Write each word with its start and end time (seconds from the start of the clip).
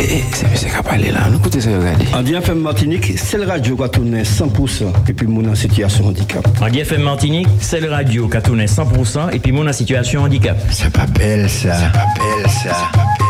Eh, 0.00 0.22
c'est 0.32 0.48
monsieur 0.50 0.68
Kapalé 0.68 1.10
là, 1.10 1.28
nous 1.30 1.38
écoutez 1.38 1.60
ça, 1.60 1.70
regardez. 1.70 2.06
Andy 2.14 2.34
FM 2.34 2.60
Martinique, 2.60 3.18
c'est 3.18 3.36
le 3.36 3.44
radio 3.46 3.76
qui 3.76 3.82
a 3.82 3.88
tourné 3.88 4.22
100% 4.22 4.84
et 5.08 5.12
puis 5.12 5.26
mon 5.26 5.48
en 5.50 5.54
situation 5.54 6.06
handicap. 6.06 6.46
Andy 6.60 6.80
FM 6.80 7.02
Martinique, 7.02 7.48
c'est 7.60 7.80
le 7.80 7.90
radio 7.90 8.28
qui 8.28 8.36
a 8.36 8.40
tourné 8.40 8.66
100% 8.66 9.32
et 9.32 9.38
puis 9.38 9.52
mon 9.52 9.66
en 9.66 9.72
situation 9.72 10.22
handicap. 10.22 10.56
C'est 10.70 10.92
pas 10.92 11.06
belle 11.06 11.48
ça. 11.50 11.74
C'est 11.74 11.92
pas 11.92 12.06
belle 12.14 12.50
ça. 12.50 12.60
C'est 12.62 12.98
pas 12.98 13.06
belle 13.18 13.27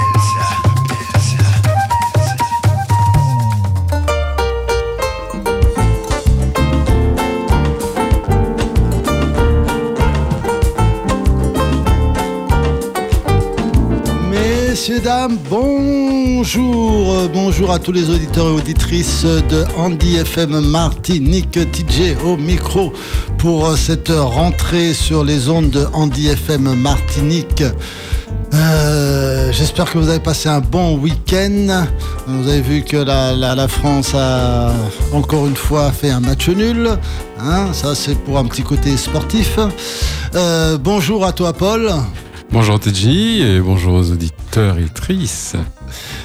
Messieurs, 14.89 15.05
dames, 15.05 15.37
bonjour. 15.51 17.13
Euh, 17.13 17.29
Bonjour 17.31 17.73
à 17.73 17.79
tous 17.79 17.93
les 17.93 18.09
auditeurs 18.09 18.47
et 18.47 18.53
auditrices 18.53 19.27
de 19.27 19.67
Andy 19.77 20.17
FM 20.17 20.61
Martinique, 20.61 21.51
TJ 21.51 22.17
au 22.25 22.39
micro 22.39 22.95
pour 23.37 23.67
euh, 23.67 23.77
cette 23.77 24.09
rentrée 24.09 24.95
sur 24.95 25.25
les 25.25 25.51
ondes 25.51 25.69
de 25.69 25.85
Andy 25.93 26.29
FM 26.29 26.75
Martinique. 26.75 27.63
Euh, 28.55 29.53
J'espère 29.53 29.93
que 29.93 29.99
vous 29.99 30.09
avez 30.09 30.21
passé 30.21 30.49
un 30.49 30.61
bon 30.61 30.97
week-end. 30.97 31.85
Vous 32.27 32.49
avez 32.49 32.63
vu 32.63 32.81
que 32.81 32.97
la, 32.97 33.69
France 33.69 34.15
a 34.15 34.73
encore 35.13 35.47
une 35.47 35.57
fois 35.57 35.93
fait 35.93 36.11
un 36.11 36.21
match 36.21 36.49
nul. 36.49 36.89
Hein, 37.39 37.75
ça, 37.75 37.95
c'est 37.95 38.19
pour 38.19 38.39
un 38.39 38.47
petit 38.47 38.63
côté 38.63 38.97
sportif. 38.97 39.59
Bonjour 40.81 41.27
à 41.27 41.33
toi, 41.33 41.53
Paul. 41.53 41.93
Bonjour 42.51 42.81
TJ 42.81 43.07
et 43.07 43.61
bonjour 43.61 43.93
aux 43.93 44.11
auditeurs 44.13 44.48
et 44.57 44.71
auditrices. 44.71 45.55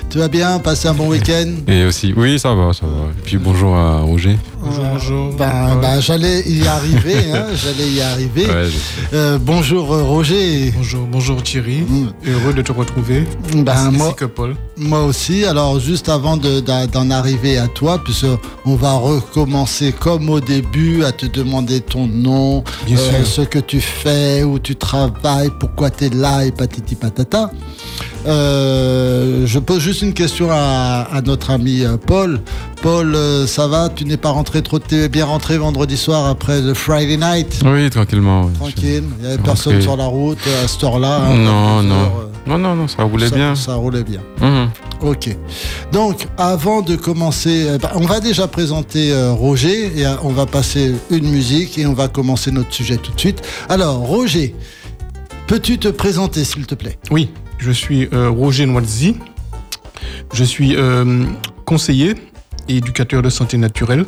Tu 0.09 0.17
vas 0.19 0.27
bien? 0.27 0.59
Passer 0.59 0.87
un 0.89 0.93
bon 0.93 1.07
week-end? 1.09 1.47
Et 1.67 1.85
aussi, 1.85 2.13
oui, 2.15 2.37
ça 2.37 2.53
va, 2.53 2.73
ça 2.73 2.85
va. 2.85 3.09
Et 3.17 3.21
puis 3.23 3.37
bonjour 3.37 3.75
à 3.75 4.01
Roger. 4.01 4.37
Bonjour, 4.61 4.83
bonjour. 4.93 5.33
Ben, 5.35 5.77
ben, 5.81 5.99
j'allais 6.01 6.41
y 6.41 6.67
arriver, 6.67 7.31
hein, 7.33 7.45
j'allais 7.55 7.89
y 7.89 8.01
arriver. 8.01 8.45
Ouais, 8.47 8.67
Euh, 9.13 9.37
bonjour 9.41 9.93
euh, 9.93 10.03
Roger. 10.03 10.71
Bonjour, 10.75 11.07
bonjour 11.07 11.41
Thierry. 11.43 11.81
Mm. 11.81 12.09
Heureux 12.27 12.53
de 12.53 12.61
te 12.61 12.71
retrouver. 12.71 13.23
Ben, 13.55 13.69
ainsi 13.69 13.97
moi, 13.97 14.13
que 14.13 14.25
Paul. 14.25 14.55
moi 14.77 15.03
aussi. 15.03 15.45
Alors 15.45 15.79
juste 15.79 16.09
avant 16.09 16.37
de- 16.37 16.59
d'en 16.87 17.09
arriver 17.09 17.57
à 17.57 17.67
toi, 17.67 18.01
puisque 18.03 18.25
on 18.65 18.75
va 18.75 18.93
recommencer 18.93 19.91
comme 19.93 20.29
au 20.29 20.39
début 20.39 21.03
à 21.03 21.11
te 21.11 21.25
demander 21.25 21.81
ton 21.81 22.07
nom, 22.07 22.63
Bien 22.85 22.97
sûr. 22.97 23.25
ce 23.25 23.41
que 23.41 23.59
tu 23.59 23.79
fais, 23.81 24.43
où 24.43 24.59
tu 24.59 24.75
travailles, 24.75 25.51
pourquoi 25.59 25.89
tu 25.89 26.05
es 26.05 26.09
là 26.09 26.45
et 26.45 26.51
patiti 26.51 26.95
patata. 26.95 27.49
Euh, 28.25 29.45
je 29.45 29.59
pose 29.59 29.79
juste 29.79 30.01
une 30.01 30.13
question 30.13 30.49
à, 30.51 31.07
à 31.11 31.21
notre 31.21 31.51
ami 31.51 31.83
euh, 31.83 31.97
Paul. 31.97 32.39
Paul, 32.81 33.15
euh, 33.15 33.47
ça 33.47 33.67
va? 33.67 33.89
Tu 33.89 34.05
n'es 34.05 34.17
pas 34.17 34.29
rentré 34.29 34.61
trop 34.61 34.79
T'es 34.79 35.09
bien 35.09 35.25
rentré 35.25 35.57
vendredi 35.57 35.97
soir 35.97 36.27
après 36.27 36.61
le 36.61 36.73
Friday 36.73 37.17
night? 37.17 37.61
Oui, 37.65 37.89
tranquillement. 37.89 38.45
oui. 38.45 38.53
Tranquille, 38.53 39.03
il 39.19 39.21
n'y 39.25 39.33
avait 39.33 39.41
personne 39.41 39.73
rentré. 39.73 39.81
sur 39.81 39.97
la 39.97 40.05
route 40.05 40.37
à 40.63 40.67
cette 40.67 40.83
heure-là. 40.83 41.21
hein, 41.29 41.35
Non, 41.37 41.77
à 41.79 41.81
12 41.81 41.89
non. 41.89 41.95
heures, 41.95 42.11
euh, 42.19 42.49
Non, 42.49 42.57
non, 42.57 42.75
non, 42.75 42.87
ça 42.87 43.03
roulait 43.03 43.29
ça, 43.29 43.35
bien. 43.35 43.55
Ça 43.55 43.75
roulait 43.75 44.03
bien. 44.03 44.21
Mhm. 44.41 44.69
Ok. 45.01 45.35
Donc, 45.91 46.27
avant 46.37 46.81
de 46.81 46.95
commencer, 46.95 47.67
bah, 47.81 47.91
on 47.95 48.05
va 48.05 48.19
déjà 48.21 48.47
présenter 48.47 49.13
Roger 49.31 49.91
et 49.99 50.05
on 50.23 50.29
va 50.29 50.45
passer 50.45 50.93
une 51.09 51.29
musique 51.29 51.77
et 51.77 51.85
on 51.85 51.93
va 51.93 52.07
commencer 52.07 52.51
notre 52.51 52.73
sujet 52.73 52.95
tout 52.97 53.11
de 53.13 53.19
suite. 53.19 53.41
Alors, 53.69 53.97
Roger, 53.97 54.55
peux-tu 55.47 55.77
te 55.77 55.89
présenter, 55.89 56.45
s'il 56.45 56.65
te 56.65 56.75
plaît? 56.75 56.97
Oui, 57.11 57.29
je 57.57 57.71
suis 57.71 58.07
euh, 58.13 58.29
Roger 58.29 58.65
Noisy. 58.65 59.15
Je 60.33 60.43
suis 60.43 60.75
euh, 60.75 61.25
conseiller 61.65 62.15
et 62.67 62.77
éducateur 62.77 63.21
de 63.21 63.29
santé 63.29 63.57
naturelle. 63.57 64.05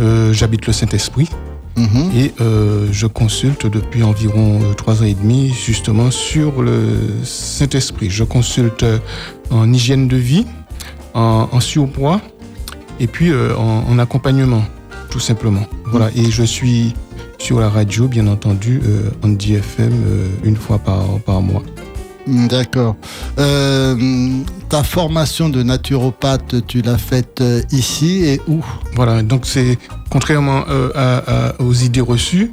Euh, 0.00 0.32
J'habite 0.32 0.66
le 0.66 0.72
Saint-Esprit 0.72 1.28
Mhm. 1.76 2.10
et 2.14 2.32
je 2.92 3.06
consulte 3.06 3.66
depuis 3.66 4.02
environ 4.02 4.58
trois 4.76 5.00
ans 5.02 5.06
et 5.06 5.14
demi 5.14 5.54
justement 5.54 6.10
sur 6.10 6.60
le 6.62 6.90
Saint-Esprit. 7.22 8.10
Je 8.10 8.24
consulte 8.24 8.84
en 9.50 9.72
hygiène 9.72 10.08
de 10.08 10.16
vie, 10.16 10.46
en, 11.14 11.48
en 11.50 11.60
surpoids 11.60 12.20
et 12.98 13.06
puis 13.06 13.32
en, 13.32 13.84
en 13.88 13.98
accompagnement, 14.00 14.64
tout 15.10 15.20
simplement. 15.20 15.64
Voilà, 15.86 16.10
et 16.16 16.30
je 16.30 16.42
suis 16.42 16.92
sur 17.38 17.60
la 17.60 17.70
radio, 17.70 18.08
bien 18.08 18.26
entendu, 18.26 18.82
euh, 18.84 19.10
Andy 19.22 19.54
FM, 19.54 19.92
euh, 20.06 20.26
une 20.44 20.56
fois 20.56 20.78
par, 20.78 21.04
par 21.24 21.40
mois. 21.40 21.62
Mm, 22.26 22.48
D'accord. 22.48 22.96
Euh, 23.38 23.96
ta 24.68 24.82
formation 24.82 25.48
de 25.48 25.62
naturopathe, 25.62 26.66
tu 26.66 26.82
l'as 26.82 26.98
faite 26.98 27.40
euh, 27.40 27.62
ici 27.72 28.24
et 28.24 28.40
où 28.48 28.60
Voilà, 28.94 29.22
donc 29.22 29.42
c'est 29.46 29.78
contrairement 30.10 30.64
euh, 30.68 30.90
à- 30.94 31.48
à- 31.48 31.60
aux 31.62 31.72
idées 31.72 32.00
reçues, 32.00 32.52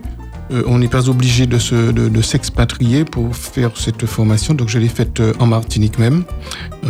euh, 0.52 0.64
on 0.68 0.78
n'est 0.80 0.88
pas 0.88 1.10
obligé 1.10 1.46
de, 1.46 1.60
se, 1.60 1.92
de, 1.92 2.08
de 2.08 2.22
s'expatrier 2.22 3.04
pour 3.04 3.36
faire 3.36 3.72
cette 3.76 4.06
formation. 4.06 4.54
Donc 4.54 4.70
je 4.70 4.80
l'ai 4.80 4.88
faite 4.88 5.22
en 5.40 5.46
Martinique 5.48 6.00
même, 6.00 6.24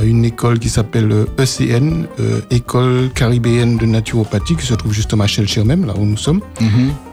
une 0.03 0.23
école 0.25 0.59
qui 0.59 0.69
s'appelle 0.69 1.11
ECN, 1.39 2.05
euh, 2.19 2.39
École 2.51 3.09
caribéenne 3.15 3.77
de 3.77 3.85
naturopathie, 3.87 4.55
qui 4.55 4.65
se 4.67 4.75
trouve 4.75 4.93
justement 4.93 5.23
à 5.23 5.27
Chelcher 5.27 5.63
même, 5.63 5.85
là 5.87 5.93
où 5.97 6.05
nous 6.05 6.17
sommes, 6.17 6.41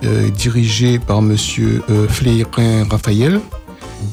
euh, 0.04 0.28
dirigée 0.30 0.98
par 0.98 1.22
Monsieur 1.22 1.82
Flérin 2.10 2.84
Raphaël. 2.90 3.40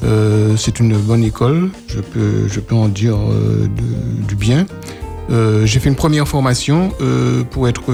Euh, 0.04 0.56
c'est 0.56 0.80
une 0.80 0.96
bonne 0.96 1.24
école, 1.24 1.70
je 1.88 2.00
peux, 2.00 2.48
je 2.48 2.60
peux 2.60 2.74
en 2.74 2.88
dire 2.88 3.16
euh, 3.16 3.66
de- 3.68 4.26
du 4.26 4.34
bien. 4.34 4.66
Euh, 5.30 5.64
j'ai 5.66 5.78
fait 5.80 5.88
une 5.88 5.94
première 5.96 6.26
formation 6.26 6.92
pour 7.50 7.68
être 7.68 7.84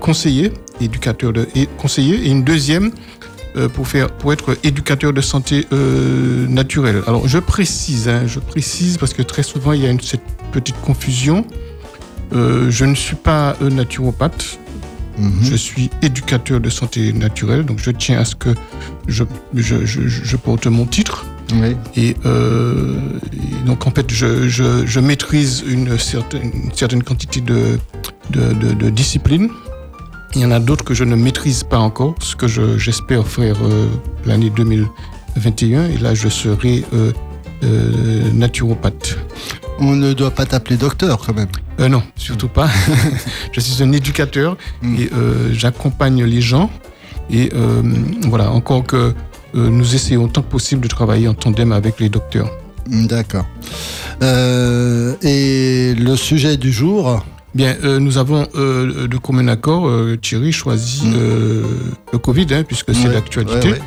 conseiller, 0.00 0.52
éducateur 0.80 1.32
de 1.32 1.46
et 1.54 1.66
conseiller, 1.78 2.16
et 2.26 2.30
une 2.30 2.42
deuxième 2.44 2.90
pour 3.74 3.86
faire 3.86 4.10
pour 4.10 4.32
être 4.32 4.56
éducateur 4.64 5.12
de 5.12 5.20
santé 5.20 5.66
naturelle. 6.48 7.02
Alors 7.06 7.28
je 7.28 7.38
précise, 7.38 8.08
hein, 8.08 8.22
je 8.26 8.40
précise 8.40 8.98
parce 8.98 9.14
que 9.14 9.22
très 9.22 9.44
souvent 9.44 9.72
il 9.72 9.82
y 9.82 9.86
a 9.86 9.90
une, 9.90 10.00
cette 10.00 10.24
petite 10.52 10.80
confusion. 10.82 11.46
Je 12.32 12.84
ne 12.84 12.94
suis 12.96 13.16
pas 13.16 13.56
naturopathe, 13.60 14.58
Mhm. 15.16 15.30
je 15.42 15.54
suis 15.54 15.90
éducateur 16.02 16.58
de 16.60 16.68
santé 16.68 17.12
naturelle, 17.12 17.64
donc 17.64 17.78
je 17.78 17.92
tiens 17.92 18.18
à 18.18 18.24
ce 18.24 18.34
que 18.34 18.48
je, 19.06 19.22
je, 19.54 19.86
je, 19.86 20.00
je 20.08 20.36
porte 20.36 20.66
mon 20.66 20.86
titre. 20.86 21.24
Oui. 21.52 21.76
Et, 21.96 22.16
euh, 22.26 22.96
et 23.32 23.66
donc 23.66 23.86
en 23.86 23.90
fait, 23.90 24.10
je, 24.12 24.48
je, 24.48 24.86
je 24.86 25.00
maîtrise 25.00 25.62
une 25.66 25.98
certaine, 25.98 26.50
une 26.54 26.72
certaine 26.74 27.02
quantité 27.02 27.40
de, 27.40 27.78
de, 28.30 28.52
de, 28.54 28.72
de 28.72 28.90
disciplines. 28.90 29.48
Il 30.34 30.40
y 30.40 30.46
en 30.46 30.50
a 30.50 30.58
d'autres 30.58 30.84
que 30.84 30.94
je 30.94 31.04
ne 31.04 31.14
maîtrise 31.14 31.62
pas 31.62 31.78
encore, 31.78 32.14
ce 32.20 32.34
que 32.34 32.48
je- 32.48 32.76
j'espère 32.78 33.26
faire 33.26 33.56
euh, 33.62 33.86
l'année 34.26 34.50
2021. 34.50 35.86
Et 35.90 35.96
là, 35.98 36.14
je 36.14 36.28
serai 36.28 36.84
euh, 36.92 37.12
euh, 37.62 38.30
naturopathe. 38.32 39.16
On 39.78 39.94
ne 39.94 40.12
doit 40.12 40.30
pas 40.30 40.46
t'appeler 40.46 40.76
docteur 40.76 41.18
quand 41.24 41.34
même. 41.34 41.48
Euh, 41.80 41.88
non, 41.88 42.02
surtout 42.16 42.48
pas. 42.48 42.68
je 43.52 43.60
suis 43.60 43.82
un 43.82 43.92
éducateur 43.92 44.56
Mm. 44.82 44.94
et 45.00 45.10
euh, 45.14 45.50
j'accompagne 45.52 46.24
les 46.24 46.40
gens. 46.40 46.70
Et 47.30 47.50
voilà, 48.28 48.50
encore 48.50 48.84
que 48.84 49.14
nous 49.54 49.94
essayons 49.94 50.28
tant 50.28 50.42
que 50.42 50.50
possible 50.50 50.82
de 50.82 50.88
travailler 50.88 51.28
en 51.28 51.34
tandem 51.34 51.72
avec 51.72 52.00
les 52.00 52.08
docteurs. 52.08 52.50
Mm, 52.88 53.06
D'accord. 53.06 53.46
Euh, 54.22 55.14
et 55.22 55.94
le 55.94 56.16
sujet 56.16 56.56
du 56.56 56.72
jour 56.72 57.24
Bien, 57.54 57.76
euh, 57.84 58.00
nous 58.00 58.18
avons 58.18 58.48
euh, 58.56 59.06
de 59.06 59.16
commun 59.16 59.46
accord, 59.46 59.86
euh, 59.88 60.16
Thierry 60.20 60.50
choisi 60.50 61.06
Mm. 61.06 61.12
euh, 61.16 61.62
le 62.12 62.18
Covid, 62.18 62.46
hein, 62.50 62.64
puisque 62.66 62.92
c'est 62.92 63.06
Ouais, 63.06 63.14
d'actualité. 63.14 63.68
ouais, 63.68 63.72
ouais. 63.74 63.80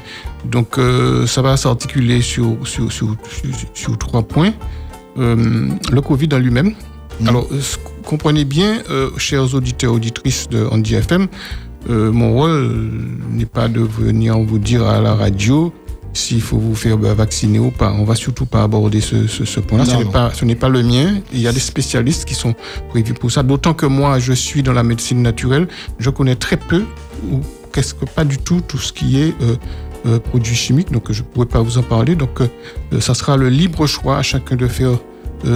Donc, 0.46 0.78
euh, 0.78 1.28
ça 1.28 1.42
va 1.42 1.58
s'articuler 1.58 2.22
sur, 2.22 2.56
sur, 2.64 2.90
sur, 2.94 3.14
sur, 3.30 3.50
sur 3.74 3.98
trois 3.98 4.24
points. 4.24 4.54
Euh, 5.18 5.68
le 5.92 6.00
Covid 6.02 6.30
en 6.32 6.38
lui-même. 6.38 6.76
Mm. 7.20 7.28
Alors, 7.28 7.46
euh, 7.52 7.60
comprenez 8.06 8.46
bien, 8.46 8.78
euh, 8.90 9.10
chers 9.18 9.54
auditeurs 9.54 9.92
auditrices 9.92 10.48
de 10.48 10.66
Andy 10.72 10.96
FM, 10.96 11.28
euh, 11.90 12.12
mon 12.12 12.34
rôle 12.34 12.92
n'est 13.32 13.46
pas 13.46 13.68
de 13.68 13.82
venir 13.82 14.38
vous 14.40 14.60
dire 14.60 14.86
à 14.86 15.02
la 15.02 15.16
radio 15.16 15.74
s'il 16.14 16.42
faut 16.42 16.58
vous 16.58 16.76
faire 16.76 16.98
bah, 16.98 17.14
vacciner 17.14 17.60
ou 17.60 17.72
pas. 17.72 17.94
On 17.94 18.04
va 18.04 18.16
surtout 18.16 18.46
pas 18.46 18.64
aborder 18.64 19.02
ce, 19.02 19.28
ce, 19.28 19.46
ce 19.46 19.60
point-là. 19.60 19.86
Ce 19.86 19.96
n'est 19.96 20.06
pas, 20.06 20.32
ce 20.34 20.46
n'est 20.46 20.56
pas 20.56 20.70
le 20.70 20.84
mien. 20.84 21.22
Il 21.32 21.40
y 21.40 21.48
a 21.48 21.52
des 21.52 21.60
spécialistes 21.60 22.26
qui 22.26 22.34
sont 22.34 22.56
prévus 22.90 23.14
pour 23.14 23.32
ça. 23.32 23.44
D'autant 23.44 23.74
que 23.74 23.86
moi, 23.86 24.20
je 24.20 24.34
suis 24.34 24.64
dans 24.64 24.74
la 24.74 24.84
médecine 24.84 25.22
naturelle. 25.22 25.68
Je 26.00 26.10
connais 26.10 26.36
très 26.36 26.58
peu 26.58 26.84
ou 27.32 27.42
qu'est-ce 27.72 27.94
que 27.94 28.06
pas 28.06 28.24
du 28.24 28.38
tout 28.38 28.62
tout 28.62 28.80
ce 28.80 28.92
qui 28.92 29.22
est 29.22 29.36
euh, 29.42 29.56
euh, 30.08 30.20
produits 30.20 30.56
chimiques. 30.56 30.92
Donc, 30.92 31.12
je 31.12 31.22
ne 31.22 31.28
pourrais 31.28 31.46
pas 31.46 31.62
vous 31.62 31.78
en 31.78 31.84
parler. 31.84 32.16
Donc, 32.16 32.42
euh, 32.42 33.00
ça 33.00 33.14
sera 33.14 33.38
le 33.38 33.50
libre 33.50 33.86
choix 33.86 34.18
à 34.18 34.24
chacun 34.24 34.56
de 34.56 34.68
faire 34.68 34.98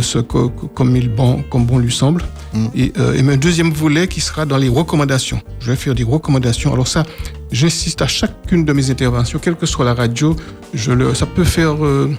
ce 0.02 0.20
que- 0.20 0.48
comme, 0.74 0.96
il 0.96 1.10
bon, 1.10 1.44
comme 1.50 1.66
bon 1.66 1.80
lui 1.80 1.92
semble. 1.92 2.24
Mm. 2.54 2.66
Et, 2.76 2.94
euh, 3.00 3.14
et 3.14 3.22
un 3.34 3.38
deuxième 3.38 3.72
volet 3.72 4.08
qui 4.08 4.22
sera 4.22 4.46
dans 4.46 4.58
les 4.58 4.70
recommandations. 4.70 5.42
Je 5.60 5.72
vais 5.72 5.76
faire 5.78 5.96
des 5.96 6.04
recommandations. 6.04 6.74
Alors 6.74 6.88
ça, 6.88 7.04
j'insiste 7.52 8.02
à 8.02 8.08
chacune 8.08 8.66
de 8.66 8.74
mes 8.74 8.90
interventions, 8.92 9.40
quelle 9.40 9.56
que 9.56 9.66
soit 9.66 9.86
la 9.86 9.94
radio, 9.94 10.36
je 10.74 10.92
le, 10.92 11.14
ça 11.14 11.26
peut 11.26 11.44
faire 11.44 11.84
euh, 11.84 12.10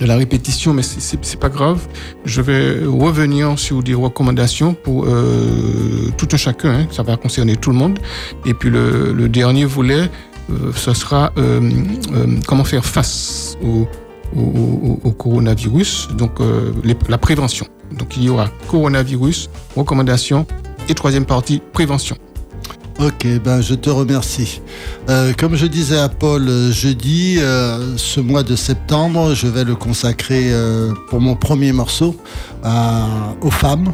de 0.00 0.06
la 0.06 0.16
répétition, 0.16 0.74
mais 0.74 0.82
c'est 0.82 1.40
pas 1.40 1.48
grave. 1.48 1.80
Je 2.26 2.42
vais 2.42 2.84
revenir 2.84 3.58
sur 3.58 3.82
des 3.82 3.94
recommandations 3.94 4.74
pour 4.74 5.06
euh, 5.06 6.10
tout 6.18 6.28
un 6.32 6.36
chacun. 6.36 6.70
Hein. 6.80 6.86
Ça 6.90 7.02
va 7.02 7.16
concerner 7.16 7.56
tout 7.56 7.70
le 7.70 7.76
monde. 7.76 7.98
Et 8.44 8.52
puis 8.52 8.68
le, 8.70 9.12
le 9.14 9.28
dernier 9.30 9.64
volet, 9.64 10.10
euh, 10.50 10.70
ce 10.74 10.92
sera 10.92 11.32
euh, 11.38 11.60
euh, 12.14 12.26
comment 12.46 12.64
faire 12.64 12.84
face 12.84 13.56
au, 14.34 15.10
coronavirus, 15.12 16.08
donc 16.16 16.40
euh, 16.40 16.72
la 17.08 17.18
prévention. 17.18 17.66
Donc 17.92 18.16
il 18.16 18.24
y 18.24 18.28
aura 18.28 18.48
coronavirus, 18.68 19.50
recommandations 19.76 20.46
et 20.88 20.94
troisième 20.94 21.24
partie, 21.24 21.62
prévention. 21.72 22.16
Ok, 22.98 23.26
ben 23.44 23.60
je 23.60 23.74
te 23.74 23.90
remercie. 23.90 24.62
Euh, 25.10 25.34
comme 25.38 25.54
je 25.54 25.66
disais 25.66 25.98
à 25.98 26.08
Paul 26.08 26.48
euh, 26.48 26.72
jeudi, 26.72 27.38
ce 27.96 28.20
mois 28.20 28.42
de 28.42 28.56
septembre, 28.56 29.34
je 29.34 29.46
vais 29.46 29.64
le 29.64 29.74
consacrer 29.74 30.50
pour 31.10 31.20
mon 31.20 31.36
premier 31.36 31.72
morceau 31.72 32.16
aux 33.42 33.50
femmes. 33.50 33.92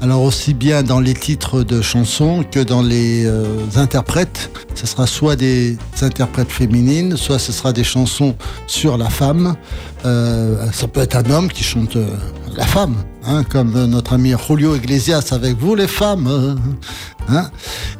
Alors 0.00 0.22
aussi 0.22 0.52
bien 0.54 0.82
dans 0.82 1.00
les 1.00 1.14
titres 1.14 1.62
de 1.62 1.80
chansons 1.80 2.44
que 2.50 2.60
dans 2.60 2.82
les 2.82 3.24
euh, 3.24 3.44
interprètes, 3.76 4.50
ce 4.74 4.86
sera 4.86 5.06
soit 5.06 5.36
des 5.36 5.76
interprètes 6.00 6.50
féminines, 6.50 7.16
soit 7.16 7.38
ce 7.38 7.52
sera 7.52 7.72
des 7.72 7.84
chansons 7.84 8.34
sur 8.66 8.98
la 8.98 9.08
femme. 9.08 9.54
Euh, 10.04 10.66
ça 10.72 10.88
peut 10.88 11.00
être 11.00 11.16
un 11.16 11.30
homme 11.30 11.48
qui 11.48 11.62
chante 11.62 11.96
euh, 11.96 12.08
la 12.56 12.66
femme, 12.66 12.96
hein, 13.24 13.44
comme 13.44 13.86
notre 13.86 14.14
ami 14.14 14.34
Julio 14.46 14.74
Iglesias 14.74 15.28
avec 15.30 15.56
vous 15.56 15.74
les 15.74 15.88
femmes. 15.88 16.58
hein. 17.28 17.50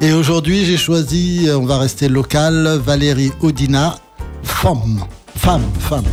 Et 0.00 0.12
aujourd'hui 0.12 0.64
j'ai 0.64 0.76
choisi, 0.76 1.48
on 1.54 1.64
va 1.64 1.78
rester 1.78 2.08
local, 2.08 2.80
Valérie 2.84 3.30
Odina, 3.42 3.96
femme, 4.42 5.04
femme, 5.36 5.62
femme. 5.78 6.04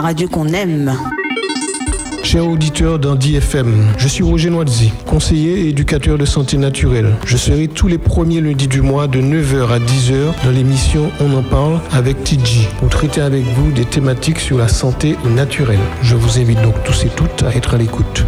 Radio 0.00 0.28
qu'on 0.28 0.48
aime. 0.48 0.92
Chers 2.22 2.46
auditeurs 2.46 2.98
d'Andy 2.98 3.36
FM, 3.36 3.86
je 3.96 4.06
suis 4.06 4.22
Roger 4.22 4.50
Noisy, 4.50 4.92
conseiller 5.06 5.60
et 5.60 5.68
éducateur 5.68 6.18
de 6.18 6.26
santé 6.26 6.58
naturelle. 6.58 7.14
Je 7.24 7.36
serai 7.36 7.68
tous 7.68 7.88
les 7.88 7.96
premiers 7.96 8.40
lundis 8.40 8.68
du 8.68 8.82
mois 8.82 9.06
de 9.06 9.20
9h 9.20 9.70
à 9.70 9.78
10h 9.78 10.44
dans 10.44 10.50
l'émission 10.50 11.10
On 11.20 11.34
en 11.34 11.42
parle 11.42 11.80
avec 11.92 12.22
TG 12.24 12.68
pour 12.78 12.90
traiter 12.90 13.22
avec 13.22 13.44
vous 13.44 13.72
des 13.72 13.84
thématiques 13.84 14.40
sur 14.40 14.58
la 14.58 14.68
santé 14.68 15.16
naturelle. 15.34 15.78
Je 16.02 16.16
vous 16.16 16.38
invite 16.38 16.60
donc 16.62 16.74
tous 16.84 17.04
et 17.04 17.10
toutes 17.10 17.42
à 17.44 17.54
être 17.54 17.74
à 17.74 17.78
l'écoute. 17.78 18.24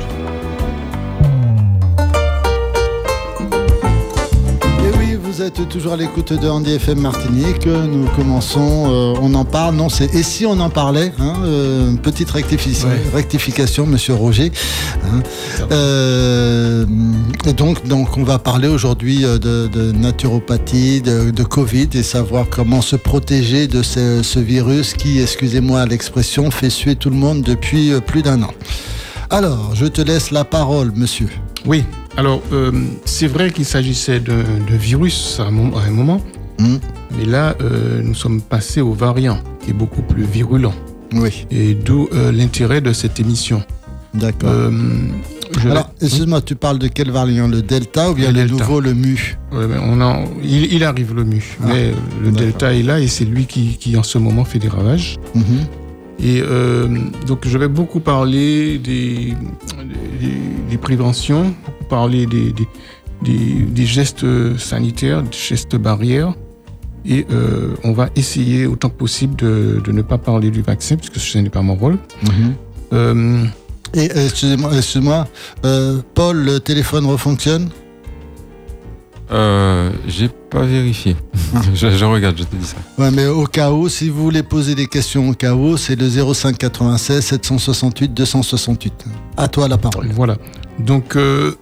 Êtes 5.58 5.68
toujours 5.68 5.94
à 5.94 5.96
l'écoute 5.96 6.32
de 6.32 6.48
Andy 6.48 6.74
FM 6.74 7.00
Martinique. 7.00 7.66
Nous 7.66 8.06
commençons, 8.14 8.86
euh, 8.90 9.14
on 9.20 9.34
en 9.34 9.44
parle. 9.44 9.74
Non, 9.74 9.88
c'est 9.88 10.14
et 10.14 10.22
si 10.22 10.46
on 10.46 10.58
en 10.60 10.70
parlait 10.70 11.12
hein, 11.18 11.34
euh, 11.44 11.92
Petite 11.96 12.30
rectification, 12.30 12.88
Ouais. 12.88 13.00
rectification, 13.12 13.86
monsieur 13.86 14.14
Roger. 14.14 14.52
hein. 15.04 15.22
Euh, 15.72 16.86
et 17.46 17.52
donc, 17.52 17.86
donc, 17.86 18.16
on 18.16 18.22
va 18.22 18.38
parler 18.38 18.68
aujourd'hui 18.68 19.22
de, 19.22 19.38
de 19.66 19.92
naturopathie, 19.92 21.00
de, 21.02 21.30
de 21.30 21.42
Covid 21.42 21.88
et 21.94 22.02
savoir 22.02 22.46
comment 22.48 22.80
se 22.82 22.96
protéger 22.96 23.66
de 23.66 23.82
ce, 23.82 24.22
ce 24.22 24.38
virus 24.38 24.94
qui, 24.94 25.20
excusez-moi 25.20 25.84
l'expression, 25.86 26.50
fait 26.50 26.70
suer 26.70 26.94
tout 26.96 27.10
le 27.10 27.16
monde 27.16 27.42
depuis 27.42 27.92
plus 28.06 28.22
d'un 28.22 28.42
an. 28.42 28.50
Alors, 29.30 29.70
je 29.74 29.86
te 29.86 30.00
laisse 30.00 30.30
la 30.30 30.44
parole, 30.44 30.92
monsieur. 30.94 31.28
Oui, 31.66 31.84
alors 32.16 32.42
euh, 32.52 32.72
c'est 33.04 33.26
vrai 33.26 33.50
qu'il 33.50 33.64
s'agissait 33.64 34.20
d'un 34.20 34.42
virus 34.76 35.38
à 35.40 35.44
un 35.44 35.50
moment, 35.50 35.76
à 35.78 35.82
un 35.82 35.90
moment, 35.90 36.20
Hmm. 36.58 36.76
mais 37.16 37.24
là 37.24 37.56
euh, 37.62 38.02
nous 38.04 38.12
sommes 38.14 38.42
passés 38.42 38.82
au 38.82 38.92
variant 38.92 39.38
qui 39.62 39.70
est 39.70 39.74
beaucoup 39.74 40.02
plus 40.02 40.24
virulent. 40.24 40.74
Oui, 41.14 41.46
Et 41.50 41.72
d'où 41.74 42.06
euh, 42.12 42.30
l'intérêt 42.32 42.82
de 42.82 42.92
cette 42.92 43.18
émission. 43.18 43.62
d'accord. 44.14 44.70
Je 45.58 45.68
Alors, 45.68 45.90
excuse-moi, 46.00 46.42
tu 46.42 46.54
parles 46.54 46.78
de 46.78 46.86
quel 46.86 47.10
variant 47.10 47.48
Le 47.48 47.60
Delta 47.62 48.10
ou 48.10 48.14
bien 48.14 48.30
Le 48.30 48.44
nouveau, 48.46 48.78
le 48.80 48.92
Mu? 48.94 49.36
Ouais, 49.52 49.64
on 49.82 50.00
en- 50.00 50.24
il, 50.44 50.72
il 50.72 50.84
arrive 50.84 51.12
le 51.14 51.24
mu, 51.24 51.42
Ah, 51.62 51.66
mais 51.68 51.92
le 52.22 52.30
delta 52.30 52.72
est 52.72 52.84
là 52.84 53.00
et 53.00 53.08
c'est 53.08 53.24
lui 53.24 53.46
qui, 53.46 53.76
qui 53.76 53.96
en 53.96 54.04
ce 54.04 54.18
moment 54.18 54.44
fait 54.44 54.60
des 54.60 54.68
ravages. 54.68 55.16
Mhm. 55.34 55.42
Et 56.22 56.40
euh, 56.42 56.86
donc 57.26 57.48
je 57.48 57.56
vais 57.58 57.66
beaucoup 57.66 57.98
parler 57.98 58.78
des, 58.78 59.34
des, 60.20 60.34
des 60.70 60.76
préventions, 60.78 61.52
parler 61.90 62.24
des, 62.34 62.52
des, 62.58 62.68
des- 63.26 63.66
des 63.78 63.86
gestes 63.96 64.24
sanitaires, 64.58 65.22
des 65.22 65.36
gestes 65.50 65.76
barrières. 65.76 66.32
Et 67.06 67.26
euh, 67.30 67.74
on 67.88 67.92
va 68.00 68.06
essayer 68.14 68.66
autant 68.66 68.90
que 68.92 68.98
possible 69.04 69.34
de, 69.36 69.80
de 69.86 69.90
ne 69.98 70.02
pas 70.02 70.18
parler 70.18 70.50
du 70.50 70.62
vaccin, 70.62 70.96
puisque 70.96 71.16
ce 71.18 71.38
n'est 71.38 71.48
pas 71.58 71.62
mon 71.62 71.74
rôle. 71.74 71.96
Mhm. 72.22 72.54
Euh, 72.92 73.44
Et 73.94 74.06
euh, 74.16 74.24
excusez-moi, 74.26 74.70
excuse-moi 74.76 75.20
euh, 75.64 76.00
Paul, 76.14 76.36
le 76.50 76.60
téléphone 76.60 77.04
refonctionne? 77.06 77.66
Euh, 79.32 79.90
j'ai 80.06 80.28
pas 80.28 80.62
vérifié. 80.62 81.16
Ah. 81.54 81.60
je, 81.74 81.90
je 81.90 82.04
regarde, 82.04 82.36
je 82.36 82.44
te 82.44 82.56
dis 82.56 82.66
ça. 82.66 82.76
Ouais, 82.98 83.10
mais 83.10 83.26
au 83.26 83.44
cas 83.44 83.70
où, 83.70 83.88
si 83.88 84.08
vous 84.08 84.22
voulez 84.22 84.42
poser 84.42 84.74
des 84.74 84.86
questions 84.86 85.28
au 85.28 85.34
cas 85.34 85.54
où, 85.54 85.76
c'est 85.76 85.96
le 85.96 86.08
05 86.08 86.58
96 86.58 87.24
768 87.24 88.12
268. 88.12 89.04
À 89.36 89.48
toi 89.48 89.68
la 89.68 89.78
parole. 89.78 90.08
Voilà. 90.12 90.36
Donc, 90.78 91.16
euh, 91.16 91.54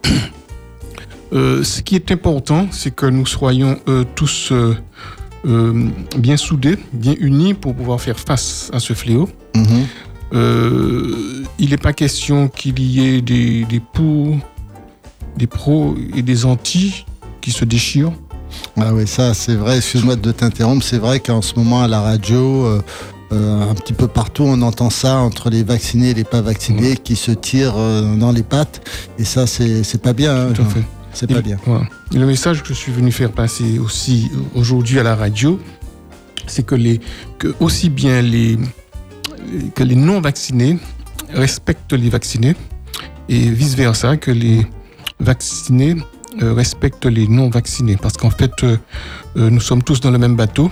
euh, 1.33 1.63
ce 1.63 1.83
qui 1.83 1.95
est 1.95 2.11
important, 2.11 2.69
c'est 2.71 2.95
que 2.95 3.07
nous 3.07 3.27
soyons 3.27 3.79
euh, 3.89 4.05
tous 4.15 4.51
euh, 4.53 4.75
euh, 5.47 5.89
bien 6.17 6.37
soudés, 6.37 6.79
bien 6.93 7.15
unis 7.19 7.55
pour 7.55 7.75
pouvoir 7.75 8.01
faire 8.01 8.19
face 8.19 8.71
à 8.73 8.81
ce 8.81 8.93
fléau. 8.95 9.29
Mhm. 9.55 9.87
Euh, 10.35 11.45
il 11.59 11.71
n'est 11.71 11.79
pas 11.79 11.93
question 11.93 12.49
qu'il 12.49 12.79
y 12.81 13.07
ait 13.07 13.21
des, 13.23 13.65
des 13.65 13.81
pour, 13.81 14.37
des 15.37 15.47
pros 15.47 15.95
et 16.15 16.23
des 16.23 16.45
anti 16.45 17.07
qui 17.49 17.53
se 17.53 17.65
déchirent. 17.65 18.13
Ah 18.77 18.93
oui, 18.93 19.07
ça 19.07 19.33
c'est 19.33 19.55
vrai, 19.55 19.79
excuse-moi 19.79 20.17
de 20.17 20.33
t'interrompre, 20.33 20.85
c'est 20.85 20.99
vrai 20.99 21.19
qu'en 21.19 21.41
ce 21.41 21.55
moment 21.55 21.83
à 21.83 21.89
la 21.89 22.03
radio, 22.03 22.67
euh, 22.67 22.83
euh, 23.33 23.71
un 23.71 23.75
petit 23.75 23.95
peu 23.95 24.07
partout, 24.07 24.43
on 24.43 24.61
entend 24.61 24.91
ça 24.91 25.17
entre 25.17 25.49
les 25.49 25.63
vaccinés 25.63 26.11
et 26.11 26.15
les 26.15 26.25
pas 26.25 26.43
vaccinés 26.43 26.97
qui 26.97 27.17
se 27.17 27.31
tirent 27.31 27.77
euh, 27.79 28.17
dans 28.17 28.33
les 28.33 28.43
pattes. 28.43 28.87
Et 29.19 29.25
ça, 29.25 29.47
c'est 29.47 30.03
pas 30.03 30.13
bien. 30.13 30.49
hein, 30.49 30.53
Tout 30.55 30.61
à 30.61 30.65
fait. 30.67 30.83
C'est 31.15 31.27
pas 31.27 31.41
bien. 31.41 31.57
le 32.13 32.27
message 32.27 32.63
que 32.63 32.69
je 32.69 32.75
suis 32.75 32.93
venu 32.93 33.13
faire 33.13 33.33
passer 33.33 33.79
aussi 33.79 34.31
aujourd'hui 34.55 34.99
à 34.99 35.03
la 35.03 35.17
radio, 35.17 35.59
c'est 36.47 36.65
que, 36.67 36.75
les, 36.75 37.01
que 37.39 37.55
aussi 37.61 37.89
bien 37.89 38.21
les, 38.21 38.59
que 39.75 39.83
les 39.85 39.97
non-vaccinés 39.97 40.79
respectent 41.33 41.95
les 41.95 42.11
vaccinés 42.11 42.55
et 43.31 43.49
vice-versa, 43.51 44.19
que 44.19 44.31
les 44.31 44.67
vaccinés 45.19 45.97
euh, 46.43 46.53
respectent 46.53 47.07
les 47.07 47.27
non-vaccinés. 47.29 47.97
Parce 47.97 48.17
qu'en 48.17 48.31
fait, 48.31 48.53
euh, 48.65 48.77
euh, 49.37 49.51
nous 49.51 49.61
sommes 49.61 49.83
tous 49.83 50.01
dans 50.01 50.11
le 50.11 50.19
même 50.19 50.37
bateau 50.37 50.71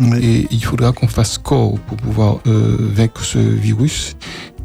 Oui. 0.00 0.18
et 0.22 0.46
il 0.50 0.64
faudra 0.64 0.92
qu'on 0.92 1.08
fasse 1.08 1.38
corps 1.38 1.78
pour 1.86 1.96
pouvoir 1.96 2.38
vaincre 2.44 3.22
ce 3.24 3.38
virus 3.38 4.16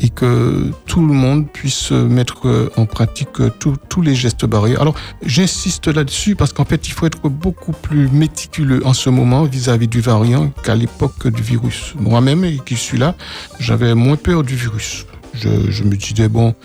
et 0.02 0.10
que 0.10 0.72
tout 0.88 1.06
le 1.06 1.14
monde 1.14 1.48
puisse 1.52 1.92
mettre 1.92 2.72
en 2.78 2.86
pratique 2.86 3.38
tous- 3.60 3.76
tous 3.90 4.02
les 4.02 4.16
gestes 4.16 4.46
barrières. 4.46 4.82
Alors, 4.82 4.96
j'insiste 5.24 5.88
là-dessus 5.88 6.36
parce 6.36 6.54
qu'en 6.54 6.64
fait, 6.66 6.88
il 6.88 6.94
faut 6.94 7.06
être 7.06 7.28
beaucoup 7.30 7.74
plus 7.74 8.08
méticuleux 8.10 8.82
en 8.88 8.94
ce 8.94 9.10
moment 9.10 9.44
vis-à-vis 9.44 9.90
du 9.90 10.00
variant 10.02 10.52
qu'à 10.64 10.74
l'époque 10.74 11.28
du 11.28 11.44
virus. 11.44 11.94
Moi-même, 12.00 12.44
et 12.46 12.60
qui 12.66 12.76
suis 12.78 12.98
là, 12.98 13.14
j'avais 13.60 13.94
moins 13.94 14.16
peur 14.16 14.44
du 14.44 14.56
virus. 14.56 15.06
Je, 15.36 15.70
je 15.70 15.84
me 15.84 15.96
disais, 15.98 16.30
bon, 16.30 16.56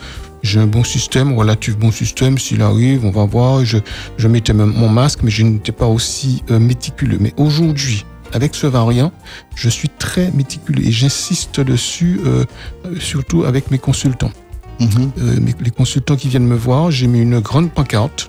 j'ai 0.44 0.60
un 0.60 0.66
bon 0.68 0.84
système, 0.84 1.32
relatif 1.32 1.76
bon 1.76 1.90
système, 1.90 2.38
s'il 2.38 2.62
arrive, 2.62 3.04
on 3.04 3.10
va 3.10 3.24
voir. 3.24 3.64
Je, 3.64 3.78
je 4.18 4.28
mettais 4.28 4.52
mon 4.52 4.88
masque, 4.88 5.20
mais 5.24 5.30
je 5.30 5.42
n'étais 5.42 5.72
pas 5.72 5.86
aussi 5.86 6.42
euh, 6.50 6.58
méticuleux. 6.60 7.16
Mais 7.18 7.32
aujourd'hui, 7.36 8.04
avec 8.32 8.54
ce 8.54 8.66
variant, 8.66 9.10
je 9.56 9.68
suis 9.68 9.88
très 9.88 10.30
méticuleux 10.32 10.84
et 10.86 10.92
j'insiste 10.92 11.60
dessus, 11.60 12.20
euh, 12.26 12.44
euh, 12.84 12.94
surtout 13.00 13.44
avec 13.44 13.70
mes 13.70 13.78
consultants. 13.78 14.32
Mhm. 14.80 15.10
Euh, 15.18 15.40
mes- 15.40 15.54
les 15.60 15.70
consultants 15.70 16.16
qui 16.16 16.28
viennent 16.28 16.46
me 16.46 16.56
voir, 16.56 16.90
j'ai 16.90 17.06
mis 17.06 17.20
une 17.20 17.40
grande 17.40 17.70
pancarte 17.70 18.28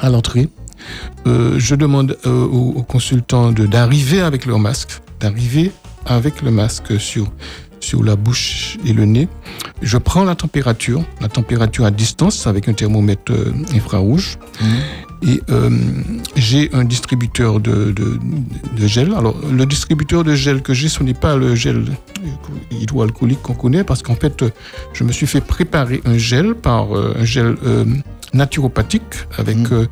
à 0.00 0.08
l'entrée. 0.10 0.48
Je 1.26 1.74
demande 1.74 2.16
aux, 2.24 2.72
aux 2.78 2.82
consultants 2.82 3.52
d'arriver 3.52 4.20
avec 4.22 4.46
leur 4.46 4.58
masque, 4.58 5.00
d'arriver 5.20 5.70
avec 6.06 6.40
le 6.42 6.50
masque 6.50 6.98
sur, 6.98 7.30
sur 7.80 8.02
la 8.04 8.16
bouche 8.16 8.78
et 8.86 8.92
le 8.92 9.04
nez. 9.04 9.28
Je 9.82 9.98
prends 9.98 10.24
la 10.24 10.34
température, 10.34 11.02
la 11.20 11.28
température 11.28 11.84
à 11.84 11.90
distance 11.90 12.46
avec 12.46 12.68
un 12.68 12.72
thermomètre 12.74 13.32
euh, 13.32 13.52
infrarouge. 13.74 14.38
Et 15.22 15.42
euh, 15.50 15.70
j'ai 16.36 16.70
un 16.72 16.84
distributeur 16.84 17.60
de, 17.60 17.92
de, 17.92 18.18
de 18.78 18.86
gel. 18.86 19.12
Alors, 19.14 19.36
le 19.52 19.66
distributeur 19.66 20.24
de 20.24 20.34
gel 20.34 20.62
que 20.62 20.72
j'ai, 20.72 20.88
ce 20.88 21.02
n'est 21.02 21.12
pas 21.14 21.36
le 21.36 21.54
gel 21.54 21.84
hydroalcoolique 22.70 23.42
qu'on 23.42 23.54
connaît, 23.54 23.84
parce 23.84 24.02
qu'en 24.02 24.14
fait, 24.14 24.44
je 24.94 25.04
me 25.04 25.12
suis 25.12 25.26
fait 25.26 25.42
préparer 25.42 26.00
un 26.06 26.16
gel 26.16 26.54
par 26.54 26.96
euh, 26.96 27.14
un 27.18 27.24
gel 27.24 27.56
euh, 27.66 27.84
naturopathique 28.32 29.02
avec 29.36 29.56
Mhm. 29.58 29.88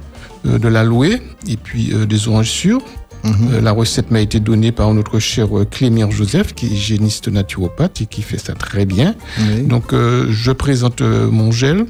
de 0.58 0.68
l'aloe 0.68 1.18
et 1.48 1.56
puis 1.62 1.92
des 2.08 2.28
oranges 2.28 2.48
sûres. 2.50 2.80
Mhm. 3.24 3.48
Euh, 3.52 3.60
la 3.60 3.72
recette 3.72 4.10
m'a 4.10 4.20
été 4.20 4.40
donnée 4.40 4.72
par 4.72 4.92
notre 4.94 5.18
cher 5.18 5.56
euh, 5.58 5.64
Clémire 5.64 6.10
Joseph, 6.10 6.54
qui 6.54 6.66
est 6.66 6.70
hygiéniste 6.70 7.28
naturopathe 7.28 8.00
et 8.02 8.06
qui 8.06 8.22
fait 8.22 8.38
ça 8.38 8.54
très 8.54 8.86
bien. 8.86 9.14
Oui. 9.38 9.62
Donc, 9.62 9.92
euh, 9.92 10.26
je 10.30 10.52
présente 10.52 11.00
euh, 11.00 11.28
mon 11.30 11.50
gel. 11.50 11.86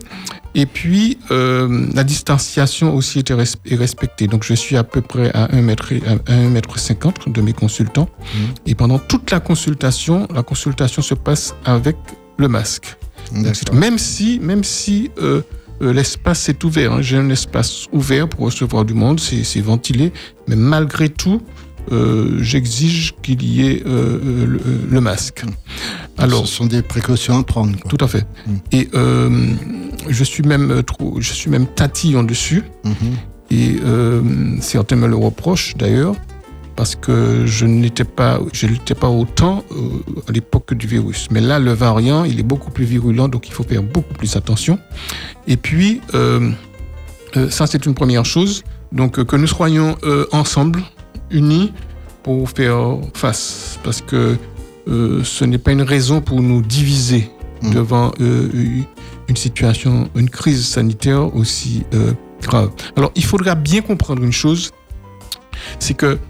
Et 0.55 0.65
puis, 0.67 1.19
euh, 1.31 1.87
la 1.95 2.03
distanciation 2.05 2.95
aussi 2.95 3.21
res- 3.21 3.57
est 3.67 3.77
respectée. 3.77 4.27
Donc, 4.27 4.43
je 4.45 4.55
suis 4.55 4.77
à 4.77 4.83
peu 4.85 5.03
près 5.03 5.31
à 5.35 5.55
1 5.55 5.61
mètre, 5.63 5.93
à 6.27 6.33
1 6.33 6.49
mètre 6.49 6.79
50 6.79 7.29
de 7.31 7.41
mes 7.43 7.53
consultants. 7.53 8.09
Et 8.67 8.75
pendant 8.75 8.99
toute 8.99 9.31
la 9.31 9.41
consultation, 9.41 10.27
la 10.35 10.43
consultation 10.43 11.03
se 11.03 11.15
passe 11.15 11.55
avec 11.65 11.97
le 12.39 12.49
masque. 12.49 12.97
Donc. 13.35 13.73
Même 13.75 13.99
si, 13.99 14.41
même 14.41 14.65
si 14.65 15.11
euh, 15.83 15.93
l'espace 15.93 16.49
est 16.49 16.63
ouvert, 16.65 16.93
hein. 16.95 17.03
j'ai 17.03 17.17
un 17.17 17.29
espace 17.31 17.87
ouvert 17.93 18.29
pour 18.29 18.47
recevoir 18.47 18.85
du 18.85 18.95
monde, 18.95 19.21
c'est 19.21 19.61
ventilé, 19.61 20.13
mais 20.47 20.57
malgré 20.57 21.09
tout, 21.09 21.41
euh, 21.93 22.39
j'exige 22.43 23.15
qu'il 23.23 23.43
y 23.43 23.67
ait 23.67 23.83
euh, 23.87 24.47
le, 24.47 24.61
le 24.91 25.01
masque. 25.01 25.45
Alors, 26.19 26.47
Ce 26.47 26.55
sont 26.57 26.67
des 26.67 26.83
précautions 26.83 27.39
à 27.39 27.45
prendre. 27.45 27.79
quoi. 27.79 27.91
tout 27.91 28.05
à 28.05 28.09
fait. 28.09 28.27
Mm. 28.47 28.57
Et 28.73 28.89
je 30.09 30.25
suis 30.25 30.43
même 30.43 30.83
trop, 30.83 31.21
je 31.21 31.33
suis 31.33 31.51
même 31.51 31.67
tatillon 31.67 32.23
dessus. 32.25 32.63
Mhm. 32.85 32.93
Et 33.51 33.77
certains 34.61 34.97
me 34.97 35.07
le 35.07 35.17
reprochent 35.17 35.75
d'ailleurs 35.77 36.15
parce 36.79 36.95
que 36.95 37.45
je 37.45 37.67
n'étais 37.67 38.05
pas, 38.05 38.39
je 38.53 38.69
n'étais 38.69 38.95
pas 38.95 39.09
autant 39.09 39.65
euh, 39.73 39.75
à 40.29 40.31
l'époque 40.31 40.75
du 40.75 40.87
virus. 40.87 41.27
Mais 41.33 41.41
là, 41.41 41.59
le 41.59 41.73
variant, 41.73 42.23
il 42.23 42.39
est 42.39 42.45
beaucoup 42.45 42.71
plus 42.71 42.85
virulent, 42.85 43.27
donc 43.27 43.49
il 43.49 43.53
faut 43.53 43.65
faire 43.65 43.83
beaucoup 43.83 44.15
plus 44.15 44.37
attention. 44.37 44.79
Et 45.49 45.57
puis, 45.57 46.01
euh, 46.15 46.53
euh, 47.37 47.51
ça 47.51 47.67
c'est 47.67 47.85
une 47.85 47.95
première 47.95 48.25
chose. 48.25 48.63
Donc 48.93 49.25
que 49.25 49.35
nous 49.37 49.49
soyons 49.49 49.97
euh, 50.05 50.27
ensemble, 50.31 50.81
unis, 51.33 51.73
pour 52.23 52.49
faire 52.49 52.99
face, 53.13 53.81
parce 53.83 54.01
que 54.01 54.37
euh, 54.87 55.25
ce 55.25 55.45
n'est 55.45 55.59
pas 55.59 55.73
une 55.73 55.83
raison 55.83 56.21
pour 56.21 56.41
nous 56.41 56.63
diviser 56.63 57.29
Mhm. 57.61 57.75
devant 57.75 58.13
une 58.21 59.35
situation, 59.35 60.09
une 60.15 60.31
crise 60.31 60.65
sanitaire 60.65 61.35
aussi 61.35 61.83
grave. 62.41 62.71
Alors, 62.95 63.11
il 63.17 63.25
faudra 63.25 63.57
bien 63.57 63.81
comprendre 63.81 64.23
une 64.23 64.31
chose, 64.31 64.71
c'est 65.81 65.95
que 65.95 66.21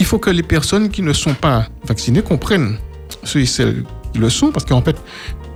il 0.00 0.06
faut 0.06 0.18
que 0.18 0.30
les 0.30 0.42
personnes 0.42 0.88
qui 0.88 1.02
ne 1.02 1.12
sont 1.12 1.34
pas 1.34 1.66
vaccinées 1.86 2.22
comprennent 2.22 2.76
ceux 3.24 3.40
et 3.40 3.46
celles 3.46 3.84
qui 4.12 4.18
le 4.18 4.30
sont, 4.30 4.50
parce 4.50 4.64
qu'en 4.64 4.82
fait, 4.82 4.96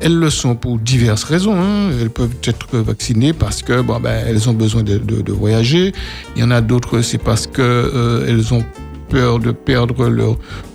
elles 0.01 0.17
le 0.17 0.31
sont 0.31 0.55
pour 0.55 0.79
diverses 0.79 1.25
raisons. 1.25 1.61
hein. 1.61 1.91
Elles 2.01 2.11
peuvent 2.11 2.37
être 2.45 2.79
vaccinées 2.79 3.33
parce 3.33 3.63
que 3.63 3.83
ben, 3.83 4.49
ont 4.49 4.55
besoin 4.55 4.83
de, 4.83 5.33
voyager. 5.33 5.93
Il 6.37 6.43
y 6.43 6.45
en 6.45 6.51
a 6.51 6.61
d'autres, 6.61 7.03
c'est 7.03 7.19
parce 7.19 7.47
que 7.47 7.61
euh, 7.63 8.43
ont 8.53 8.65
peur 9.09 9.39
de 9.41 9.51
perdre 9.51 10.09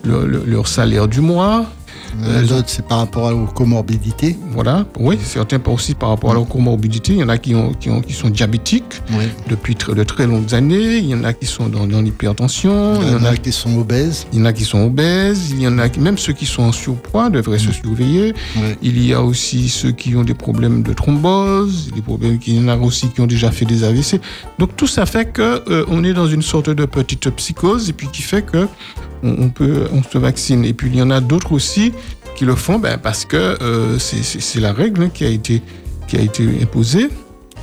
leur 0.03 0.67
salaire 0.67 1.07
du 1.07 1.21
mois. 1.21 1.65
Euh, 2.23 2.39
Elles 2.39 2.51
ont- 2.51 2.55
L'autre, 2.57 2.69
c'est 2.69 2.85
par 2.85 2.99
rapport 2.99 3.33
aux 3.35 3.45
comorbidités. 3.45 4.37
Voilà, 4.51 4.85
oui, 4.99 5.17
certains 5.23 5.59
aussi 5.67 5.93
par 5.95 6.09
rapport 6.09 6.31
à 6.31 6.33
leur 6.35 6.47
comorbidité. 6.47 7.13
Il 7.13 7.19
y 7.19 7.23
en 7.23 7.29
a 7.29 7.37
qui, 7.37 7.53
ont, 7.55 7.73
qui, 7.73 7.89
ont, 7.89 8.01
qui 8.01 8.13
sont 8.13 8.29
diabétiques 8.29 9.01
Oui. 9.11 9.25
depuis 9.49 9.75
très- 9.75 9.93
de 9.93 10.03
très 10.03 10.25
longues 10.27 10.53
années. 10.53 10.97
Il 10.97 11.05
y 11.09 11.15
en 11.15 11.23
a 11.23 11.33
qui 11.33 11.45
sont 11.45 11.67
dans, 11.67 11.85
dans 11.87 12.01
l'hypertension. 12.01 13.01
Il 13.01 13.09
y 13.11 13.15
en 13.15 13.23
a 13.25 13.35
qui 13.35 13.51
sont 13.51 13.77
obèses. 13.77 14.27
Il 14.33 14.39
y 14.39 14.41
en 14.41 14.45
a 14.45 14.53
qui 14.53 14.63
sont 14.63 14.79
obèses, 14.85 15.51
il 15.51 15.61
y 15.61 15.67
en 15.67 15.77
a 15.79 15.89
qui- 15.89 15.99
même 15.99 16.17
ceux 16.17 16.33
qui 16.33 16.45
sont 16.45 16.63
en 16.63 16.71
surpoids 16.71 17.29
devraient 17.29 17.59
se 17.59 17.71
surveiller. 17.71 18.33
Oui. 18.55 18.61
Il 18.81 19.05
y 19.05 19.13
a 19.13 19.21
aussi 19.21 19.69
ceux 19.69 19.91
qui 19.91 20.15
ont 20.15 20.23
des 20.23 20.33
problèmes 20.33 20.83
de 20.83 20.93
thrombose, 20.93 21.91
des 21.93 22.01
problèmes 22.01 22.39
il 22.47 22.55
y 22.55 22.59
en 22.63 22.67
a 22.69 22.77
aussi 22.77 23.09
qui 23.09 23.21
ont 23.21 23.27
déjà 23.27 23.51
fait 23.51 23.65
des 23.65 23.83
AVC. 23.83 24.19
Donc 24.59 24.75
tout 24.75 24.87
ça 24.87 25.05
fait 25.05 25.25
que 25.31 25.63
euh, 25.69 25.85
on 25.87 26.03
est 26.03 26.13
dans 26.13 26.27
une 26.27 26.41
sorte 26.41 26.69
de 26.69 26.85
petite 26.85 27.29
psychose 27.31 27.89
et 27.89 27.93
puis 27.93 28.07
qui 28.11 28.21
fait 28.21 28.43
que 28.43 28.67
on, 29.23 29.35
on 29.45 29.49
peut 29.49 29.87
on 29.93 30.03
se 30.03 30.17
vaccine. 30.17 30.63
Et 30.65 30.73
puis 30.73 30.89
il 30.93 30.97
y 30.97 31.01
en 31.01 31.09
a 31.09 31.21
d'autres 31.21 31.51
aussi 31.53 31.91
qui 32.35 32.45
le 32.45 32.55
font 32.55 32.79
ben, 32.79 32.97
parce 32.97 33.25
que 33.25 33.37
euh, 33.37 33.97
c'est- 33.99 34.59
la 34.59 34.73
règle 34.73 35.03
hein, 35.03 35.09
qui 35.13 35.25
a 35.25 35.29
été 35.29 35.61
qui 36.07 36.17
a 36.17 36.21
été 36.21 36.47
imposée. 36.61 37.09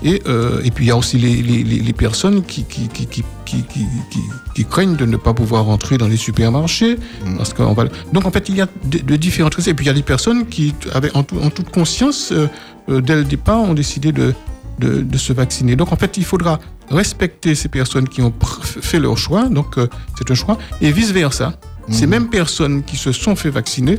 Et, 0.04 0.20
euh, 0.26 0.60
et 0.64 0.72
puis 0.72 0.86
il 0.86 0.88
y 0.88 0.90
a 0.90 0.96
aussi 0.96 1.16
les, 1.16 1.40
les, 1.42 1.92
personnes 1.92 2.42
qui, 2.42 2.64
qui, 2.64 2.88
qui, 2.88 4.64
craignent 4.64 4.96
de 4.96 5.06
ne 5.06 5.16
pas 5.16 5.32
pouvoir 5.32 5.64
rentrer 5.66 5.96
dans 5.96 6.08
les 6.08 6.16
supermarchés. 6.16 6.96
Parce 7.36 7.52
qu'on 7.54 7.72
va... 7.72 7.84
Donc 8.12 8.26
en 8.26 8.32
fait, 8.32 8.48
il 8.48 8.56
y 8.56 8.60
a 8.60 8.66
de, 8.84 8.98
de 8.98 9.16
différentes 9.16 9.54
raisons. 9.54 9.70
Et 9.70 9.74
puis 9.74 9.84
il 9.84 9.88
y 9.88 9.90
a 9.90 9.94
des 9.94 10.02
personnes 10.02 10.46
qui, 10.46 10.74
avec, 10.92 11.14
en, 11.16 11.22
tout- 11.22 11.38
en 11.40 11.50
toute 11.50 11.70
conscience, 11.70 12.32
euh, 12.32 12.48
euh, 12.88 13.00
dès 13.00 13.14
le 13.14 13.22
départ, 13.24 13.60
ont 13.60 13.74
décidé 13.74 14.10
de, 14.10 14.34
de, 14.80 15.02
de 15.02 15.18
se 15.18 15.32
vacciner. 15.32 15.76
Donc 15.76 15.92
en 15.92 15.96
fait, 15.96 16.16
il 16.16 16.24
faudra 16.24 16.58
respecter 16.90 17.54
ces 17.54 17.68
personnes 17.68 18.08
qui 18.08 18.22
ont 18.22 18.32
fait 18.64 18.98
leur 18.98 19.16
choix. 19.16 19.48
Donc 19.48 19.76
c'est 20.18 20.28
un 20.30 20.34
choix. 20.34 20.58
Et 20.80 20.90
vice-versa. 20.90 21.52
Ces 21.90 22.06
mêmes 22.06 22.28
personnes 22.28 22.82
qui 22.84 22.96
se 22.96 23.10
sont 23.10 23.34
fait 23.34 23.50
vacciner, 23.50 23.98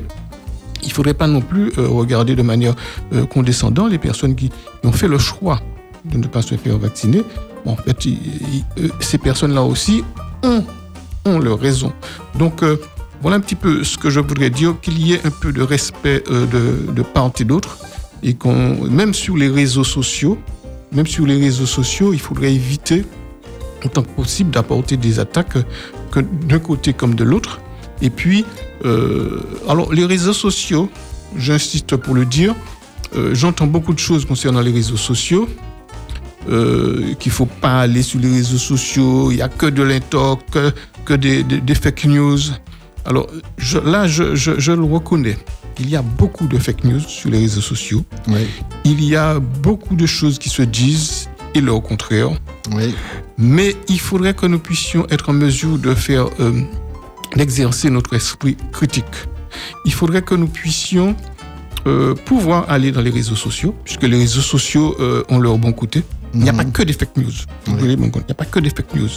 il 0.83 0.89
ne 0.89 0.93
faudrait 0.93 1.13
pas 1.13 1.27
non 1.27 1.41
plus 1.41 1.71
euh, 1.77 1.87
regarder 1.87 2.35
de 2.35 2.41
manière 2.41 2.75
euh, 3.13 3.25
condescendante 3.25 3.91
les 3.91 3.97
personnes 3.97 4.35
qui, 4.35 4.51
ont 4.83 4.91
fait 4.91 5.07
le 5.07 5.17
choix 5.17 5.61
de 6.05 6.17
ne 6.17 6.27
pas 6.27 6.41
se 6.41 6.55
faire 6.55 6.77
vacciner. 6.77 7.23
En 7.65 7.75
fait, 7.75 7.97
euh, 8.05 8.89
ces 8.99 9.17
personnes-là 9.17 9.63
aussi 9.63 10.03
ont, 10.43 10.63
ont 11.25 11.39
leur 11.39 11.59
raison. 11.59 11.93
Donc, 12.37 12.61
voilà 13.21 13.37
un 13.37 13.39
petit 13.39 13.55
peu 13.55 13.85
ce 13.85 13.97
que 13.97 14.09
je 14.09 14.19
voudrais 14.19 14.49
dire, 14.49 14.75
qu'il 14.81 14.99
y 14.99 15.13
ait 15.13 15.21
un 15.25 15.29
peu 15.29 15.53
de 15.53 15.61
respect 15.61 16.23
de, 16.29 16.91
de 16.91 17.01
part 17.01 17.31
et 17.39 17.45
d'autre, 17.45 17.77
et 18.21 18.33
qu'on, 18.33 18.75
même 18.89 19.13
sur 19.13 19.37
les 19.37 19.47
réseaux 19.47 19.85
sociaux, 19.85 20.37
même 20.91 21.07
sur 21.07 21.25
les 21.25 21.37
réseaux 21.37 21.65
sociaux, 21.65 22.11
il 22.11 22.19
faudrait 22.19 22.53
éviter, 22.53 23.05
autant 23.85 24.03
que 24.03 24.09
possible, 24.09 24.51
d'apporter 24.51 24.97
des 24.97 25.19
attaques 25.19 25.57
que 26.11 26.19
d'un 26.19 26.59
côté 26.59 26.91
comme 26.91 27.15
de 27.15 27.23
l'autre. 27.23 27.61
Et 28.03 28.09
puis, 28.11 28.45
euh, 28.85 29.39
alors 29.67 29.91
les 29.93 30.05
réseaux 30.05 30.33
sociaux, 30.33 30.89
j'insiste 31.37 31.95
pour 31.95 32.13
le 32.13 32.25
dire, 32.25 32.53
euh, 33.15 33.33
j'entends 33.33 33.65
beaucoup 33.67 33.93
de 33.93 33.99
choses 33.99 34.25
concernant 34.25 34.61
les 34.61 34.71
réseaux 34.71 34.97
sociaux. 34.97 35.47
Euh, 36.49 37.13
qu'il 37.19 37.31
faut 37.31 37.45
pas 37.45 37.79
aller 37.79 38.01
sur 38.03 38.19
les 38.19 38.29
réseaux 38.29 38.57
sociaux, 38.57 39.31
il 39.31 39.37
y 39.37 39.41
a 39.41 39.47
que 39.47 39.65
de 39.65 39.81
l'intox, 39.81 40.43
que, 40.51 40.73
que 41.05 41.13
des, 41.13 41.41
des- 41.41 41.61
des 41.61 41.73
fake 41.75 42.03
news. 42.03 42.37
Alors 43.05 43.27
je- 43.57 43.77
là, 43.77 44.07
je, 44.07 44.35
je- 44.35 44.59
je 44.59 44.73
le 44.73 44.83
reconnais. 44.83 45.37
Il 45.79 45.89
y 45.89 45.95
a 45.95 46.01
beaucoup 46.01 46.47
de 46.47 46.57
fake 46.57 46.83
news 46.83 46.99
sur 46.99 47.29
les 47.29 47.39
réseaux 47.39 47.61
sociaux. 47.61 48.03
Oui. 48.27 48.45
Il 48.83 49.01
y 49.05 49.15
a 49.15 49.39
beaucoup 49.39 49.95
de 49.95 50.05
choses 50.05 50.37
qui 50.37 50.49
se 50.49 50.63
disent 50.63 51.29
et 51.55 51.61
le 51.61 51.79
contraire. 51.79 52.31
Oui. 52.73 52.93
Mais 53.37 53.77
il 53.87 53.99
faudrait 54.01 54.33
que 54.33 54.45
nous 54.45 54.59
puissions 54.59 55.07
être 55.11 55.29
en 55.29 55.33
mesure 55.33 55.77
de 55.77 55.95
faire, 55.95 56.25
euh, 56.41 56.61
d'exercer 57.35 57.89
notre 57.89 58.13
esprit 58.13 58.57
critique. 58.71 59.05
Il 59.85 59.93
faudrait 59.93 60.21
que 60.21 60.35
nous 60.35 60.47
puissions 60.47 61.15
euh, 61.85 62.13
pouvoir 62.15 62.69
aller 62.69 62.91
dans 62.91 63.01
les 63.01 63.09
réseaux 63.09 63.35
sociaux, 63.35 63.75
puisque 63.83 64.03
les 64.03 64.17
réseaux 64.17 64.41
sociaux 64.41 64.95
euh, 64.99 65.23
ont 65.29 65.39
leur 65.39 65.57
bon 65.57 65.73
côté. 65.73 66.03
Il 66.33 66.39
n'y 66.39 66.49
a 66.49 66.53
pas 66.53 66.65
que 66.65 66.81
des 66.81 66.93
fake 66.93 67.17
news. 67.17 67.31
Il 67.67 67.75
n'y 67.75 68.07
a 68.29 68.33
pas 68.33 68.45
que 68.45 68.59
des 68.59 68.69
fake 68.71 68.95
news. 68.95 69.09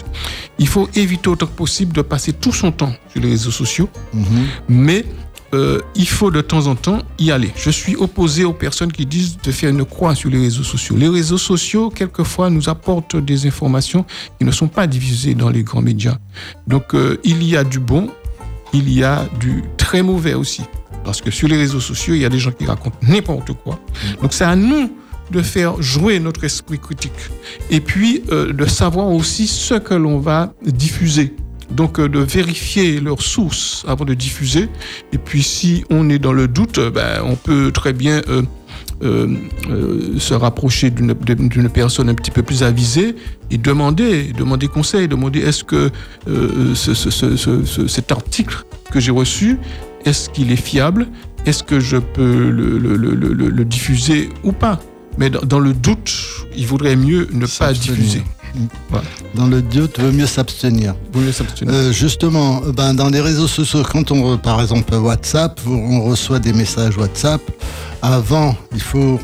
Il 0.59 0.69
faut 0.69 0.87
éviter 0.95 1.29
autant 1.31 1.47
que 1.47 1.53
possible 1.53 1.95
de 1.95 2.03
passer 2.03 2.35
tout 2.35 2.53
son 2.53 2.73
temps 2.73 2.93
sur 3.11 3.23
les 3.23 3.31
réseaux 3.31 3.51
sociaux, 3.51 3.89
Mhm. 4.13 4.25
mais 4.69 5.05
euh, 5.55 5.81
il 5.95 6.09
faut 6.09 6.31
de 6.31 6.41
temps 6.41 6.67
en 6.67 6.75
temps 6.75 6.99
y 7.19 7.31
aller. 7.31 7.53
Je 7.57 7.71
suis 7.71 7.97
opposé 7.97 8.45
aux 8.45 8.53
personnes 8.53 8.93
qui 8.93 9.07
disent 9.07 9.39
de 9.43 9.53
faire 9.53 9.71
une 9.71 9.85
croix 9.85 10.15
sur 10.15 10.31
les 10.31 10.39
réseaux 10.39 10.65
sociaux. 10.65 10.97
Les 10.97 11.09
réseaux 11.09 11.39
sociaux, 11.39 11.91
quelquefois, 11.91 12.51
nous 12.51 12.69
apportent 12.69 13.17
des 13.17 13.47
informations 13.47 14.05
qui 14.39 14.45
ne 14.45 14.51
sont 14.51 14.69
pas 14.69 14.87
diffusées 14.87 15.35
dans 15.35 15.51
les 15.51 15.63
grands 15.63 15.83
médias. 15.83 16.19
Donc, 16.67 16.95
euh, 16.95 17.19
il 17.25 17.43
y 17.45 17.57
a 17.57 17.65
du 17.65 17.79
bon, 17.79 18.11
il 18.73 18.93
y 18.93 19.05
a 19.05 19.27
du 19.39 19.63
très 19.77 20.03
mauvais 20.03 20.35
aussi. 20.35 20.63
Parce 21.05 21.21
que 21.21 21.31
sur 21.31 21.47
les 21.47 21.57
réseaux 21.57 21.81
sociaux, 21.81 22.15
il 22.15 22.21
y 22.23 22.25
a 22.25 22.29
des 22.29 22.41
gens 22.41 22.51
qui 22.51 22.67
racontent 22.67 22.99
n'importe 23.03 23.53
quoi. 23.53 23.79
Donc, 24.21 24.33
c'est 24.33 24.45
à 24.45 24.57
nous 24.57 24.91
de 25.31 25.43
faire 25.43 25.81
jouer 25.81 26.19
notre 26.21 26.45
esprit 26.45 26.79
critique. 26.79 27.13
Et 27.71 27.81
puis, 27.81 28.23
euh, 28.31 28.53
de 28.53 28.67
savoir 28.67 29.09
aussi 29.09 29.47
ce 29.47 29.75
que 29.75 29.95
l'on 29.95 30.19
va 30.19 30.53
diffuser. 30.65 31.35
Donc, 31.71 31.99
euh, 31.99 32.09
de 32.09 32.21
vérifier 32.21 33.01
leurs 33.01 33.23
sources 33.23 33.85
avant 33.89 34.05
de 34.05 34.15
diffuser. 34.15 34.69
Et 35.13 35.19
puis, 35.19 35.43
si 35.43 35.85
on 35.91 36.09
est 36.11 36.19
dans 36.19 36.33
le 36.33 36.49
doute, 36.49 36.79
euh, 36.79 36.91
ben, 36.91 37.23
on 37.25 37.35
peut 37.37 37.71
très 37.73 37.93
bien 37.93 38.23
euh, 38.29 38.43
euh, 39.03 39.27
euh, 39.69 40.19
se 40.19 40.33
rapprocher 40.35 40.91
d'une 40.91 41.69
personne 41.69 42.09
un 42.09 42.15
petit 42.15 42.31
peu 42.31 42.43
plus 42.43 42.63
avisée 42.63 43.15
et 43.51 43.59
demander, 43.59 44.33
demander 44.33 44.69
conseil, 44.69 45.07
demander 45.09 45.41
est-ce 45.41 45.65
que 45.65 45.91
ce- 46.27 46.95
ce- 46.95 47.11
ce- 47.11 47.37
ce- 47.37 47.65
ce- 47.65 47.87
cet 47.89 48.11
article 48.13 48.65
que 48.91 49.01
j'ai 49.01 49.11
reçu, 49.11 49.59
est-ce 50.05 50.31
qu'il 50.31 50.51
est 50.53 50.57
fiable? 50.57 51.09
Est-ce 51.45 51.63
que 51.63 51.79
je 51.79 51.97
peux 51.99 52.51
le, 52.51 52.79
le- 52.79 52.97
le- 52.97 53.15
le- 53.15 53.33
le- 53.35 53.49
le 53.51 53.65
diffuser 53.65 54.31
ou 54.45 54.53
pas? 54.53 54.81
Mais 55.19 55.31
dans, 55.31 55.61
le 55.61 55.73
doute, 55.73 56.13
il 56.57 56.67
vaudrait 56.67 56.97
mieux 56.97 57.29
ne 57.33 57.47
pas 57.47 57.73
diffuser. 57.73 58.23
Dans 59.35 59.47
le 59.47 59.63
mieux 60.13 60.27
s'abstenir. 60.27 60.95
Vaut 61.13 61.21
mieux 61.21 61.33
s'abstenir. 61.33 61.73
Euh, 61.75 61.93
justement, 61.93 62.61
ben, 62.75 62.95
dans 62.95 63.09
les 63.09 63.21
réseaux 63.21 63.47
sociaux, 63.49 63.83
quand 63.91 64.11
on, 64.13 64.39
par 64.39 64.61
exemple, 64.61 64.95
WhatsApp, 64.95 65.61
on 65.67 66.03
reçoit 66.05 66.39
des 66.39 66.53
messages 66.53 66.97
WhatsApp. 66.97 67.41
Avant, 68.03 68.55
il 68.73 68.81
faut, 68.83 69.19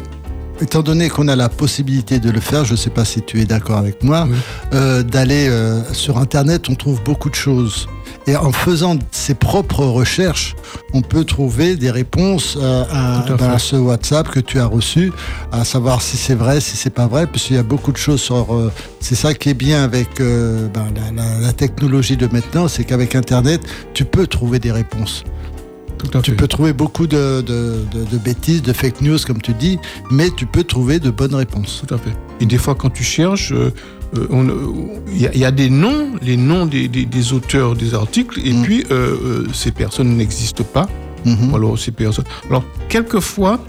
étant 0.60 0.82
donné 0.82 1.08
qu'on 1.08 1.28
a 1.28 1.36
la 1.36 1.48
possibilité 1.48 2.18
de 2.18 2.30
le 2.30 2.40
faire, 2.40 2.64
je 2.64 2.72
ne 2.72 2.76
sais 2.76 2.90
pas 2.90 3.04
si 3.04 3.22
tu 3.22 3.40
es 3.40 3.44
d'accord 3.44 3.78
avec 3.78 4.02
moi, 4.02 4.26
Oui. 4.28 4.36
euh, 4.74 5.02
d'aller 5.02 5.48
euh, 5.48 5.82
sur 5.92 6.18
Internet, 6.18 6.68
on 6.68 6.74
trouve 6.74 7.02
beaucoup 7.02 7.30
de 7.30 7.34
choses. 7.34 7.86
Et 8.28 8.36
en 8.36 8.52
faisant 8.52 8.96
ses 9.10 9.34
propres 9.34 9.84
recherches, 9.84 10.54
on 10.92 11.02
peut 11.02 11.24
trouver 11.24 11.74
des 11.74 11.90
réponses 11.90 12.56
euh, 12.60 12.84
à, 12.92 13.24
ben, 13.36 13.58
ce 13.58 13.74
WhatsApp 13.74 14.28
que 14.28 14.38
tu 14.38 14.60
as 14.60 14.66
reçu, 14.66 15.12
à 15.50 15.64
savoir 15.64 16.00
si 16.02 16.16
c'est 16.16 16.36
vrai, 16.36 16.60
si 16.60 16.76
c'est 16.76 16.90
pas 16.90 17.08
vrai, 17.08 17.26
puisqu'il 17.26 17.56
y 17.56 17.58
a 17.58 17.64
beaucoup 17.64 17.90
de 17.90 17.96
choses 17.96 18.20
sur. 18.20 18.54
euh, 18.54 18.70
c'est 19.00 19.16
ça 19.16 19.34
qui 19.34 19.48
est 19.48 19.54
bien 19.54 19.82
avec 19.82 20.20
euh, 20.20 20.68
ben, 20.68 20.84
la, 20.94 21.10
la- 21.22 21.40
la 21.40 21.52
technologie 21.52 22.16
de 22.16 22.28
maintenant, 22.28 22.68
c'est 22.68 22.84
qu'avec 22.84 23.16
Internet, 23.16 23.60
tu 23.92 24.04
peux 24.04 24.28
trouver 24.28 24.60
des 24.60 24.70
réponses. 24.70 25.24
Tout 25.98 26.16
à 26.16 26.22
Tu 26.22 26.30
fait. 26.32 26.36
peux 26.36 26.48
trouver 26.48 26.72
beaucoup 26.72 27.08
de, 27.08 27.42
de- 27.42 27.84
de- 27.92 28.04
de 28.04 28.18
bêtises, 28.18 28.62
de 28.62 28.72
fake 28.72 29.00
news, 29.02 29.18
comme 29.26 29.40
tu 29.42 29.52
dis, 29.52 29.78
mais 30.12 30.30
tu 30.30 30.46
peux 30.46 30.62
trouver 30.64 31.00
de 31.00 31.10
bonnes 31.10 31.34
réponses. 31.34 31.82
Tout 31.86 31.94
à 31.94 31.98
fait. 31.98 32.12
Et 32.40 32.46
des 32.46 32.58
fois, 32.58 32.74
quand 32.76 32.90
tu 32.90 33.02
cherches, 33.04 33.50
euh, 33.52 33.72
il 34.14 35.18
y, 35.20 35.26
a- 35.26 35.32
il 35.34 35.40
y 35.40 35.44
a 35.44 35.50
des 35.50 35.70
noms, 35.70 36.12
les 36.22 36.36
noms 36.36 36.66
des, 36.66 36.88
des- 36.88 37.06
des 37.06 37.32
auteurs 37.32 37.74
des 37.74 37.94
articles, 37.94 38.40
et 38.44 38.52
Mm. 38.52 38.62
puis 38.62 38.84
euh, 38.90 39.16
euh, 39.24 39.46
ces 39.52 39.70
personnes 39.72 40.16
n'existent 40.16 40.64
pas. 40.64 40.88
Mhm. 41.24 41.52
Ou 41.52 41.56
Alors, 41.56 41.78
ces 41.78 41.92
personnes. 41.92 42.24
Alors, 42.48 42.64
quelquefois, 42.88 43.60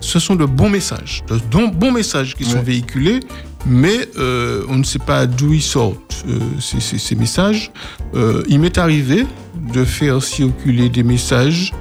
ce 0.00 0.18
sont 0.18 0.34
de 0.34 0.44
bons 0.44 0.68
messages, 0.70 1.22
de 1.28 1.38
bons, 1.50 1.68
bons 1.68 1.92
messages 1.92 2.34
qui 2.34 2.44
sont 2.44 2.58
Ouais. 2.58 2.64
véhiculés, 2.64 3.20
mais 3.64 4.08
euh, 4.18 4.62
on 4.68 4.76
ne 4.76 4.84
sait 4.84 4.98
pas 4.98 5.26
d'où 5.26 5.52
ils 5.54 5.62
sortent 5.62 6.24
euh, 6.28 6.38
ces, 6.60 6.80
ces- 6.80 6.98
ces 6.98 7.14
messages. 7.14 7.70
Euh, 8.14 8.42
il 8.48 8.58
m'est 8.60 8.76
arrivé 8.76 9.24
de 9.72 9.84
faire 9.84 10.22
circuler 10.22 10.88
des 10.88 11.02
messages 11.04 11.72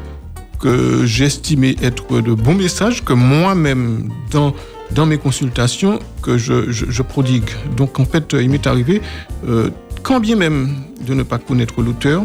que 0.59 1.05
j'estimais 1.05 1.75
être 1.81 2.21
de 2.21 2.33
bons 2.33 2.55
messages 2.55 3.03
que 3.03 3.13
moi-même, 3.13 4.09
dans, 4.31 4.53
dans 4.91 5.05
mes 5.05 5.17
consultations, 5.17 5.99
que 6.21 6.37
je, 6.37 6.71
je- 6.71 6.85
je 6.89 7.01
prodigue. 7.01 7.49
Donc, 7.75 7.99
en 7.99 8.05
fait, 8.05 8.33
il 8.39 8.49
m'est 8.49 8.67
arrivé, 8.67 9.01
euh, 9.47 9.69
quand 10.03 10.19
bien 10.19 10.35
même 10.35 10.75
de 11.05 11.13
ne 11.13 11.23
pas 11.23 11.37
connaître 11.37 11.81
l'auteur, 11.81 12.23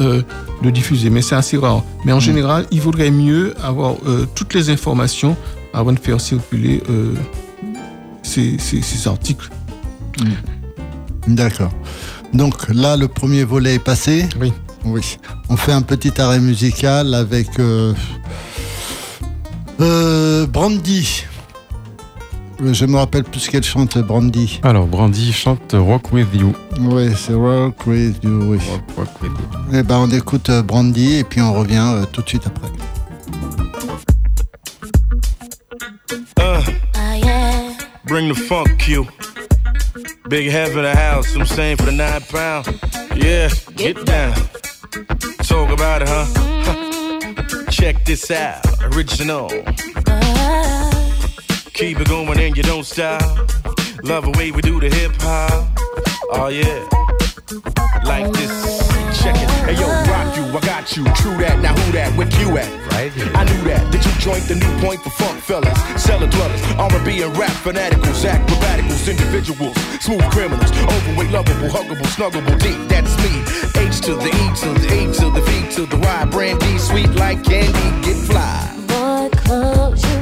euh, 0.00 0.22
de 0.62 0.70
diffuser, 0.70 1.08
mais 1.10 1.22
c'est 1.22 1.34
assez 1.36 1.56
rare. 1.56 1.82
Mais 2.04 2.12
en 2.12 2.20
général, 2.20 2.66
il 2.70 2.80
vaudrait 2.80 3.10
mieux 3.10 3.54
avoir 3.62 3.94
euh, 4.06 4.26
toutes 4.34 4.54
les 4.54 4.70
informations 4.70 5.36
avant 5.72 5.92
de 5.92 5.98
faire 5.98 6.20
circuler 6.20 6.82
ces, 8.22 8.58
ces- 8.58 8.82
ces 8.82 9.08
articles. 9.08 9.50
D'accord. 11.26 11.72
Donc 12.32 12.68
là, 12.68 12.96
le 12.96 13.08
premier 13.08 13.44
volet 13.44 13.74
est 13.76 13.78
passé. 13.84 14.28
Oui. 14.40 14.52
Oui. 14.84 15.18
On 15.48 15.56
fait 15.56 15.72
un 15.72 15.82
petit 15.82 16.20
arrêt 16.20 16.40
musical 16.40 17.14
avec 17.14 17.58
euh, 17.58 17.92
euh, 19.80 20.46
Brandy. 20.46 21.24
Euh, 22.60 22.72
Je 22.72 22.86
me 22.86 22.96
rappelle 22.96 23.24
plus 23.24 23.48
qu'elle 23.48 23.62
chante 23.64 23.98
Brandy. 23.98 24.60
Alors, 24.62 24.86
Brandy 24.86 25.32
chante 25.32 25.74
Rock 25.74 26.12
With 26.12 26.28
You. 26.34 26.54
Oui, 26.80 27.10
c'est 27.16 27.34
Rock 27.34 27.86
With 27.86 28.22
You. 28.22 28.44
Oui. 28.50 28.58
Rock, 28.70 28.82
rock 28.96 29.22
with 29.22 29.32
you. 29.32 29.58
Eh 29.78 29.82
ben, 29.82 29.96
on 29.98 30.10
écoute 30.10 30.48
euh, 30.50 30.62
Brandy 30.62 31.16
et 31.16 31.24
puis 31.24 31.40
on 31.40 31.52
revient 31.52 31.82
euh, 31.94 32.04
tout 32.12 32.22
de 32.22 32.28
suite 32.28 32.46
après. 32.46 32.68
Uh, 36.38 36.60
Ah, 36.96 37.16
yeah. 37.16 37.70
bring 38.06 38.28
the 38.32 38.36
funk 38.36 38.66
Q. 38.78 39.06
Big 40.28 40.48
head 40.50 40.70
for 40.72 40.82
the 40.82 40.94
house, 40.96 41.34
I'm 41.36 41.44
saying 41.46 41.76
for 41.76 41.86
the 41.86 41.92
nine 41.92 42.20
pound. 42.30 42.66
Yeah, 43.16 43.48
get 43.76 44.04
down. 44.06 44.34
Talk 45.46 45.70
about 45.70 46.02
it, 46.02 46.08
huh? 46.08 46.24
Huh. 46.64 47.70
Check 47.70 48.04
this 48.04 48.30
out, 48.30 48.62
original. 48.94 49.48
Keep 51.74 51.98
it 51.98 52.08
going 52.08 52.38
and 52.38 52.56
you 52.56 52.62
don't 52.62 52.84
stop. 52.86 53.20
Love 54.04 54.30
the 54.30 54.34
way 54.38 54.52
we 54.52 54.62
do 54.62 54.78
the 54.78 54.88
hip 54.88 55.10
hop. 55.18 55.66
Oh 56.30 56.46
yeah, 56.46 56.86
like 58.06 58.30
this. 58.30 58.78
Check 59.18 59.34
it. 59.34 59.50
Hey 59.66 59.74
yo, 59.74 59.90
rock 60.06 60.36
you, 60.38 60.46
I 60.54 60.60
got 60.62 60.96
you. 60.96 61.02
True 61.18 61.36
that. 61.42 61.58
Now 61.58 61.74
who 61.74 61.90
that? 61.98 62.14
Where 62.16 62.30
you 62.38 62.56
at? 62.58 62.70
Right 62.94 63.10
here. 63.10 63.26
I 63.34 63.42
knew 63.42 63.58
that. 63.66 63.90
Did 63.90 64.06
you 64.06 64.12
joint 64.22 64.46
the 64.46 64.54
new 64.54 64.70
point 64.86 65.02
for 65.02 65.10
funk 65.18 65.42
fellas? 65.42 65.74
Cellar 66.00 66.30
dwellers, 66.30 66.62
R&B 66.78 67.22
and 67.22 67.36
rap 67.36 67.50
fanaticals, 67.66 68.22
acrobaticals, 68.22 69.10
individuals, 69.10 69.74
smooth 69.98 70.22
criminals, 70.30 70.70
overweight, 70.78 71.30
lovable, 71.34 71.74
huggable, 71.74 72.06
snuggable, 72.14 72.54
deep. 72.62 72.78
That's 72.86 73.18
me. 73.18 73.42
H 73.82 73.98
to 74.06 74.14
the 74.14 74.30
E 74.30 74.44
to 74.62 74.70
the 74.78 74.86
A 74.94 75.00
to 75.18 75.26
the 75.34 75.42
V 75.42 75.74
to 75.74 75.86
the 75.86 75.98
Y. 75.98 76.24
Brandy, 76.30 76.78
sweet 76.78 77.10
like 77.18 77.42
candy, 77.42 78.06
get 78.06 78.14
fly. 78.30 78.70
Boy, 78.86 79.28
close 79.42 80.13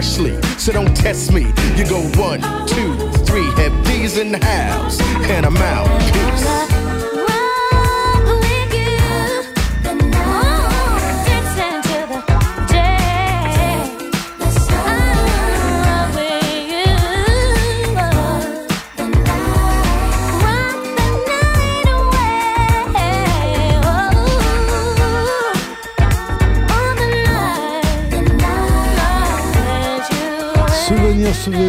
freshly, 0.00 0.40
so 0.56 0.72
don't 0.72 0.96
test 0.96 1.30
me. 1.30 1.39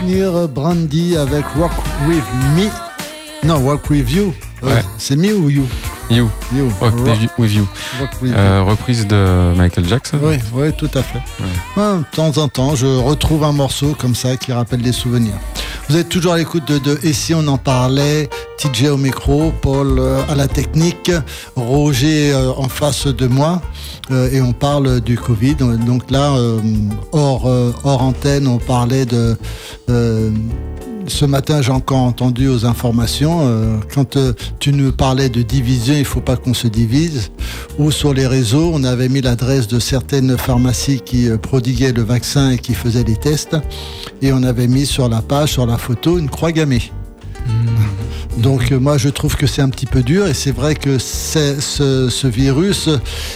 Euh, 0.04 0.48
Brandy 0.48 1.16
avec 1.16 1.46
Rock 1.58 1.72
With 2.08 2.24
Me. 2.56 2.91
Non, 3.44 3.60
Rock 3.66 3.90
With 3.90 4.10
You. 4.12 4.34
Ouais. 4.62 4.84
C'est 5.00 5.16
me 5.16 5.34
ou 5.34 5.50
you? 5.50 5.64
You. 6.12 6.30
You. 6.54 6.70
Rock, 6.80 6.94
With 7.40 7.52
You. 7.54 7.68
Rock 8.00 8.10
With 8.22 8.32
You. 8.32 8.38
Euh, 8.38 8.64
reprise 8.64 9.08
de 9.08 9.54
Michael 9.56 9.88
Jackson. 9.88 10.20
Oui, 10.22 10.36
oui, 10.54 10.72
tout 10.78 10.90
à 10.94 11.02
fait. 11.02 11.20
Ouais, 11.76 11.98
de 11.98 12.16
temps 12.16 12.38
en 12.38 12.48
temps, 12.48 12.76
je 12.76 12.86
retrouve 12.86 13.44
un 13.44 13.52
morceau 13.54 13.96
comme 13.98 14.14
ça 14.14 14.38
qui 14.38 14.52
rappelle 14.54 14.82
des 14.84 14.92
souvenirs. 14.92 15.34
Vous 15.90 15.98
êtes 15.98 16.10
toujours 16.10 16.34
à 16.34 16.38
l'écoute 16.38 16.68
de, 16.68 16.78
de 16.78 17.00
Et 17.04 17.14
si 17.14 17.34
on 17.34 17.48
en 17.48 17.58
parlait? 17.58 18.30
TJ 18.60 18.86
au 18.90 18.98
micro, 18.98 19.52
Paul 19.64 19.98
euh, 19.98 20.22
à 20.30 20.36
la 20.36 20.48
technique, 20.48 21.12
Roger 21.56 22.32
euh, 22.32 22.52
en 22.56 22.70
face 22.70 23.08
de 23.08 23.26
moi, 23.26 23.60
et 24.12 24.42
on 24.42 24.54
parle 24.54 25.02
du 25.02 25.18
Covid. 25.18 25.56
Donc 25.56 26.12
là, 26.12 26.32
hors, 27.14 27.46
hors 27.84 28.02
antenne, 28.04 28.46
on 28.48 28.58
parlait 28.58 29.06
de. 29.06 29.38
euh, 29.90 30.30
ce 31.12 31.26
matin, 31.26 31.62
j'ai 31.62 31.72
encore 31.72 32.00
entendu 32.00 32.48
aux 32.48 32.66
informations, 32.66 33.42
euh, 33.42 33.76
quand 33.94 34.16
euh, 34.16 34.34
tu 34.60 34.72
nous 34.74 34.92
parlais 34.92 35.30
de 35.30 35.42
division, 35.42 35.94
il 35.96 36.06
faut 36.06 36.22
pas 36.22 36.38
qu'on 36.38 36.54
se 36.54 36.68
divise, 36.68 37.32
ou 37.78 37.92
sur 37.92 38.14
les 38.14 38.28
réseaux, 38.28 38.72
on 38.74 38.84
avait 38.84 39.10
mis 39.10 39.22
l'adresse 39.22 39.68
de 39.68 39.80
certaines 39.80 40.38
pharmacies 40.38 41.02
qui 41.02 41.28
euh, 41.28 41.38
prodiguaient 41.38 41.92
le 41.92 42.04
vaccin 42.04 42.52
et 42.52 42.58
qui 42.58 42.74
faisaient 42.74 43.04
les 43.04 43.16
tests, 43.16 43.58
et 44.22 44.34
on 44.34 44.44
avait 44.44 44.68
mis 44.68 44.86
sur 44.86 45.10
la 45.10 45.22
page, 45.22 45.52
sur 45.52 45.66
la 45.66 45.78
photo, 45.78 46.18
une 46.18 46.30
croix 46.30 46.52
gammée. 46.52 46.92
Donc 48.38 48.72
euh, 48.72 48.80
moi 48.80 48.98
je 48.98 49.10
trouve 49.10 49.36
que 49.36 49.46
c'est 49.46 49.62
un 49.62 49.70
petit 49.70 49.86
peu 49.86 50.04
dur 50.04 50.26
et 50.28 50.34
c'est 50.34 50.52
vrai 50.52 50.74
que 50.76 50.98
ce, 50.98 51.60
ce 52.10 52.28
virus 52.28 52.90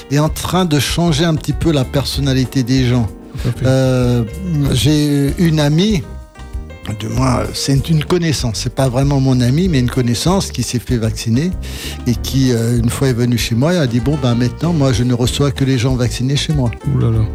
est 0.10 0.20
en 0.20 0.30
train 0.30 0.66
de 0.66 0.80
changer 0.80 1.26
un 1.26 1.36
petit 1.36 1.54
peu 1.54 1.72
la 1.72 1.84
personnalité 1.84 2.64
des 2.64 2.88
gens. 2.88 3.08
Euh, 3.64 4.24
J'ai 4.72 5.34
une 5.38 5.60
amie, 5.60 6.02
de 6.94 7.08
moi, 7.08 7.44
c'est 7.54 7.90
une 7.90 8.04
connaissance, 8.06 8.60
c'est 8.64 8.74
pas 8.76 8.90
vraiment 8.90 9.20
mon 9.20 9.42
amie, 9.42 9.68
mais 9.68 9.80
une 9.80 9.90
connaissance 9.90 10.52
qui 10.52 10.64
s'est 10.64 10.80
fait 10.80 10.98
vacciner 10.98 11.52
et 12.08 12.14
qui, 12.16 12.52
euh, 12.52 12.78
une 12.80 12.90
fois 12.90 13.08
est 13.10 13.14
venue 13.14 13.38
chez 13.38 13.56
moi, 13.56 13.72
a 13.72 13.88
dit 13.88 14.00
Bon, 14.00 14.18
ben 14.22 14.36
maintenant, 14.36 14.72
moi 14.74 14.94
je 14.94 15.04
ne 15.04 15.14
reçois 15.14 15.52
que 15.52 15.64
les 15.66 15.78
gens 15.78 15.96
vaccinés 15.96 16.36
chez 16.36 16.54
moi. 16.54 16.72
Ouh 16.94 17.00
là 17.00 17.10
là. 17.12 17.26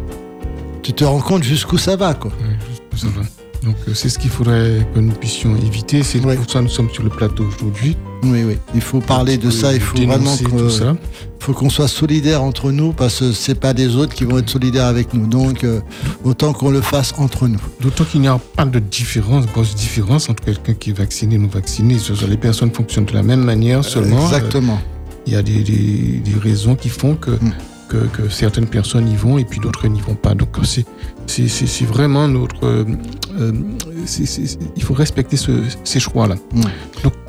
Tu 0.83 0.93
te 0.93 1.05
rends 1.05 1.21
compte 1.21 1.43
jusqu'où 1.43 1.79
ça 1.79 1.97
va, 1.97 2.15
quoi. 2.15 2.31
Ouais, 2.31 2.57
juste- 2.69 3.03
ça 3.05 3.09
va. 3.15 3.23
Donc 3.63 3.77
euh, 3.89 3.93
c'est 3.95 4.09
ce 4.09 4.19
qu'il 4.19 4.31
faudrait 4.31 4.87
que 4.95 5.01
nous 5.01 5.13
puissions 5.13 5.55
éviter. 5.57 6.03
C'est 6.03 6.19
pour 6.21 6.31
ça 6.31 6.37
que 6.37 6.59
nous 6.65 6.69
sommes 6.69 6.91
sur 6.91 7.03
le 7.03 7.11
plateau 7.11 7.45
aujourd'hui. 7.47 7.97
Oui, 8.23 8.43
oui. 8.45 8.57
Il 8.75 8.81
faut 8.81 9.01
parler 9.01 9.37
de 9.39 9.51
ça, 9.51 9.73
il 9.75 9.81
faut 9.81 9.97
vraiment 9.97 10.35
ça. 10.71 10.97
faut 11.39 11.53
qu'on 11.53 11.71
soit 11.71 11.89
solidaires 11.89 12.43
entre 12.43 12.71
nous 12.71 12.93
parce 12.93 13.21
que 13.21 13.33
c'est 13.33 13.55
pas 13.59 13.73
des 13.73 13.97
autres 13.97 14.15
qui 14.15 14.25
vont 14.25 14.39
être 14.39 14.49
solidaires 14.51 14.85
avec 14.87 15.15
nous. 15.15 15.27
Donc, 15.27 15.65
euh, 15.65 15.81
autant 16.25 16.53
qu'on 16.53 16.71
le 16.71 16.81
fasse 16.83 17.15
entre 17.19 17.49
nous. 17.49 17.61
D'autant 17.81 18.05
qu'il 18.05 18.21
n'y 18.21 18.29
a 18.29 18.39
pas 18.57 18.65
de 18.67 18.79
différence, 18.79 19.47
grosse 19.47 19.75
différence 19.75 20.29
entre 20.29 20.43
quelqu'un 20.45 20.75
qui 20.75 20.91
est 20.91 20.99
vacciné 20.99 21.35
et 21.37 21.39
non 21.39 21.49
vacciné. 21.49 21.97
Les 22.29 22.37
personnes 22.37 22.71
fonctionnent 22.73 23.07
de 23.07 23.15
la 23.15 23.23
même 23.23 23.43
manière 23.45 23.85
seulement. 23.85 24.23
Exactement. 24.27 24.75
euh, 24.75 25.17
Il 25.27 25.33
y 25.33 25.37
a 25.37 25.43
des, 25.43 25.63
des- 25.63 26.21
des 26.25 26.39
raisons 26.39 26.75
qui 26.77 26.89
font 26.89 27.15
que, 27.15 27.31
Mm. 27.33 27.53
Que, 27.91 27.99
que 28.17 28.29
certaines 28.31 28.67
personnes 28.69 29.09
y 29.09 29.17
vont 29.17 29.37
et 29.39 29.45
puis 29.45 29.59
d'autres 29.61 29.87
n'y 29.89 30.01
vont 30.01 30.15
pas. 30.15 30.35
Donc 30.35 30.57
c'est 30.67 30.87
vraiment 31.87 32.27
notre... 32.29 32.65
euh, 32.67 32.85
euh, 33.39 33.53
il 34.77 34.83
faut 34.83 34.95
respecter 34.95 35.37
ce- 35.37 35.65
ces 35.85 36.01
choix-là. 36.01 36.37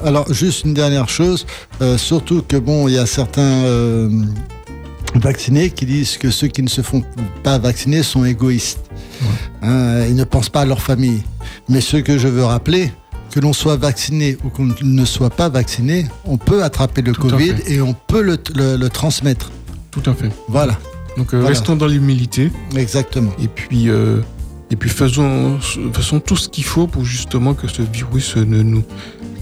Alors, 0.04 0.32
juste 0.34 0.64
une 0.66 0.74
dernière 0.74 1.10
chose, 1.10 1.46
euh, 1.82 1.98
surtout 1.98 2.42
que 2.48 2.58
bon, 2.58 2.88
il 2.88 2.94
y 2.96 2.98
a 2.98 3.06
certains 3.06 3.42
euh, 3.66 4.10
vaccinés 5.16 5.70
qui 5.70 5.86
disent 5.86 6.18
que 6.18 6.30
ceux 6.32 6.48
qui 6.48 6.64
ne 6.64 6.70
se 6.70 6.82
font 6.82 7.04
pas 7.44 7.58
vacciner 7.58 8.04
sont 8.04 8.24
égoïstes. 8.26 8.80
Hein, 9.62 10.06
ils 10.08 10.16
ne 10.16 10.24
pensent 10.24 10.50
pas 10.50 10.62
à 10.62 10.66
leur 10.66 10.82
famille. 10.82 11.22
Mais 11.70 11.82
ce 11.82 11.98
que 11.98 12.18
je 12.18 12.28
veux 12.28 12.44
rappeler, 12.46 12.92
que 13.32 13.40
l'on 13.40 13.54
soit 13.54 13.78
vacciné 13.78 14.38
ou 14.44 14.50
qu'on 14.50 14.70
ne 14.82 15.06
soit 15.06 15.30
pas 15.30 15.48
vacciné, 15.50 16.08
on 16.26 16.38
peut 16.38 16.64
attraper 16.64 17.02
le 17.02 17.14
Tout 17.14 17.22
Covid 17.30 17.54
et 17.68 17.82
on 17.82 17.94
peut 17.94 18.22
le, 18.22 18.38
le- 18.56 18.76
le 18.78 18.90
transmettre. 18.90 19.52
Tout 19.92 20.04
à 20.10 20.14
fait. 20.14 20.30
Voilà, 20.48 20.78
Donc 21.18 21.34
euh, 21.34 21.38
Voilà. 21.40 21.50
restons 21.50 21.76
dans 21.76 21.88
l'humilité 21.88 22.52
exactement. 22.76 23.32
et 23.44 23.48
puis, 23.50 23.90
euh, 23.90 24.22
et 24.70 24.76
puis 24.78 24.90
faisons, 24.90 25.60
faisons 25.94 26.20
tout 26.22 26.38
ce 26.38 26.48
qu'il 26.48 26.64
faut 26.64 26.88
pour 26.88 27.04
justement 27.04 27.54
que 27.54 27.68
ce 27.68 27.82
virus 27.82 28.38
ne 28.38 28.64
nous, 28.64 28.84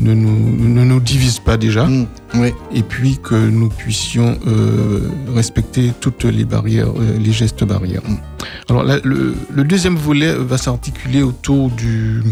ne 0.01 0.13
nous, 0.15 0.67
ne 0.67 0.83
nous 0.83 0.99
divise 0.99 1.37
pas 1.39 1.55
déjà. 1.57 1.85
Mm, 1.85 2.07
oui. 2.35 2.51
et 2.73 2.81
puis 2.81 3.19
que 3.21 3.35
nous 3.35 3.69
puissions 3.69 4.39
euh, 4.47 5.01
respecter 5.35 5.93
toutes 6.01 6.23
les 6.23 6.45
barrières, 6.45 6.89
les 7.19 7.31
gestes 7.31 7.63
barrières. 7.63 8.01
Alors 8.69 8.83
là, 8.83 8.97
le, 9.03 9.35
le 9.53 9.63
deuxième 9.63 9.95
volet 9.97 10.33
va 10.33 10.57
s'articuler 10.57 11.21
autour 11.21 11.69
du 11.69 12.23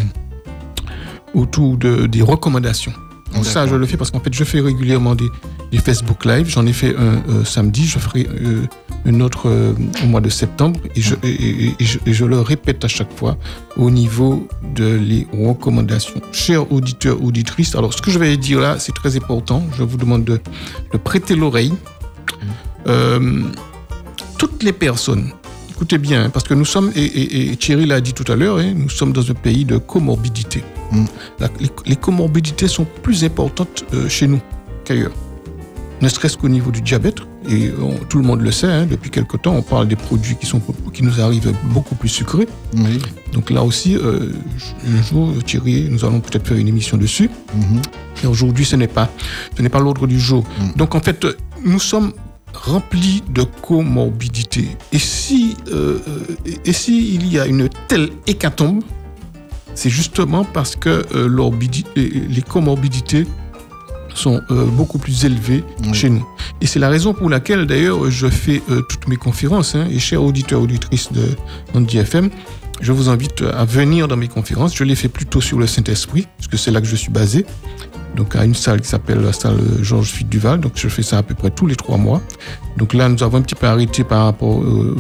autour 1.36 1.78
de, 1.78 2.08
des 2.08 2.24
recommandations. 2.24 2.94
Donc 3.34 3.46
ça, 3.46 3.68
je 3.68 3.76
le 3.76 3.86
fais 3.86 3.98
parce 3.98 4.10
qu'en 4.12 4.20
fait, 4.20 4.34
je 4.34 4.44
fais 4.44 4.62
régulièrement 4.62 5.14
des, 5.16 5.28
des 5.72 5.78
Facebook 5.78 6.26
Live. 6.26 6.48
J'en 6.50 6.66
ai 6.66 6.74
fait 6.74 6.96
un 6.96 7.22
euh, 7.30 7.44
samedi, 7.46 7.86
je 7.86 8.00
ferai 8.00 8.28
euh, 8.30 8.62
un 9.06 9.20
autre 9.22 9.48
euh, 9.50 9.74
au 10.04 10.08
mois 10.08 10.22
de 10.22 10.30
septembre 10.30 10.80
et 10.96 11.02
je, 11.02 11.14
et, 11.24 11.28
et- 11.30 11.76
et 11.80 11.86
je, 11.86 12.00
et 12.06 12.14
je 12.14 12.26
le 12.26 12.40
répète 12.40 12.84
à 12.84 12.88
chaque 12.88 13.12
fois 13.16 13.38
au 13.76 13.92
niveau 13.92 14.48
de 14.76 14.96
les 14.96 15.28
recommandations. 15.34 16.20
Chers 16.32 16.72
auditeurs, 16.72 17.22
auditrices, 17.24 17.76
alors 17.76 17.94
ce 17.94 18.02
que 18.02 18.10
je 18.12 18.18
vais 18.18 18.36
dire 18.38 18.60
là, 18.60 18.78
c'est 18.80 18.94
très 18.94 19.16
important. 19.18 19.64
Je 19.78 19.84
vous 19.84 19.98
demande 19.98 20.24
de, 20.24 20.40
de 20.94 20.98
prêter 20.98 21.36
l'oreille. 21.36 21.74
Euh, 22.88 23.44
toutes 24.38 24.64
les 24.64 24.74
personnes, 24.74 25.32
écoutez 25.78 26.00
bien, 26.00 26.24
hein, 26.26 26.30
parce 26.32 26.46
que 26.48 26.56
nous 26.56 26.66
sommes, 26.66 26.92
et, 26.96 27.04
et- 27.06 27.52
et 27.52 27.56
Thierry 27.56 27.86
l'a 27.86 28.02
dit 28.02 28.14
tout 28.14 28.30
à 28.32 28.36
l'heure, 28.36 28.58
hein, 28.58 28.74
nous 28.76 28.90
sommes 28.90 29.14
dans 29.14 29.30
un 29.30 29.36
pays 29.36 29.64
de 29.64 29.78
comorbidité. 29.78 30.64
Mm. 30.92 31.06
La- 31.40 31.50
les, 31.60 31.70
les 31.86 31.96
comorbidités 31.96 32.68
sont 32.68 32.88
plus 33.04 33.24
importantes 33.24 33.86
euh, 33.94 34.10
chez 34.10 34.28
nous 34.28 34.42
qu'ailleurs. 34.86 35.12
Ne 36.02 36.10
serait-ce 36.10 36.36
qu'au 36.38 36.50
niveau 36.50 36.72
du 36.72 36.82
diabète, 36.82 37.20
et 37.50 37.72
on- 37.80 37.94
tout 38.10 38.18
le 38.18 38.24
monde 38.24 38.42
le 38.42 38.52
sait, 38.52 38.66
hein, 38.68 38.88
depuis 38.90 39.12
quelque 39.12 39.38
temps, 39.38 39.54
on 39.56 39.62
parle 39.62 39.88
des 39.88 39.96
produits 39.96 40.36
qui, 40.36 40.48
sont, 40.48 40.62
qui 40.94 41.04
nous 41.04 41.22
arrivent 41.22 41.54
beaucoup 41.72 41.94
plus 41.96 42.10
sucrés. 42.10 42.48
Donc 43.34 43.52
là 43.52 43.64
aussi, 43.64 43.96
euh, 43.98 44.32
un 44.88 45.04
jour, 45.04 45.32
Thierry, 45.46 45.88
nous 45.92 46.04
allons 46.06 46.22
peut-être 46.22 46.48
faire 46.48 46.58
une 46.58 46.68
émission 46.68 46.98
dessus. 46.98 47.30
Mhm. 47.54 47.82
Et 48.24 48.28
aujourd'hui, 48.28 48.66
ce 48.66 48.76
n'est 48.76 48.88
pas, 48.88 49.12
ce 49.56 49.62
n'est 49.62 49.70
pas 49.70 49.80
l'ordre 49.80 50.08
du 50.08 50.20
jour. 50.20 50.44
Mm. 50.60 50.78
Donc 50.78 50.96
en 50.96 51.02
fait, 51.02 51.24
euh, 51.24 51.38
nous 51.64 51.80
sommes 51.80 52.14
remplis 52.66 53.24
de 53.30 53.44
comorbidités. 53.62 54.76
Et 54.92 55.00
si, 55.00 55.56
euh, 55.72 56.00
euh, 56.08 56.54
et 56.66 56.74
si 56.74 57.16
il 57.16 57.32
y 57.32 57.40
a 57.40 57.46
une 57.46 57.70
telle 57.88 58.10
hécatombe, 58.26 58.84
c'est 59.76 59.90
justement 59.90 60.44
parce 60.44 60.76
que 60.76 61.06
euh, 61.16 61.52
les 61.96 62.42
comorbidités 62.42 63.26
sont 64.16 64.42
euh, 64.50 64.66
beaucoup 64.66 64.98
plus 64.98 65.26
élevées 65.26 65.64
chez 65.94 66.10
nous. 66.10 66.28
Et 66.60 66.66
c'est 66.66 66.80
la 66.80 66.90
raison 66.90 67.14
pour 67.14 67.30
laquelle, 67.30 67.68
d'ailleurs, 67.68 68.10
je 68.10 68.28
fais 68.28 68.62
toutes 68.90 69.08
mes 69.08 69.18
conférences. 69.18 69.76
hein. 69.76 69.88
et 69.92 70.00
chers 70.00 70.24
auditeurs, 70.24 70.62
auditrices 70.62 71.12
de 71.14 71.22
Andy 71.76 72.00
FM, 72.00 72.32
je 72.82 72.92
vous 72.92 73.10
invite 73.10 73.42
à 73.42 73.66
venir 73.66 74.08
dans 74.08 74.18
mes 74.18 74.28
conférences. 74.28 74.76
Je 74.76 74.84
les 74.84 74.96
fais 74.96 75.08
plutôt 75.10 75.42
sur 75.42 75.60
le 75.60 75.68
Saint-Esprit, 75.68 76.28
parce 76.38 76.48
que 76.48 76.58
c'est 76.58 76.72
là 76.72 76.82
que 76.82 76.88
je 76.88 76.96
suis 76.96 77.12
basé. 77.12 77.46
Donc, 78.18 78.36
à 78.36 78.44
une 78.44 78.56
salle 78.56 78.82
qui 78.82 78.88
s'appelle 78.90 79.22
la 79.22 79.32
salle 79.32 79.58
Georges 79.82 80.10
Fuit 80.12 80.26
Duval. 80.26 80.60
Donc, 80.60 80.74
je 80.76 80.90
fais 80.90 81.04
ça 81.04 81.20
à 81.20 81.24
peu 81.24 81.36
près 81.36 81.52
tous 81.52 81.68
les 81.68 81.76
trois 81.78 81.98
mois. 81.98 82.22
Donc 82.76 82.94
là, 82.94 83.08
nous 83.08 83.24
avons 83.24 83.38
un 83.38 83.42
petit 83.42 83.56
peu 83.56 83.68
arrêté 83.68 84.04
par 84.04 84.26
rapport 84.26 84.60
euh, 84.62 84.96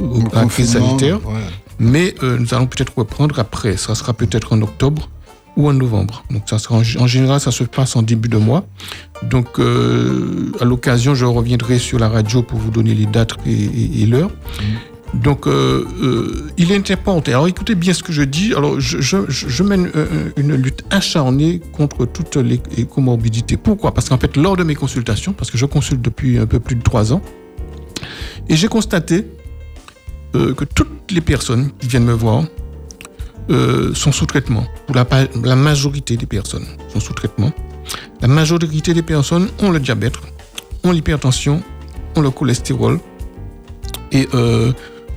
au- 0.00 0.20
à 0.36 0.42
la 0.42 0.46
crise 0.48 0.72
sanitaire. 0.72 1.16
ouais. 1.26 1.40
Mais 1.78 2.14
euh, 2.22 2.36
nous 2.38 2.52
allons 2.54 2.66
peut-être 2.66 2.92
reprendre 2.96 3.38
après. 3.38 3.76
Ça 3.76 3.94
sera 3.94 4.12
peut-être 4.12 4.52
en 4.54 4.60
octobre 4.62 5.08
ou 5.56 5.68
en 5.68 5.72
novembre. 5.72 6.24
Donc 6.30 6.42
ça 6.46 6.58
sera 6.58 6.76
en, 6.76 6.80
en 6.98 7.06
général, 7.06 7.40
ça 7.40 7.50
se 7.50 7.64
passe 7.64 7.96
en 7.96 8.02
début 8.02 8.28
de 8.28 8.36
mois. 8.38 8.64
Donc 9.22 9.58
euh, 9.58 10.52
à 10.60 10.64
l'occasion, 10.64 11.14
je 11.14 11.24
reviendrai 11.24 11.78
sur 11.78 11.98
la 11.98 12.08
radio 12.08 12.42
pour 12.42 12.58
vous 12.58 12.70
donner 12.70 12.94
les 12.94 13.06
dates 13.06 13.32
et, 13.46 13.52
et- 13.52 14.02
et 14.02 14.06
l'heure. 14.06 14.30
Donc 15.14 15.46
euh, 15.46 15.84
euh, 16.02 16.50
il 16.56 16.70
est 16.72 16.90
important. 16.90 17.30
Alors 17.30 17.48
écoutez 17.48 17.74
bien 17.74 17.92
ce 17.92 18.02
que 18.02 18.12
je 18.12 18.22
dis. 18.22 18.54
Alors 18.54 18.80
je, 18.80 19.00
je- 19.00 19.62
mène 19.62 19.90
euh, 19.96 20.30
une 20.36 20.54
lutte 20.54 20.84
acharnée 20.90 21.60
contre 21.72 22.06
toutes 22.06 22.36
les, 22.36 22.60
comorbidités. 22.86 23.56
Pourquoi? 23.56 23.92
Parce 23.92 24.08
qu'en 24.08 24.18
fait, 24.18 24.36
lors 24.36 24.56
de 24.56 24.62
mes 24.62 24.74
consultations, 24.74 25.32
parce 25.32 25.50
que 25.50 25.58
je 25.58 25.66
consulte 25.66 26.00
depuis 26.00 26.38
un 26.38 26.46
peu 26.46 26.60
plus 26.60 26.76
de 26.76 26.82
trois 26.82 27.12
ans, 27.12 27.22
et 28.48 28.56
j'ai 28.56 28.68
constaté 28.68 29.26
que 30.32 30.64
toutes 30.64 31.10
les 31.10 31.20
personnes 31.20 31.70
qui 31.80 31.88
viennent 31.88 32.04
me 32.04 32.12
voir 32.12 32.44
sont 33.94 34.12
sous 34.12 34.26
traitement. 34.26 34.64
Pour 34.86 34.94
la, 34.94 35.56
majorité 35.56 36.16
des 36.16 36.26
personnes 36.26 36.66
sont 36.88 37.00
sous 37.00 37.12
traitement. 37.12 37.52
La 38.20 38.28
majorité 38.28 38.94
des 38.94 39.02
personnes 39.02 39.48
ont 39.60 39.70
le 39.72 39.80
diabète, 39.80 40.14
ont 40.84 40.92
l'hypertension, 40.92 41.62
ont 42.16 42.20
le 42.20 42.30
cholestérol 42.30 43.00
et 44.12 44.28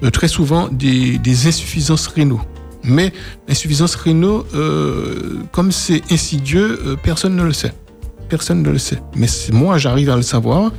très 0.10 0.28
souvent 0.28 0.68
des, 0.70 1.48
insuffisances 1.48 2.08
rénaux. 2.08 2.42
Mais 2.84 3.14
insuffisance 3.48 3.96
rénaux, 3.96 4.46
euh, 4.56 5.40
comme 5.52 5.72
c'est 5.72 6.02
insidieux, 6.12 6.80
euh, 6.86 6.96
personne 7.02 7.36
ne 7.36 7.44
le 7.44 7.54
sait. 7.54 7.74
Personne 8.28 8.62
ne 8.62 8.70
le 8.70 8.78
sait. 8.78 9.00
Mais 9.16 9.28
moi, 9.52 9.78
j'arrive 9.78 10.10
à 10.10 10.16
le 10.16 10.22
savoir 10.22 10.72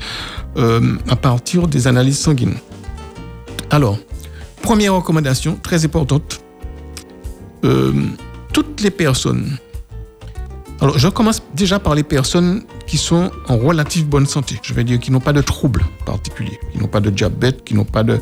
euh, 0.57 0.97
à 1.09 1.17
partir 1.17 1.67
des 1.67 1.87
analyses 1.87 2.19
sanguines. 2.19 2.57
Alors, 3.71 3.99
première 4.63 4.95
recommandation, 4.95 5.59
très 5.63 5.85
importante. 5.85 6.41
Euh, 7.65 7.93
toutes 8.53 8.83
les 8.83 8.91
personnes. 8.91 9.57
Alors, 10.81 10.99
je 10.99 11.09
commence 11.09 11.43
déjà 11.55 11.79
par 11.79 11.95
les 11.95 12.03
personnes 12.03 12.63
qui 12.87 12.99
sont 12.99 13.31
en 13.49 13.57
relative 13.57 14.07
bonne 14.07 14.27
santé. 14.27 14.61
Je 14.63 14.75
vais 14.75 14.85
dire 14.85 14.99
qui 14.99 15.11
n'ont 15.11 15.21
pas 15.21 15.33
de 15.33 15.41
troubles 15.41 15.85
particuliers, 16.05 16.59
qui 16.73 16.79
n'ont 16.79 16.89
pas 16.89 17.01
de 17.01 17.11
diabète, 17.11 17.65
qui 17.65 17.75
n'ont 17.75 17.85
pas 17.85 18.03
de 18.03 18.21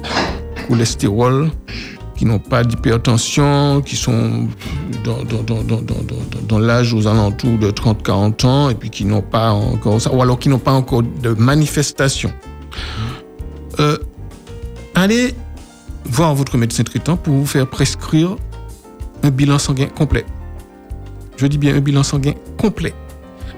cholestérol, 0.69 1.51
qui 2.17 2.25
n'ont 2.25 2.39
pas 2.39 2.65
d'hypertension, 2.65 3.83
qui 3.83 3.97
sont 3.97 4.49
dans, 5.05 5.25
dans, 5.25 5.63
dans, 5.63 5.81
dans, 6.49 6.59
l'âge 6.59 6.95
aux 6.95 7.07
alentours 7.07 7.59
de 7.59 7.71
30-40 7.71 8.47
ans 8.47 8.71
et 8.71 8.75
puis 8.75 8.91
qui 8.91 9.05
n'ont 9.05 9.23
pas 9.23 9.51
encore 9.51 10.01
ça, 10.01 10.13
ou 10.15 10.23
alors 10.23 10.39
qui 10.39 10.49
n'ont 10.49 10.59
pas 10.59 10.73
encore 10.73 11.03
de 11.03 11.31
manifestations. 11.31 12.33
Euh, 13.81 13.99
allez 14.95 15.35
voir 16.05 16.35
votre 16.35 16.57
médecin 16.59 16.83
traitant 16.85 17.17
pour 17.17 17.35
vous 17.35 17.47
faire 17.47 17.69
prescrire 17.69 18.37
un 19.23 19.31
bilan 19.31 19.59
sanguin 19.59 19.87
complet. 19.87 20.25
Je 21.37 21.47
dis 21.47 21.59
bien 21.59 21.75
un 21.75 21.81
bilan 21.81 22.03
sanguin 22.03 22.35
complet. 22.57 22.95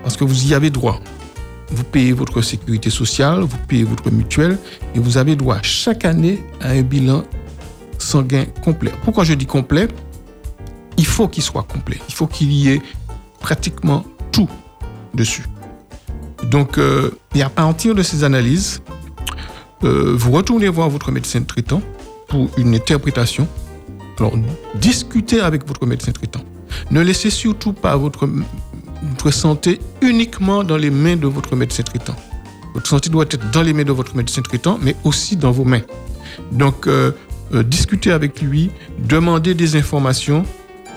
Parce 0.03 0.17
que 0.17 0.25
vous 0.25 0.47
y 0.47 0.55
avez 0.55 0.71
droit. 0.71 1.01
Vous 1.75 1.83
payez 1.83 2.13
votre 2.13 2.41
sécurité 2.41 2.89
sociale, 2.89 3.41
vous 3.41 3.59
payez 3.67 3.83
votre 3.83 4.09
mutuelle 4.09 4.59
et 4.95 5.01
vous 5.01 5.19
avez 5.19 5.35
droit 5.35 5.59
chaque 5.63 6.05
année 6.05 6.41
à 6.61 6.71
un 6.71 6.83
bilan 6.83 7.25
sanguin 7.99 8.45
complet. 8.63 8.93
Pourquoi 9.03 9.25
je 9.25 9.35
dis 9.35 9.47
complet? 9.47 9.89
Il 10.97 11.07
faut 11.07 11.27
qu'il 11.27 11.43
soit 11.43 11.65
complet. 11.65 11.99
Il 12.09 12.15
faut 12.15 12.29
qu'il 12.29 12.53
y 12.53 12.69
ait 12.69 12.83
pratiquement 13.41 14.05
tout 14.31 14.49
dessus. 15.15 15.45
Donc, 16.45 16.79
euh, 16.79 17.11
à 17.43 17.51
partir 17.51 17.97
de 17.97 18.03
ces 18.05 18.23
analyses, 18.23 18.81
euh, 19.83 20.15
vous 20.17 20.31
retournez 20.31 20.69
voir 20.69 20.89
votre 20.89 21.11
médecin 21.11 21.43
traitant 21.43 21.83
pour 22.29 22.51
une 22.57 22.73
interprétation. 22.77 23.49
Alors, 24.19 24.35
discutez 24.77 25.41
avec 25.41 25.67
votre 25.67 25.87
médecin 25.87 26.13
traitant. 26.13 26.45
Ne 26.93 27.01
laissez 27.01 27.31
surtout 27.31 27.73
pas 27.73 27.97
votre, 27.97 28.29
votre 29.11 29.31
santé 29.31 29.81
uniquement 30.01 30.65
dans 30.65 30.77
les 30.77 30.91
mains 30.91 31.17
de 31.17 31.27
votre 31.27 31.57
médecin 31.57 31.83
traitant. 31.83 32.17
Votre 32.75 32.89
santé 32.89 33.09
doit 33.09 33.25
être 33.25 33.51
dans 33.53 33.63
les 33.63 33.73
mains 33.73 33.85
de 33.85 33.93
votre 33.93 34.17
médecin 34.17 34.43
traitant, 34.43 34.79
mais 34.83 34.97
aussi 35.05 35.37
dans 35.37 35.53
vos 35.53 35.65
mains. 35.65 35.83
Donc, 36.51 36.87
euh, 36.87 37.13
euh, 37.53 37.63
discutez 37.63 38.11
avec 38.11 38.43
lui, 38.43 38.71
demandez 38.99 39.55
des 39.55 39.77
informations. 39.77 40.45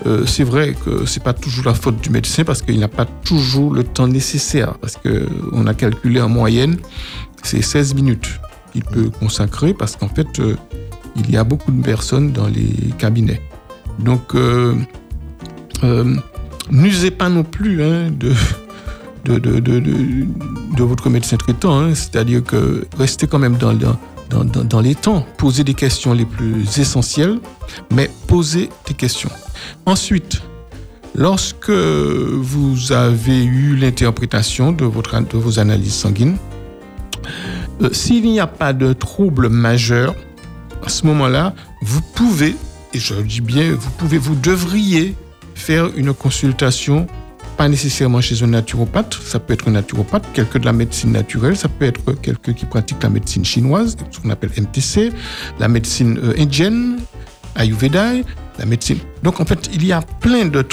Euh, 0.06 0.26
c'est 0.26 0.44
vrai 0.44 0.74
que 0.84 1.06
c'est 1.06 1.22
pas 1.22 1.32
toujours 1.32 1.64
la 1.64 1.74
faute 1.74 2.00
du 2.00 2.10
médecin 2.10 2.44
parce 2.44 2.62
qu'il 2.62 2.78
n'a 2.78 2.88
pas 2.88 3.04
toujours 3.04 3.72
le 3.72 3.84
temps 3.84 4.08
nécessaire. 4.08 4.74
Parce 4.80 4.96
que 4.96 5.26
on 5.52 5.66
a 5.66 5.74
calculé 5.74 6.20
en 6.20 6.28
moyenne, 6.28 6.78
c'est 7.42 7.62
16 7.62 7.94
minutes 7.94 8.40
qu'il 8.72 8.84
peut 8.84 9.10
consacrer 9.10 9.72
parce 9.72 9.94
qu'en 9.94 10.08
fait, 10.08 10.40
euh, 10.40 10.56
il 11.16 11.30
y 11.30 11.36
a 11.36 11.44
beaucoup 11.44 11.70
de 11.70 11.82
personnes 11.82 12.32
dans 12.32 12.46
les 12.48 12.92
cabinets. 12.98 13.40
Donc, 13.98 14.34
n'usez 16.70 17.10
pas 17.10 17.28
non 17.28 17.42
plus 17.44 17.82
hein, 17.82 18.10
de, 18.10 18.32
de, 19.24 19.38
de, 19.38 19.58
de, 19.60 19.80
de- 19.80 20.26
votre 20.84 21.10
médecin 21.10 21.36
traitant. 21.36 21.78
hein. 21.80 21.94
C'est-à-dire 21.94 22.42
que 22.44 22.86
restez 22.98 23.26
quand 23.26 23.38
même 23.38 23.56
dans, 23.56 23.74
dans, 23.74 23.98
dans, 24.30 24.44
dans- 24.44 24.80
les 24.80 24.94
temps. 24.94 25.26
Posez 25.36 25.64
des 25.64 25.74
questions 25.74 26.12
les 26.14 26.24
plus 26.24 26.78
essentielles, 26.78 27.38
mais 27.92 28.10
posez 28.26 28.70
des 28.86 28.94
questions. 28.94 29.30
Ensuite, 29.86 30.40
lorsque 31.14 31.70
vous 31.70 32.92
avez 32.92 33.44
eu 33.44 33.76
l'interprétation 33.76 34.72
de, 34.72 34.84
de 34.84 35.36
vos 35.38 35.58
analyses 35.58 35.94
sanguines, 35.94 36.36
euh, 37.82 37.88
s'il 37.92 38.24
n'y 38.24 38.40
a 38.40 38.46
pas 38.46 38.72
de 38.72 38.92
trouble 38.92 39.48
majeur, 39.48 40.14
à 40.84 40.88
ce 40.88 41.06
moment-là, 41.06 41.54
vous 41.82 42.00
pouvez, 42.14 42.54
et 42.94 42.98
je 42.98 43.14
dis 43.14 43.40
bien, 43.40 43.72
vous 43.72 43.90
pouvez, 43.98 44.18
vous 44.18 44.34
devriez 44.36 45.14
faire 45.58 45.90
une 45.96 46.14
consultation, 46.14 47.06
pas 47.56 47.68
nécessairement 47.68 48.20
chez 48.20 48.42
un 48.42 48.46
naturopathe, 48.46 49.18
ça 49.22 49.40
peut 49.40 49.52
être 49.52 49.68
un 49.68 49.72
naturopathe, 49.72 50.24
quelqu'un 50.32 50.60
de 50.60 50.64
la 50.64 50.72
médecine 50.72 51.12
naturelle, 51.12 51.56
ça 51.56 51.68
peut 51.68 51.84
être 51.86 52.12
quelqu'un 52.22 52.52
qui 52.52 52.64
pratique 52.64 53.02
la 53.02 53.10
médecine 53.10 53.44
chinoise, 53.44 53.96
ce 54.10 54.20
qu'on 54.20 54.30
appelle 54.30 54.50
MTC, 54.56 55.12
la 55.58 55.68
médecine 55.68 56.18
euh, 56.22 56.34
indienne, 56.38 56.98
Ayurveda, 57.56 58.12
la 58.58 58.66
médecine. 58.66 58.98
Donc 59.22 59.40
en 59.40 59.44
fait, 59.44 59.68
il 59.72 59.84
y 59.84 59.92
a 59.92 60.00
plein 60.00 60.46
de, 60.46 60.64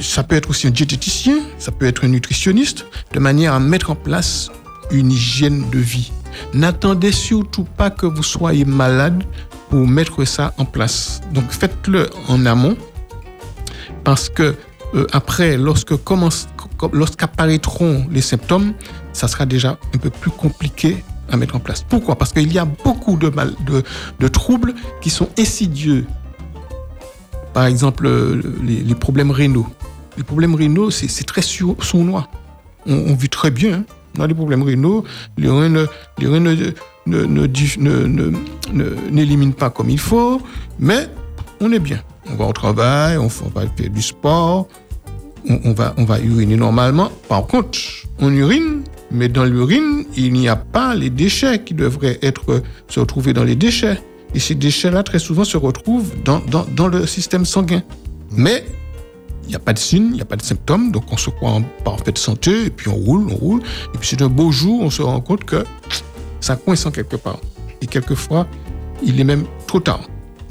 Ça 0.00 0.22
peut 0.22 0.36
être 0.36 0.50
aussi 0.50 0.68
un 0.68 0.70
diététicien, 0.70 1.38
ça 1.58 1.72
peut 1.72 1.86
être 1.86 2.04
un 2.04 2.08
nutritionniste, 2.08 2.86
de 3.12 3.18
manière 3.18 3.54
à 3.54 3.60
mettre 3.60 3.90
en 3.90 3.96
place 3.96 4.50
une 4.92 5.10
hygiène 5.10 5.68
de 5.70 5.78
vie. 5.78 6.12
N'attendez 6.54 7.12
surtout 7.12 7.64
pas 7.64 7.90
que 7.90 8.06
vous 8.06 8.22
soyez 8.22 8.64
malade 8.64 9.24
pour 9.70 9.86
mettre 9.86 10.24
ça 10.24 10.54
en 10.58 10.64
place. 10.64 11.20
Donc 11.32 11.50
faites-le 11.50 12.08
en 12.28 12.46
amont, 12.46 12.76
parce 14.06 14.28
que 14.28 14.54
euh, 14.94 15.04
après, 15.10 15.56
lorsque 15.56 15.92
lorsqu'apparaîtront 16.92 18.06
les 18.08 18.20
symptômes, 18.20 18.72
ça 19.12 19.26
sera 19.26 19.46
déjà 19.46 19.78
un 19.94 19.98
peu 19.98 20.10
plus 20.10 20.30
compliqué 20.30 21.02
à 21.28 21.36
mettre 21.36 21.56
en 21.56 21.58
place. 21.58 21.82
Pourquoi? 21.82 22.14
Parce 22.14 22.32
qu'il 22.32 22.52
y 22.52 22.58
a 22.60 22.64
beaucoup 22.64 23.16
de, 23.16 23.28
mal, 23.30 23.52
de, 24.20 24.28
troubles 24.28 24.74
qui 25.00 25.10
sont 25.10 25.28
insidieux. 25.36 26.06
Par 27.52 27.64
exemple, 27.66 28.08
les, 28.62 28.94
problèmes 28.94 29.32
rénaux. 29.32 29.66
Les 30.16 30.22
problèmes 30.22 30.54
rénaux, 30.54 30.92
c'est 30.92 31.24
très 31.26 31.42
sou- 31.42 31.76
sournois. 31.80 32.28
On, 32.86 33.12
vit 33.14 33.28
très 33.28 33.50
bien. 33.50 33.78
hein. 33.78 33.84
On 34.16 34.22
a 34.22 34.28
des 34.28 34.34
problèmes 34.34 34.62
rénaux. 34.62 35.02
Les 35.36 35.48
reins 35.48 35.68
ne, 35.68 35.84
les 36.20 36.28
reins 36.28 36.38
ne, 36.38 36.54
ne, 37.06 37.24
ne, 37.24 37.46
dif- 37.48 37.80
ne- 37.80 38.06
ne- 38.06 38.30
ne- 38.72 39.10
n'éliminent 39.10 39.50
pas 39.52 39.70
comme 39.70 39.90
il 39.90 39.98
faut, 39.98 40.40
mais 40.78 41.08
on 41.60 41.72
est 41.72 41.80
bien. 41.80 42.00
On 42.30 42.34
va 42.34 42.46
au 42.46 42.52
travail, 42.52 43.18
on, 43.18 43.28
va 43.28 43.66
faire 43.76 43.90
du 43.90 44.02
sport, 44.02 44.68
on, 45.48 45.72
va, 45.72 46.20
uriner 46.20 46.56
normalement. 46.56 47.10
Par 47.28 47.46
contre, 47.46 47.78
on 48.18 48.32
urine, 48.32 48.82
mais 49.10 49.28
dans 49.28 49.44
l'urine, 49.44 50.04
il 50.16 50.32
n'y 50.32 50.48
a 50.48 50.56
pas 50.56 50.94
les 50.94 51.10
déchets 51.10 51.62
qui 51.62 51.74
devraient 51.74 52.18
être, 52.22 52.62
se 52.88 53.00
retrouver 53.00 53.32
dans 53.32 53.44
les 53.44 53.56
déchets. 53.56 54.00
Et 54.34 54.40
ces 54.40 54.54
déchets-là, 54.54 55.02
très 55.02 55.18
souvent, 55.18 55.44
se 55.44 55.56
retrouvent 55.56 56.12
dans 56.24 56.88
le 56.88 57.06
système 57.06 57.44
sanguin. 57.44 57.82
Mais 58.32 58.64
il 59.46 59.50
n'y 59.50 59.54
a 59.54 59.60
pas 59.60 59.72
de 59.72 59.78
signes, 59.78 60.08
il 60.08 60.14
n'y 60.14 60.20
a 60.20 60.24
pas 60.24 60.36
de 60.36 60.42
symptômes, 60.42 60.90
donc 60.90 61.04
on 61.12 61.16
se 61.16 61.30
croit 61.30 61.50
en 61.50 61.62
parfaite 61.84 62.18
santé, 62.18 62.66
et 62.66 62.70
puis 62.70 62.88
on 62.88 62.96
roule, 62.96 63.28
on 63.30 63.36
roule. 63.36 63.62
Et 63.94 63.98
puis 63.98 64.08
c'est 64.08 64.22
un 64.22 64.28
beau 64.28 64.50
jour, 64.50 64.80
on 64.82 64.90
se 64.90 65.02
rend 65.02 65.20
compte 65.20 65.44
que 65.44 65.64
ça 66.40 66.56
coince 66.56 66.84
en 66.84 66.90
quelque 66.90 67.16
part. 67.16 67.38
Et 67.80 67.86
quelquefois, 67.86 68.46
il 69.04 69.20
est 69.20 69.24
même 69.24 69.44
trop 69.66 69.80
tard. 69.80 70.00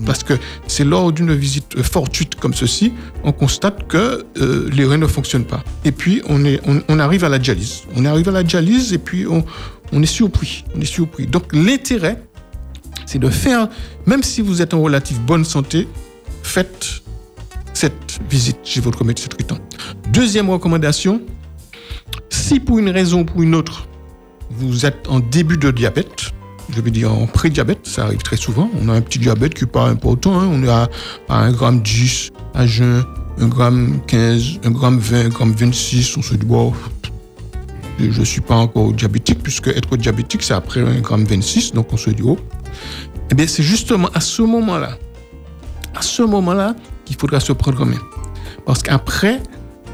Parce 0.05 0.23
que 0.23 0.33
c'est 0.67 0.83
lors 0.83 1.11
d'une 1.11 1.33
visite 1.33 1.77
euh, 1.77 1.83
fortuite 1.83 2.35
comme 2.35 2.53
ceci, 2.53 2.91
on 3.23 3.31
constate 3.31 3.87
que 3.87 4.25
euh, 4.37 4.69
les 4.71 4.85
reins 4.85 4.97
ne 4.97 5.07
fonctionnent 5.07 5.45
pas. 5.45 5.63
Et 5.85 5.91
puis, 5.91 6.21
on 6.27 6.99
arrive 6.99 7.23
à 7.23 7.29
la 7.29 7.39
dialyse. 7.39 7.83
On 7.95 8.05
arrive 8.05 8.27
à 8.29 8.31
la 8.31 8.43
dialyse 8.43 8.91
et 8.93 8.97
puis 8.97 9.25
on, 9.25 9.45
on 9.93 10.03
est 10.03 10.05
surpris. 10.07 10.65
On 10.75 10.81
est 10.81 10.85
surpris. 10.85 11.27
Donc, 11.27 11.53
l'intérêt, 11.53 12.21
c'est 13.05 13.19
de 13.19 13.29
faire, 13.29 13.69
même 14.05 14.23
si 14.23 14.41
vous 14.41 14.61
êtes 14.61 14.73
en 14.73 14.81
relative 14.81 15.19
bonne 15.21 15.45
santé, 15.45 15.87
faites 16.43 17.01
cette 17.73 18.19
visite 18.29 18.57
chez 18.63 18.81
votre 18.81 19.03
médecin 19.03 19.27
traitant. 19.27 19.57
Deuxième 20.11 20.49
recommandation, 20.49 21.21
si 22.29 22.59
pour 22.59 22.79
une 22.79 22.89
raison 22.89 23.21
ou 23.21 23.25
pour 23.25 23.41
une 23.41 23.55
autre, 23.55 23.87
vous 24.49 24.85
êtes 24.85 25.07
en 25.07 25.19
début 25.19 25.57
de 25.57 25.71
diabète, 25.71 26.31
je 26.69 26.81
veux 26.81 26.91
dire 26.91 27.11
en 27.13 27.27
pré-diabète, 27.27 27.79
ça 27.87 28.05
arrive 28.05 28.21
très 28.21 28.37
souvent. 28.37 28.69
On 28.81 28.89
a 28.89 28.93
un 28.93 29.01
petit 29.01 29.19
diabète 29.19 29.53
qui 29.53 29.63
n'est 29.63 29.69
pas 29.71 29.85
important. 29.87 30.39
hein. 30.39 30.47
On 30.51 30.63
est 30.63 30.69
à, 30.69 30.89
à 31.29 31.39
1 31.43 31.51
gramme 31.51 31.81
10 31.81 32.31
à 32.53 32.65
jeun, 32.65 33.03
1 33.39 33.47
gramme 33.47 33.99
15, 34.07 34.59
1 34.63 34.71
gramme 34.71 34.97
20, 34.99 35.25
1 35.25 35.29
gramme 35.29 35.53
26. 35.53 36.17
On 36.17 36.21
se 36.21 36.33
dit, 36.35 36.47
je 37.99 38.19
ne 38.19 38.25
suis 38.25 38.41
pas 38.41 38.55
encore 38.55 38.91
diabétique, 38.93 39.41
puisque 39.43 39.67
être 39.67 39.95
diabétique, 39.97 40.43
c'est 40.43 40.53
après 40.53 40.81
1 40.81 40.99
gramme 41.01 41.23
26. 41.25 41.73
Donc 41.73 41.93
on 41.93 41.97
se 41.97 42.09
dit, 42.09 42.23
oh. 42.25 42.37
Eh 43.31 43.35
bien, 43.35 43.47
c'est 43.47 43.63
justement 43.63 44.09
à 44.13 44.19
ce 44.19 44.41
moment-là, 44.41 44.97
à 45.95 46.01
ce 46.01 46.21
moment-là, 46.23 46.75
qu'il 47.05 47.15
faudra 47.17 47.39
se 47.39 47.53
prendre 47.53 47.81
en 47.81 47.85
main. 47.85 48.01
Parce 48.65 48.81
qu'après, 48.81 49.41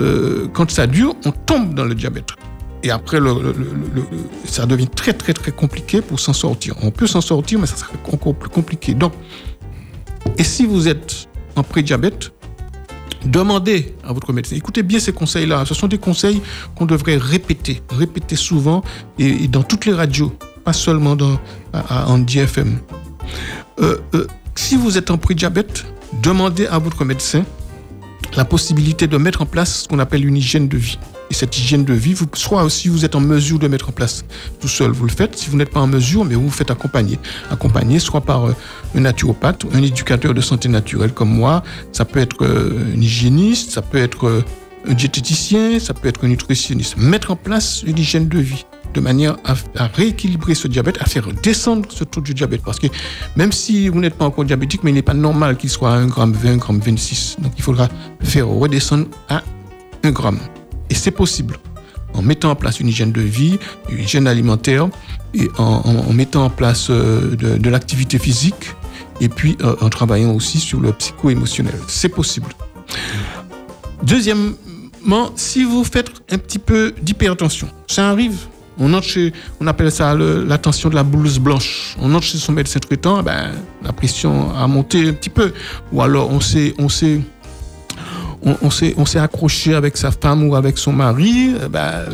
euh, 0.01 0.47
quand 0.53 0.69
ça 0.71 0.87
dure, 0.87 1.15
on 1.25 1.31
tombe 1.31 1.73
dans 1.75 1.85
le 1.85 1.93
diabète. 1.95 2.29
Et 2.83 2.89
après, 2.89 3.19
ça 4.45 4.65
devient 4.65 4.87
très, 4.87 5.13
très, 5.13 5.33
très 5.33 5.51
compliqué 5.51 6.01
pour 6.01 6.19
s'en 6.19 6.33
sortir. 6.33 6.75
On 6.81 6.91
peut 6.91 7.07
s'en 7.07 7.21
sortir, 7.21 7.59
mais 7.59 7.67
ça 7.67 7.75
sera 7.77 7.91
encore 8.11 8.35
plus 8.35 8.49
compliqué. 8.49 8.93
Donc, 8.93 9.13
et 10.37 10.43
si 10.43 10.65
vous 10.65 10.87
êtes 10.87 11.27
en 11.55 11.63
prédiabète, 11.63 12.31
demandez 13.25 13.93
à 14.03 14.13
votre 14.13 14.33
médecin. 14.33 14.55
Écoutez 14.55 14.83
bien 14.83 14.99
ces 14.99 15.13
conseils-là. 15.13 15.63
Ce 15.65 15.73
sont 15.73 15.87
des 15.87 15.97
conseils 15.97 16.41
qu'on 16.75 16.85
devrait 16.85 17.17
répéter, 17.17 17.81
répéter 17.89 18.35
souvent 18.35 18.83
et, 19.19 19.47
dans 19.47 19.63
toutes 19.63 19.85
les 19.85 19.93
radios, 19.93 20.33
pas 20.63 20.73
seulement 20.73 21.15
dans, 21.15 21.39
à, 21.73 22.03
à 22.03 22.07
Andy 22.07 22.39
FM. 22.39 22.79
Euh, 23.79 23.97
euh, 24.15 24.27
si 24.55 24.75
vous 24.75 24.97
êtes 24.97 25.11
en 25.11 25.17
prédiabète, 25.17 25.85
demandez 26.21 26.67
à 26.67 26.79
votre 26.79 27.05
médecin 27.05 27.43
la 28.35 28.45
possibilité 28.45 29.07
de 29.07 29.17
mettre 29.17 29.41
en 29.41 29.45
place 29.45 29.83
ce 29.83 29.87
qu'on 29.87 29.99
appelle 29.99 30.25
une 30.25 30.37
hygiène 30.37 30.67
de 30.67 30.77
vie. 30.77 30.97
Et 31.31 31.33
cette 31.33 31.57
hygiène 31.57 31.85
de 31.85 31.93
vie, 31.93 32.13
soit 32.33 32.69
si 32.69 32.89
vous 32.89 33.05
êtes 33.05 33.15
en 33.15 33.21
mesure 33.21 33.57
de 33.57 33.69
mettre 33.69 33.87
en 33.87 33.93
place 33.93 34.25
tout 34.59 34.67
seul, 34.67 34.91
vous 34.91 35.05
le 35.05 35.11
faites. 35.11 35.37
Si 35.37 35.49
vous 35.49 35.55
n'êtes 35.55 35.69
pas 35.69 35.79
en 35.79 35.87
mesure, 35.87 36.25
mais 36.25 36.35
vous 36.35 36.43
vous 36.43 36.49
faites 36.49 36.71
accompagner. 36.71 37.17
Accompagner 37.49 37.99
soit 37.99 38.19
par 38.19 38.49
euh, 38.49 38.55
un 38.95 38.99
naturopathe, 38.99 39.63
un 39.73 39.81
éducateur 39.81 40.33
de 40.33 40.41
santé 40.41 40.67
naturelle 40.67 41.13
comme 41.13 41.33
moi. 41.33 41.63
Ça 41.93 42.03
peut 42.03 42.19
être 42.19 42.43
euh, 42.43 42.93
un 42.93 43.01
hygiéniste, 43.01 43.71
ça 43.71 43.81
peut 43.81 43.97
être 43.97 44.27
euh, 44.27 44.43
un 44.85 44.93
diététicien, 44.93 45.79
ça 45.79 45.93
peut 45.93 46.09
être 46.09 46.25
un 46.25 46.27
nutritionniste. 46.27 46.97
Mettre 46.97 47.31
en 47.31 47.37
place 47.37 47.81
une 47.87 47.97
hygiène 47.97 48.27
de 48.27 48.39
vie 48.39 48.65
de 48.93 48.99
manière 48.99 49.37
à, 49.45 49.87
rééquilibrer 49.87 50.53
ce 50.53 50.67
diabète, 50.67 50.97
à 50.99 51.05
faire 51.05 51.27
descendre 51.41 51.87
ce 51.87 52.03
taux 52.03 52.19
du 52.19 52.33
diabète. 52.33 52.61
Parce 52.65 52.77
que 52.77 52.87
même 53.37 53.53
si 53.53 53.87
vous 53.87 54.01
n'êtes 54.01 54.15
pas 54.15 54.25
encore 54.25 54.43
diabétique, 54.43 54.83
mais 54.83 54.91
il 54.91 54.95
n'est 54.95 55.01
pas 55.01 55.13
normal 55.13 55.55
qu'il 55.55 55.69
soit 55.69 55.93
à 55.93 55.95
1 55.95 56.07
gramme 56.07 56.33
20, 56.33 56.49
1 56.49 56.57
gramme 56.57 56.79
26. 56.81 57.37
Donc 57.39 57.53
il 57.55 57.63
faudra 57.63 57.87
faire 58.21 58.49
redescendre 58.49 59.05
à 59.29 59.43
1 60.03 60.11
gramme. 60.11 60.39
Et 60.91 60.93
c'est 60.93 61.11
possible 61.11 61.57
en 62.13 62.21
mettant 62.21 62.51
en 62.51 62.55
place 62.55 62.81
une 62.81 62.89
hygiène 62.89 63.13
de 63.13 63.21
vie, 63.21 63.57
une 63.89 63.99
hygiène 63.99 64.27
alimentaire, 64.27 64.89
et 65.33 65.49
en, 65.57 66.11
mettant 66.11 66.43
en 66.43 66.49
place 66.49 66.87
euh, 66.89 67.37
de, 67.37 67.69
l'activité 67.69 68.19
physique, 68.19 68.75
et 69.21 69.29
puis 69.29 69.57
euh, 69.61 69.75
en 69.79 69.87
travaillant 69.87 70.33
aussi 70.33 70.59
sur 70.59 70.81
le 70.81 70.91
psycho-émotionnel. 70.91 71.75
C'est 71.87 72.09
possible. 72.09 72.49
Deuxièmement, 74.03 75.31
si 75.37 75.63
vous 75.63 75.85
faites 75.85 76.09
un 76.29 76.37
petit 76.37 76.59
peu 76.59 76.93
d'hypertension, 77.01 77.69
ça 77.87 78.09
arrive. 78.09 78.35
On 78.77 78.93
entre 78.93 79.31
appelle 79.65 79.91
ça 79.91 80.13
le- 80.13 80.43
la 80.43 80.57
tension 80.57 80.89
de 80.89 80.95
la 80.95 81.03
blouse 81.03 81.39
blanche. 81.39 81.95
On 82.01 82.13
entre 82.13 82.25
chez 82.25 82.39
son 82.39 82.51
médecin 82.51 82.79
traitant, 82.79 83.21
ben, 83.21 83.51
la 83.83 83.93
pression 83.93 84.53
a 84.55 84.67
monté 84.67 85.07
un 85.07 85.13
petit 85.13 85.29
peu. 85.29 85.53
Ou 85.93 86.01
alors 86.01 86.29
on 86.31 86.39
s'est, 86.41 86.73
on 86.77 86.89
on, 88.43 88.69
s'est 89.05 89.19
accroché 89.19 89.73
avec 89.75 89.97
sa 89.97 90.11
femme 90.11 90.47
ou 90.47 90.55
avec 90.55 90.77
son 90.77 90.93
mari, 90.93 91.53
euh, 91.59 91.67
ben, 91.67 92.05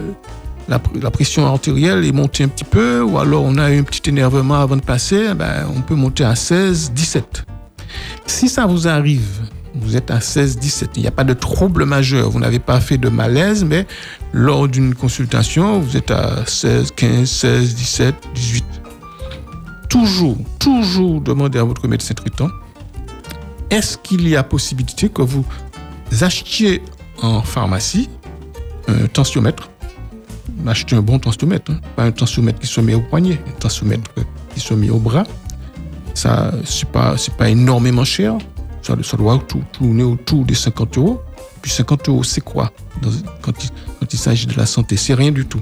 la, 0.67 0.77
pr- 0.77 1.01
la 1.01 1.11
pression 1.11 1.45
artérielle 1.45 2.05
est 2.05 2.11
montée 2.11 2.43
un 2.43 2.49
petit 2.49 2.63
peu, 2.65 3.01
ou 3.01 3.17
alors 3.17 3.43
on 3.43 3.57
a 3.57 3.71
eu 3.71 3.79
un 3.79 3.83
petit 3.83 4.09
énervement 4.09 4.55
avant 4.55 4.75
de 4.75 4.81
passer, 4.81 5.33
ben, 5.33 5.65
on 5.75 5.81
peut 5.81 5.95
monter 5.95 6.23
à 6.25 6.35
16, 6.35 6.91
17. 6.93 7.45
Si 8.25 8.49
ça 8.49 8.65
vous 8.65 8.87
arrive, 8.87 9.41
vous 9.75 9.95
êtes 9.95 10.11
à 10.11 10.19
16, 10.19 10.57
17, 10.57 10.89
il 10.95 11.01
n'y 11.03 11.07
a 11.07 11.11
pas 11.11 11.23
de 11.23 11.33
trouble 11.33 11.85
majeur, 11.85 12.29
vous 12.29 12.39
n'avez 12.39 12.59
pas 12.59 12.79
fait 12.79 12.97
de 12.97 13.09
malaise, 13.09 13.63
mais 13.63 13.85
lors 14.33 14.67
d'une 14.67 14.95
consultation, 14.95 15.79
vous 15.79 15.95
êtes 15.95 16.11
à 16.11 16.45
16, 16.45 16.91
15, 16.95 17.29
16, 17.29 17.75
17, 17.75 18.15
18. 18.35 18.65
Toujours, 19.89 20.37
toujours 20.59 21.21
demandez 21.21 21.59
à 21.59 21.63
votre 21.63 21.87
médecin 21.87 22.13
traitant, 22.13 22.49
est-ce 23.69 23.97
qu'il 23.97 24.27
y 24.27 24.35
a 24.35 24.43
possibilité 24.43 25.09
que 25.09 25.21
vous 25.21 25.45
achetiez 26.21 26.81
en 27.21 27.41
pharmacie 27.41 28.09
un 28.87 29.07
tensiomètre 29.07 29.69
Achetez 30.65 30.95
un 30.97 31.01
bon 31.01 31.17
tensiomètre, 31.19 31.71
hein, 31.71 31.79
pas 31.95 32.03
un 32.03 32.11
tensiomètre 32.11 32.59
qui 32.59 32.67
se 32.67 32.81
met 32.81 32.93
au 32.93 32.99
poignet, 33.01 33.39
un 33.47 33.51
tensiomètre 33.59 34.11
qui 34.53 34.59
se 34.59 34.73
met 34.73 34.89
au 34.89 34.97
bras. 34.97 35.23
Ça, 36.13 36.51
c'est 36.65 36.89
pas, 36.89 37.15
c'est 37.15 37.33
pas 37.35 37.47
énormément 37.49 38.03
cher. 38.03 38.35
Ça, 38.81 38.95
doit 39.17 39.39
tourner 39.71 40.03
autour 40.03 40.43
des 40.45 40.55
50 40.55 40.97
euros. 40.97 41.21
Puis 41.61 41.71
50 41.71 42.09
euros, 42.09 42.23
c'est 42.23 42.41
quoi 42.41 42.71
dans- 43.01 43.11
quand 43.41 43.63
il, 43.63 43.69
quand 43.99 44.13
il 44.13 44.19
s'agit 44.19 44.45
de 44.47 44.55
la 44.57 44.65
santé? 44.65 44.97
C'est 44.97 45.13
rien 45.13 45.31
du 45.31 45.45
tout. 45.45 45.61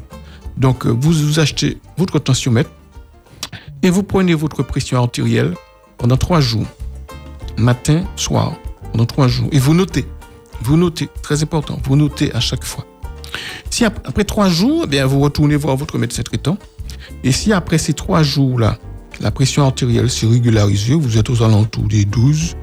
Donc, 0.58 0.86
euh, 0.86 0.90
vous, 0.90 1.12
vous 1.12 1.40
achetez 1.40 1.78
votre 1.98 2.18
tensiomètre 2.18 2.70
et 3.84 3.90
vous 3.92 4.02
prenez 4.04 4.34
votre 4.34 4.64
pression 4.64 4.98
artérielle 4.98 5.54
pendant 5.98 6.18
trois 6.18 6.40
jours, 6.40 6.66
matin, 7.58 8.04
soir, 8.16 8.54
pendant 8.92 9.06
trois 9.06 9.28
jours. 9.28 9.50
Et 9.52 9.60
vous 9.60 9.74
notez. 9.74 10.06
Vous 10.62 10.78
notez, 10.78 11.10
très 11.22 11.44
important, 11.44 11.80
vous 11.84 11.96
notez 11.96 12.34
à 12.34 12.40
chaque 12.40 12.64
fois. 12.64 12.86
Si 13.70 13.86
ap- 13.86 14.00
après 14.08 14.24
trois 14.24 14.50
jours, 14.50 14.84
eh 14.86 14.88
bien, 14.88 15.06
vous 15.06 15.20
retournez 15.20 15.56
voir 15.56 15.76
votre 15.76 15.98
médecin 15.98 16.24
traitant. 16.24 16.58
Et 17.24 17.32
si 17.32 17.54
après 17.54 17.78
ces 17.78 17.94
trois 17.94 18.24
jours-là, 18.24 18.78
la 19.22 19.32
pression 19.32 19.64
artérielle 19.66 20.10
s'est 20.10 20.28
régularisée, 20.28 20.94
vous 20.96 21.18
êtes 21.18 21.30
aux 21.30 21.44
alentours 21.44 21.84
des 21.88 22.06
12, 22.06 22.56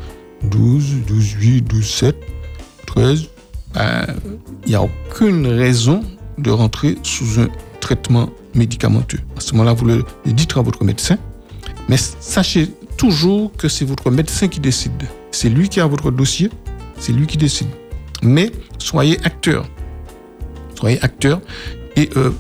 12, 0.45 0.85
12, 1.07 1.31
8, 1.41 1.61
12, 1.63 1.87
7, 1.91 2.17
13, 2.87 3.29
ben, 3.75 4.07
il 4.65 4.71
n'y 4.71 4.75
a 4.75 4.83
aucune 4.83 5.47
raison 5.47 6.03
de 6.39 6.51
rentrer 6.51 6.97
sous 7.03 7.41
un 7.41 7.49
traitement 7.81 8.31
médicamenteux. 8.55 9.19
À 9.37 9.41
ce 9.41 9.53
moment-là, 9.53 9.73
vous 9.75 9.85
le 9.87 10.05
dites 10.27 10.57
à 10.57 10.63
votre 10.63 10.85
médecin, 10.85 11.17
mais 11.89 11.97
sachez 11.97 12.69
toujours 12.97 13.53
que 13.57 13.69
c'est 13.69 13.85
votre 13.85 14.11
médecin 14.11 14.49
qui 14.49 14.61
décide. 14.61 14.93
C'est 15.31 15.49
lui 15.49 15.69
qui 15.69 15.81
a 15.81 15.87
votre 15.87 16.11
dossier, 16.11 16.51
c'est 16.99 17.13
lui 17.13 17.27
qui 17.27 17.37
décide. 17.39 17.69
Mais 18.23 18.53
soyez 18.79 19.19
acteur. 19.25 19.67
Soyez 20.79 21.03
acteur 21.03 21.41
et 21.97 22.11
euh, 22.17 22.31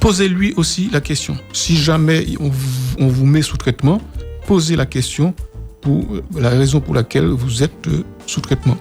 posez-lui 0.00 0.54
aussi 0.56 0.88
la 0.92 1.00
question. 1.00 1.36
Si 1.52 1.76
jamais 1.76 2.24
on 2.40 3.08
vous, 3.08 3.26
met 3.26 3.42
sous 3.42 3.56
traitement, 3.56 4.00
posez 4.46 4.76
la 4.76 4.86
question 4.86 5.34
pour 5.80 6.04
euh, 6.12 6.22
la 6.36 6.50
raison 6.50 6.80
pour 6.80 6.94
laquelle 6.94 7.26
vous 7.26 7.62
êtes 7.62 7.86
euh, 7.88 8.02
sous 8.26 8.40
traitement. 8.40 8.76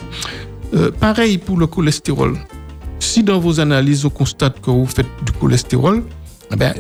Pareil 1.00 1.38
pour 1.38 1.58
le 1.58 1.66
cholestérol. 1.66 2.38
Si 3.00 3.24
dans 3.24 3.40
vos 3.40 3.62
analyses 3.62 4.04
on 4.04 4.10
constate 4.10 4.60
que 4.60 4.70
vous 4.70 4.86
faites 4.86 5.08
du 5.26 5.32
cholestérol, 5.32 6.04
eh 6.52 6.56
ben, 6.58 6.74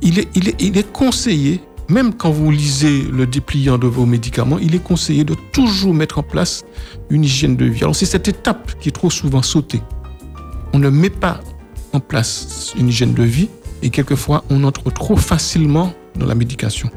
il, 0.00 0.18
est, 0.18 0.28
il, 0.34 0.48
est, 0.48 0.62
il 0.62 0.78
est 0.78 0.90
conseillé, 0.90 1.60
même 1.88 2.14
quand 2.14 2.30
vous 2.30 2.50
lisez 2.50 3.02
le 3.02 3.26
dépliant 3.26 3.78
de 3.78 3.86
vos 3.86 4.06
médicaments, 4.06 4.58
il 4.58 4.74
est 4.74 4.82
conseillé 4.82 5.24
de 5.24 5.34
toujours 5.52 5.94
mettre 5.94 6.18
en 6.18 6.22
place 6.22 6.64
une 7.10 7.24
hygiène 7.24 7.56
de 7.56 7.64
vie. 7.64 7.82
Alors 7.82 7.94
c'est 7.94 8.06
cette 8.06 8.28
étape 8.28 8.78
qui 8.80 8.88
est 8.88 8.92
trop 8.92 9.10
souvent 9.10 9.42
sautée. 9.42 9.82
On 10.72 10.78
ne 10.78 10.90
met 10.90 11.10
pas 11.10 11.40
en 11.92 12.00
place 12.00 12.74
une 12.78 12.88
hygiène 12.88 13.14
de 13.14 13.22
vie 13.22 13.48
et 13.82 13.90
quelquefois 13.90 14.44
on 14.50 14.64
entre 14.64 14.90
trop 14.90 15.16
facilement 15.16 15.92
dans 16.16 16.26
la 16.26 16.34
médication. 16.34 16.90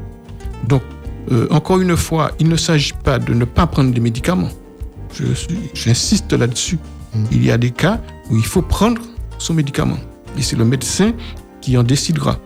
Donc, 0.66 0.82
euh, 1.30 1.46
encore 1.50 1.80
une 1.80 1.96
fois, 1.96 2.32
il 2.40 2.48
ne 2.48 2.56
s'agit 2.56 2.92
pas 3.04 3.18
de 3.18 3.34
ne 3.34 3.44
pas 3.44 3.66
prendre 3.66 3.92
des 3.92 4.00
médicaments. 4.00 4.48
J'insiste 5.74 6.32
là-dessus. 6.32 6.78
Il 7.32 7.44
y 7.44 7.50
a 7.50 7.58
des 7.58 7.70
cas 7.70 8.00
où 8.30 8.36
il 8.36 8.44
faut 8.44 8.62
prendre 8.62 9.02
son 9.38 9.54
médicament. 9.54 9.98
Et 10.38 10.42
c'est 10.42 10.56
le 10.56 10.64
médecin 10.64 11.12
qui 11.60 11.76
en 11.76 11.82
décidera. 11.82 12.38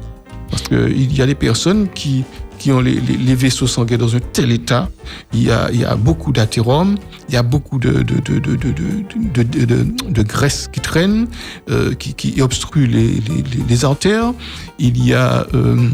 Parce 0.51 0.63
qu'il 0.63 1.17
y 1.17 1.23
a 1.23 1.27
des 1.27 1.35
personnes 1.35 1.89
qui, 1.89 2.25
qui 2.59 2.73
ont 2.73 2.81
les, 2.81 2.95
vaisseaux 3.35 3.67
sanguins 3.67 3.97
dans 3.97 4.15
un 4.17 4.21
tel 4.21 4.53
état. 4.53 4.89
Il 5.33 5.43
y 5.43 5.51
a, 5.51 5.71
il 5.73 5.81
y 5.81 5.85
a 5.85 5.97
beaucoup 5.97 6.33
d'athérome, 6.33 6.97
il 7.29 7.35
y 7.35 7.37
a 7.37 7.43
beaucoup 7.43 7.79
de, 7.79 8.03
de, 8.03 8.21
de, 8.21 8.39
de, 8.39 9.87
de, 10.09 10.23
graisse 10.23 10.69
qui 10.73 10.81
traîne, 10.81 11.27
euh, 11.71 11.95
qui, 11.95 12.15
qui 12.15 12.41
obstrue 12.41 12.87
les, 12.87 13.21
les, 13.69 13.85
artères. 13.85 14.33
Il 14.79 15.05
y 15.05 15.15
a... 15.15 15.47
euh, 15.55 15.89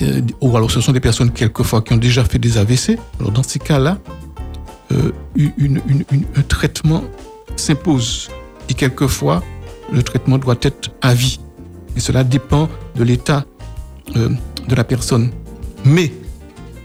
euh, 0.00 0.20
ou 0.40 0.56
alors 0.56 0.70
ce 0.70 0.80
sont 0.80 0.92
des 0.92 1.00
personnes 1.00 1.30
quelquefois 1.30 1.82
qui 1.82 1.92
ont 1.92 1.98
déjà 1.98 2.24
fait 2.24 2.38
des 2.38 2.56
AVC. 2.58 2.98
Alors 3.20 3.32
dans 3.32 3.42
ces 3.42 3.58
cas-là, 3.58 3.98
un 4.90 6.42
traitement 6.48 7.04
s'impose. 7.56 8.30
Et 8.68 8.74
quelquefois, 8.74 9.42
le 9.92 10.02
traitement 10.02 10.38
doit 10.38 10.56
être 10.62 10.90
à 11.02 11.14
vie. 11.14 11.40
Et 11.96 12.00
cela 12.00 12.24
dépend 12.24 12.68
de 12.96 13.04
l'état 13.04 13.44
euh, 14.16 14.28
de 14.68 14.74
la 14.74 14.84
personne. 14.84 15.30
Mais 15.84 16.12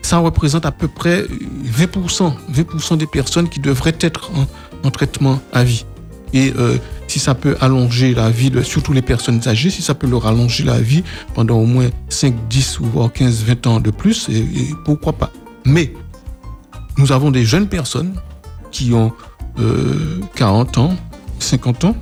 ça 0.01 0.18
représente 0.20 0.65
à 0.65 0.72
peu 0.72 0.88
près 0.88 1.24
20%, 1.24 2.34
20% 2.53 2.97
des 2.97 3.07
personnes 3.07 3.49
qui 3.49 3.59
devraient 3.59 3.97
être 3.99 4.32
en, 4.32 4.88
en 4.88 4.91
traitement 4.91 5.39
à 5.53 5.63
vie. 5.63 5.86
Et 6.34 6.53
euh, 6.57 6.78
si 7.07 7.20
ça 7.20 7.36
peut 7.36 7.55
allonger 7.61 8.13
la 8.13 8.30
vie, 8.30 8.49
de, 8.49 8.61
surtout 8.61 8.93
les 8.93 9.01
personnes 9.01 9.41
âgées, 9.47 9.70
si 9.70 9.82
ça 9.82 9.93
peut 9.93 10.07
leur 10.07 10.28
allonger 10.28 10.63
la 10.63 10.80
vie 10.80 11.03
pendant 11.34 11.57
au 11.57 11.65
moins 11.65 11.89
5, 12.09 12.34
10 12.49 12.80
ou 12.82 12.86
voire 12.86 13.11
15, 13.11 13.43
20 13.43 13.68
ans 13.68 13.80
de 13.80 13.91
plus, 13.91 14.30
et, 14.30 14.45
pourquoi 14.84 15.13
pas. 15.13 15.32
Mais 15.65 15.93
nous 16.97 17.11
avons 17.11 17.32
des 17.32 17.45
jeunes 17.45 17.68
personnes 17.68 18.13
qui 18.72 18.93
ont 18.93 19.13
euh, 19.59 20.20
40 20.36 20.78
ans, 20.78 20.95
50 21.39 21.86
ans, 21.86 21.95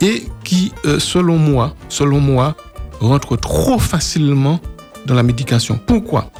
et 0.00 0.24
qui, 0.44 0.72
euh, 0.84 0.98
selon 0.98 1.38
moi, 1.38 1.74
selon 1.88 2.20
moi, 2.20 2.56
rentrent 3.00 3.36
trop 3.36 3.78
facilement 3.78 4.60
dans 5.06 5.14
la 5.14 5.22
médication. 5.22 5.78
Pourquoi? 5.86 6.30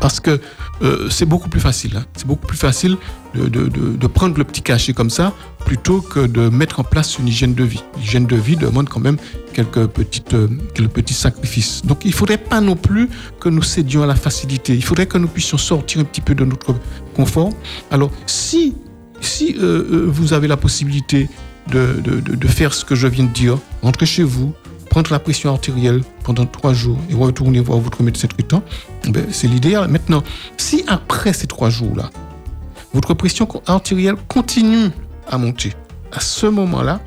Parce 0.00 0.18
que 0.20 0.40
euh, 0.82 1.08
c'est 1.10 1.26
beaucoup 1.26 1.50
plus 1.50 1.60
facile. 1.60 1.96
hein. 1.98 2.04
C'est 2.16 2.26
beaucoup 2.26 2.46
plus 2.46 2.56
facile 2.56 2.96
de, 3.34 3.46
de- 3.48 3.68
de- 3.68 4.06
prendre 4.06 4.38
le 4.38 4.44
petit 4.44 4.62
cachet 4.62 4.94
comme 4.94 5.10
ça 5.10 5.34
plutôt 5.66 6.00
que 6.00 6.20
de 6.26 6.48
mettre 6.48 6.80
en 6.80 6.84
place 6.84 7.18
une 7.18 7.28
hygiène 7.28 7.52
de 7.54 7.64
vie. 7.64 7.82
L'hygiène 7.98 8.24
de 8.26 8.34
vie 8.36 8.56
demande 8.56 8.88
quand 8.88 8.98
même 9.00 9.18
quelques, 9.52 9.86
petites, 9.88 10.32
euh, 10.32 10.48
quelques 10.74 10.90
petits 10.92 11.12
sacrifices. 11.14 11.82
Donc 11.84 12.04
il 12.06 12.08
ne 12.12 12.14
faudrait 12.14 12.38
pas 12.38 12.62
non 12.62 12.76
plus 12.76 13.10
que 13.40 13.50
nous 13.50 13.62
cédions 13.62 14.02
à 14.02 14.06
la 14.06 14.14
facilité. 14.14 14.74
Il 14.74 14.82
faudrait 14.82 15.06
que 15.06 15.18
nous 15.18 15.28
puissions 15.28 15.58
sortir 15.58 16.00
un 16.00 16.04
petit 16.04 16.22
peu 16.22 16.34
de 16.34 16.46
notre 16.46 16.74
confort. 17.14 17.50
Alors 17.90 18.10
si, 18.24 18.74
si 19.20 19.56
euh, 19.60 20.06
vous 20.08 20.32
avez 20.32 20.48
la 20.48 20.56
possibilité 20.56 21.28
de- 21.70 22.00
de- 22.02 22.20
de 22.36 22.48
faire 22.48 22.72
ce 22.72 22.86
que 22.86 22.94
je 22.94 23.06
viens 23.06 23.24
de 23.24 23.32
dire, 23.32 23.58
rentrez 23.82 24.06
chez 24.06 24.22
vous, 24.24 24.54
prendre 24.90 25.10
la 25.10 25.20
pression 25.20 25.50
artérielle 25.52 26.02
pendant 26.24 26.44
trois 26.44 26.74
jours 26.74 26.98
et 27.08 27.14
retourner 27.14 27.60
voir 27.60 27.78
votre 27.78 28.02
médecin 28.02 28.28
traitant, 28.28 28.62
ben, 29.08 29.24
c'est 29.30 29.46
l'idéal. 29.46 29.88
Maintenant, 29.88 30.22
si 30.58 30.84
après 30.86 31.32
ces 31.32 31.46
trois 31.46 31.70
jours-là, 31.70 32.10
votre 32.92 33.14
pression 33.14 33.48
artérielle 33.66 34.16
continue 34.28 34.90
à 35.28 35.38
monter, 35.38 35.72
à 36.12 36.20
ce 36.20 36.46
moment-là, 36.46 37.00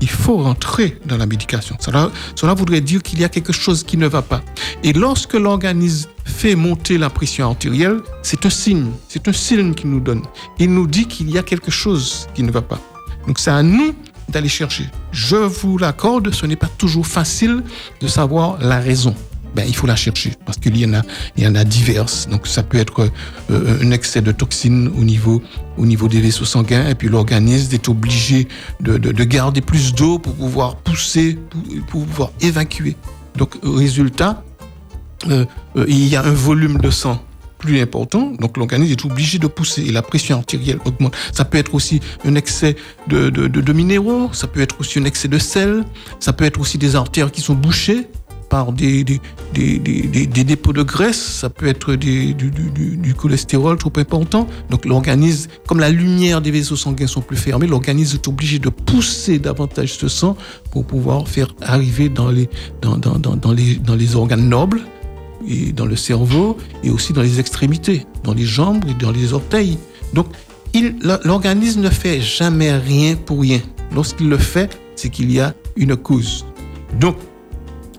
il 0.00 0.10
faut 0.10 0.36
rentrer 0.36 0.98
dans 1.06 1.16
la 1.16 1.26
médication. 1.26 1.76
Cela, 1.80 2.10
cela 2.34 2.54
voudrait 2.54 2.80
dire 2.80 3.02
qu'il 3.02 3.20
y 3.20 3.24
a 3.24 3.28
quelque 3.28 3.52
chose 3.52 3.82
qui 3.82 3.96
ne 3.96 4.06
va 4.06 4.22
pas. 4.22 4.42
Et 4.84 4.92
lorsque 4.92 5.34
l'organisme 5.34 6.10
fait 6.24 6.54
monter 6.54 6.98
la 6.98 7.10
pression 7.10 7.48
artérielle, 7.50 8.00
c'est 8.22 8.46
un 8.46 8.50
signe, 8.50 8.90
c'est 9.08 9.26
un 9.26 9.32
signe 9.32 9.74
qu'il 9.74 9.90
nous 9.90 10.00
donne. 10.00 10.22
Il 10.58 10.72
nous 10.72 10.86
dit 10.86 11.06
qu'il 11.06 11.30
y 11.30 11.38
a 11.38 11.42
quelque 11.42 11.70
chose 11.70 12.28
qui 12.34 12.42
ne 12.42 12.50
va 12.50 12.62
pas. 12.62 12.80
Donc 13.26 13.38
c'est 13.38 13.50
à 13.50 13.62
nous 13.62 13.94
d'aller 14.28 14.48
chercher. 14.48 14.86
Je 15.12 15.36
vous 15.36 15.78
l'accorde, 15.78 16.32
ce 16.34 16.46
n'est 16.46 16.56
pas 16.56 16.68
toujours 16.78 17.06
facile 17.06 17.62
de 18.00 18.06
savoir 18.08 18.58
la 18.60 18.78
raison. 18.78 19.14
Ben, 19.54 19.64
il 19.66 19.74
faut 19.74 19.86
la 19.86 19.96
chercher 19.96 20.32
parce 20.44 20.58
qu'il 20.58 20.76
y 20.76 20.84
en 20.84 20.92
a, 20.92 21.02
il 21.36 21.42
y 21.44 21.46
en 21.46 21.54
a 21.54 21.64
diverses. 21.64 22.28
Donc 22.28 22.46
ça 22.46 22.62
peut 22.62 22.76
être 22.78 23.10
euh, 23.50 23.78
un 23.82 23.90
excès 23.92 24.20
de 24.20 24.30
toxines 24.30 24.88
au 24.88 25.04
niveau, 25.04 25.42
au 25.78 25.86
niveau 25.86 26.06
des 26.06 26.20
vaisseaux 26.20 26.44
sanguins 26.44 26.86
et 26.88 26.94
puis 26.94 27.08
l'organisme 27.08 27.74
est 27.74 27.88
obligé 27.88 28.46
de, 28.80 28.98
de- 28.98 29.10
de 29.10 29.24
garder 29.24 29.62
plus 29.62 29.94
d'eau 29.94 30.18
pour 30.18 30.34
pouvoir 30.34 30.76
pousser, 30.76 31.38
pour, 31.50 31.62
pour 31.86 32.04
pouvoir 32.06 32.30
évacuer. 32.42 32.96
Donc 33.36 33.54
résultat, 33.62 34.44
euh, 35.30 35.46
euh, 35.76 35.86
il 35.88 36.06
y 36.06 36.14
a 36.16 36.22
un 36.24 36.32
volume 36.34 36.76
de 36.78 36.90
sang 36.90 37.20
plus 37.58 37.80
important, 37.80 38.32
donc 38.38 38.56
l'organisme 38.56 38.92
est 38.92 39.04
obligé 39.04 39.38
de 39.38 39.46
pousser 39.46 39.82
et 39.82 39.92
la 39.92 40.02
pression 40.02 40.36
artérielle 40.36 40.78
augmente. 40.84 41.14
Ça 41.32 41.44
peut 41.44 41.58
être 41.58 41.74
aussi 41.74 42.00
un 42.24 42.34
excès 42.34 42.76
de, 43.08 43.72
minéraux, 43.72 44.30
ça 44.32 44.46
peut 44.46 44.60
être 44.60 44.80
aussi 44.80 44.98
un 44.98 45.04
excès 45.04 45.28
de 45.28 45.38
sel, 45.38 45.84
ça 46.20 46.32
peut 46.32 46.44
être 46.44 46.60
aussi 46.60 46.78
des 46.78 46.96
artères 46.96 47.30
qui 47.30 47.40
sont 47.40 47.54
bouchées. 47.54 48.06
par 48.48 48.72
des, 48.72 49.04
dépôts 49.52 50.72
de 50.72 50.82
graisse, 50.82 51.20
ça 51.20 51.50
peut 51.50 51.66
être 51.66 51.96
du, 51.96 53.14
cholestérol 53.14 53.76
trop 53.76 53.92
important. 53.96 54.46
Donc 54.70 54.86
l'organisme, 54.86 55.50
comme 55.66 55.80
la 55.80 55.90
lumière 55.90 56.40
des 56.40 56.50
vaisseaux 56.50 56.76
sanguins 56.76 57.06
sont 57.06 57.20
plus 57.20 57.36
fermés, 57.36 57.66
l'organisme 57.66 58.16
est 58.16 58.26
obligé 58.26 58.58
de 58.58 58.70
pousser 58.70 59.38
davantage 59.38 59.92
ce 59.98 60.08
sang 60.08 60.34
pour 60.70 60.86
pouvoir 60.86 61.28
faire 61.28 61.54
arriver 61.60 62.08
dans 62.08 62.30
les 62.30 64.16
organes 64.16 64.48
nobles 64.48 64.80
et 65.48 65.72
dans 65.72 65.86
le 65.86 65.96
cerveau 65.96 66.56
et 66.84 66.90
aussi 66.90 67.12
dans 67.12 67.22
les 67.22 67.40
extrémités, 67.40 68.06
dans 68.24 68.34
les 68.34 68.44
jambes 68.44 68.84
et 68.88 68.94
dans 68.94 69.10
les 69.10 69.32
orteils. 69.32 69.78
Donc, 70.14 70.26
l'organisme 71.24 71.80
ne 71.80 71.90
fait 71.90 72.20
jamais 72.20 72.72
rien 72.76 73.16
pour 73.16 73.40
rien. 73.40 73.60
Lorsqu'il 73.94 74.28
le 74.28 74.38
fait, 74.38 74.78
c'est 74.96 75.08
qu'il 75.08 75.30
y 75.32 75.40
a 75.40 75.54
une 75.76 75.96
cause. 75.96 76.44
Donc, 77.00 77.16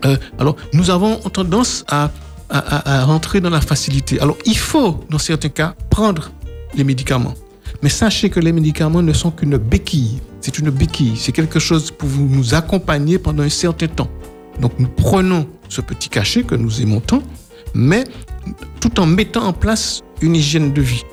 euh, 0.04 0.16
alors, 0.38 0.56
nous 0.72 0.90
avons 0.90 1.16
tendance 1.16 1.84
à, 1.88 2.10
à- 2.48 3.00
à 3.00 3.04
rentrer 3.04 3.40
dans 3.40 3.50
la 3.50 3.60
facilité. 3.60 4.20
Alors, 4.20 4.36
il 4.46 4.56
faut, 4.56 5.00
dans 5.10 5.18
certains 5.18 5.48
cas, 5.50 5.74
prendre 5.90 6.30
les 6.74 6.84
médicaments. 6.84 7.34
Mais 7.82 7.88
sachez 7.88 8.30
que 8.30 8.40
les 8.40 8.52
médicaments 8.52 9.02
ne 9.02 9.12
sont 9.12 9.30
qu'une 9.30 9.56
béquille. 9.56 10.20
C'est 10.40 10.58
une 10.58 10.70
béquille. 10.70 11.16
C'est 11.16 11.32
quelque 11.32 11.58
chose 11.58 11.90
pour 11.90 12.08
vous 12.08 12.26
nous 12.26 12.54
accompagner 12.54 13.18
pendant 13.18 13.42
un 13.42 13.48
certain 13.50 13.86
temps. 13.88 14.08
Donc, 14.60 14.72
nous 14.78 14.88
prenons 14.88 15.48
ce 15.68 15.80
petit 15.80 16.08
cachet 16.08 16.42
que 16.42 16.54
nous 16.54 16.80
aimons 16.80 17.00
tant, 17.00 17.22
mais 17.74 18.04
tout 18.80 19.00
en 19.00 19.06
mettant 19.06 19.44
en 19.44 19.52
place 19.52 20.02
une 20.20 20.36
hygiène 20.36 20.72
de 20.72 20.82
vie. 20.82 21.04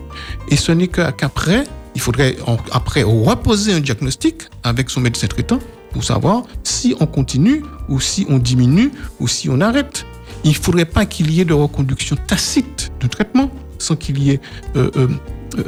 Et 0.49 0.55
ce 0.55 0.71
n'est 0.71 0.87
qu'après, 0.87 1.63
il 1.95 2.01
faudrait 2.01 2.35
après 2.71 3.03
reposer 3.03 3.73
un 3.73 3.79
diagnostic 3.79 4.43
avec 4.63 4.89
son 4.89 5.01
médecin 5.01 5.27
traitant 5.27 5.59
pour 5.91 6.03
savoir 6.03 6.43
si 6.63 6.95
on 6.99 7.07
continue 7.07 7.63
ou 7.89 7.99
si 7.99 8.25
on 8.29 8.37
diminue 8.37 8.91
ou 9.19 9.27
si 9.27 9.49
on 9.49 9.61
arrête. 9.61 10.05
Il 10.43 10.51
ne 10.51 10.55
faudrait 10.55 10.85
pas 10.85 11.05
qu'il 11.05 11.31
y 11.31 11.41
ait 11.41 11.45
de 11.45 11.53
reconduction 11.53 12.15
tacite 12.27 12.91
de 12.99 13.07
traitement 13.07 13.49
sans 13.79 13.95
qu'il 13.95 14.21
y 14.21 14.31
ait 14.31 14.41
euh, 14.75 14.91
euh, 14.95 15.07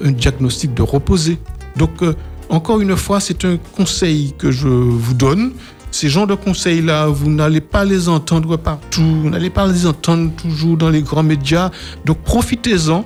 un 0.04 0.12
diagnostic 0.12 0.74
de 0.74 0.82
reposer. 0.82 1.38
Donc, 1.78 2.02
euh, 2.02 2.16
encore 2.50 2.82
une 2.82 2.96
fois, 2.96 3.20
c'est 3.20 3.46
un 3.46 3.58
conseil 3.76 4.34
que 4.38 4.52
je 4.52 4.68
vous 4.68 5.14
donne. 5.14 5.54
Ces 5.92 6.10
genres 6.10 6.28
de 6.28 6.36
conseils-là, 6.36 7.08
vous 7.08 7.30
n'allez 7.30 7.62
pas 7.62 7.84
les 7.86 8.10
entendre 8.10 8.58
partout, 8.58 9.22
vous 9.24 9.30
n'allez 9.30 9.50
pas 9.50 9.68
les 9.68 9.86
entendre 9.86 10.32
toujours 10.36 10.78
dans 10.78 10.90
les 10.90 11.02
grands 11.02 11.24
médias. 11.24 11.72
Donc, 12.06 12.20
profitez-en. 12.20 13.06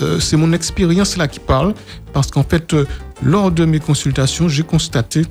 Euh, 0.00 0.20
c'est 0.20 0.36
mon 0.36 0.52
expérience 0.52 1.16
là 1.16 1.26
qui 1.26 1.40
parle, 1.40 1.74
parce 2.12 2.30
qu'en 2.30 2.44
fait, 2.44 2.72
euh, 2.72 2.84
lors 3.20 3.50
de 3.50 3.64
mes 3.64 3.80
consultations, 3.80 4.48
j'ai 4.48 4.62
constaté 4.62 5.22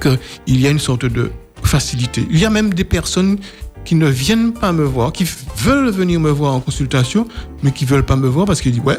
qu'il 0.00 0.60
y 0.60 0.66
a 0.66 0.70
une 0.70 0.78
sorte 0.78 1.04
de 1.04 1.30
facilité. 1.62 2.26
Il 2.30 2.38
y 2.38 2.46
a 2.46 2.50
même 2.50 2.72
des 2.72 2.84
personnes 2.84 3.38
qui 3.84 3.94
ne 3.94 4.06
viennent 4.08 4.52
pas 4.54 4.72
me 4.72 4.84
voir, 4.84 5.12
qui 5.12 5.26
veulent 5.58 5.90
venir 5.90 6.18
me 6.18 6.30
voir 6.30 6.54
en 6.54 6.60
consultation, 6.60 7.28
mais 7.62 7.72
qui 7.72 7.84
veulent 7.84 8.06
pas 8.06 8.16
me 8.16 8.26
voir 8.28 8.46
parce 8.46 8.62
qu'ils 8.62 8.72
disent 8.72 8.82
ouais, 8.84 8.98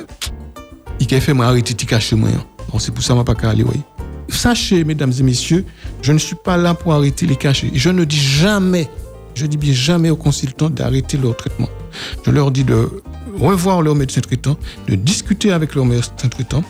il 1.00 1.14
a 1.16 1.20
fait 1.20 1.34
moi 1.34 1.48
arrêter 1.48 1.74
de 1.74 1.84
cacher 1.84 2.16
moi. 2.16 2.30
hein. 2.30 2.44
Bon, 2.72 2.78
c'est 2.78 2.92
pour 2.92 3.04
ça 3.04 3.14
que 3.16 3.20
je 3.20 3.24
pas 3.24 3.50
aller 3.50 3.64
ouais. 3.64 3.80
Sachez, 4.30 4.84
mesdames 4.84 5.14
et 5.20 5.24
messieurs, 5.24 5.66
je 6.02 6.12
ne 6.12 6.18
suis 6.18 6.36
pas 6.36 6.58
là 6.58 6.74
pour 6.74 6.94
arrêter 6.94 7.26
les 7.26 7.36
cachets. 7.36 7.72
Je 7.74 7.90
ne 7.90 8.04
dis 8.04 8.20
jamais, 8.20 8.90
je 9.36 9.46
dis 9.46 9.58
bien 9.58 9.74
jamais 9.74 10.10
aux 10.10 10.16
consultants 10.16 10.70
d'arrêter 10.70 11.18
leur 11.18 11.36
traitement. 11.36 11.70
Je 12.26 12.32
leur 12.32 12.52
dis 12.52 12.64
de 12.64 12.90
revoir 13.38 13.82
leur 13.82 13.96
médecin 13.96 14.22
traitant, 14.22 14.58
de 14.88 14.96
discuter 14.96 15.52
avec 15.52 15.76
leur 15.76 15.86
médecin 15.86 16.28
traitant, 16.30 16.64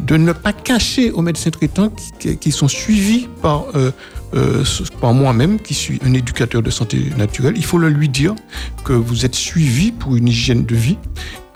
de 0.00 0.16
ne 0.16 0.32
pas 0.32 0.52
cacher 0.52 1.10
aux 1.10 1.22
médecins 1.22 1.50
traitants 1.50 1.92
qui, 2.18 2.52
sont 2.52 2.68
suivis 2.68 3.28
par, 3.40 3.66
euh, 3.74 3.90
euh, 4.34 4.64
par 5.00 5.14
moi-même, 5.14 5.60
qui 5.60 5.74
suis 5.74 6.00
un 6.04 6.14
éducateur 6.14 6.62
de 6.62 6.70
santé 6.70 7.10
naturelle. 7.16 7.54
Il 7.56 7.64
faut 7.64 7.78
le 7.78 7.88
lui 7.88 8.08
dire 8.08 8.34
que 8.84 8.92
vous 8.92 9.24
êtes 9.24 9.34
suivi 9.34 9.92
pour 9.92 10.16
une 10.16 10.28
hygiène 10.28 10.64
de 10.64 10.74
vie. 10.74 10.98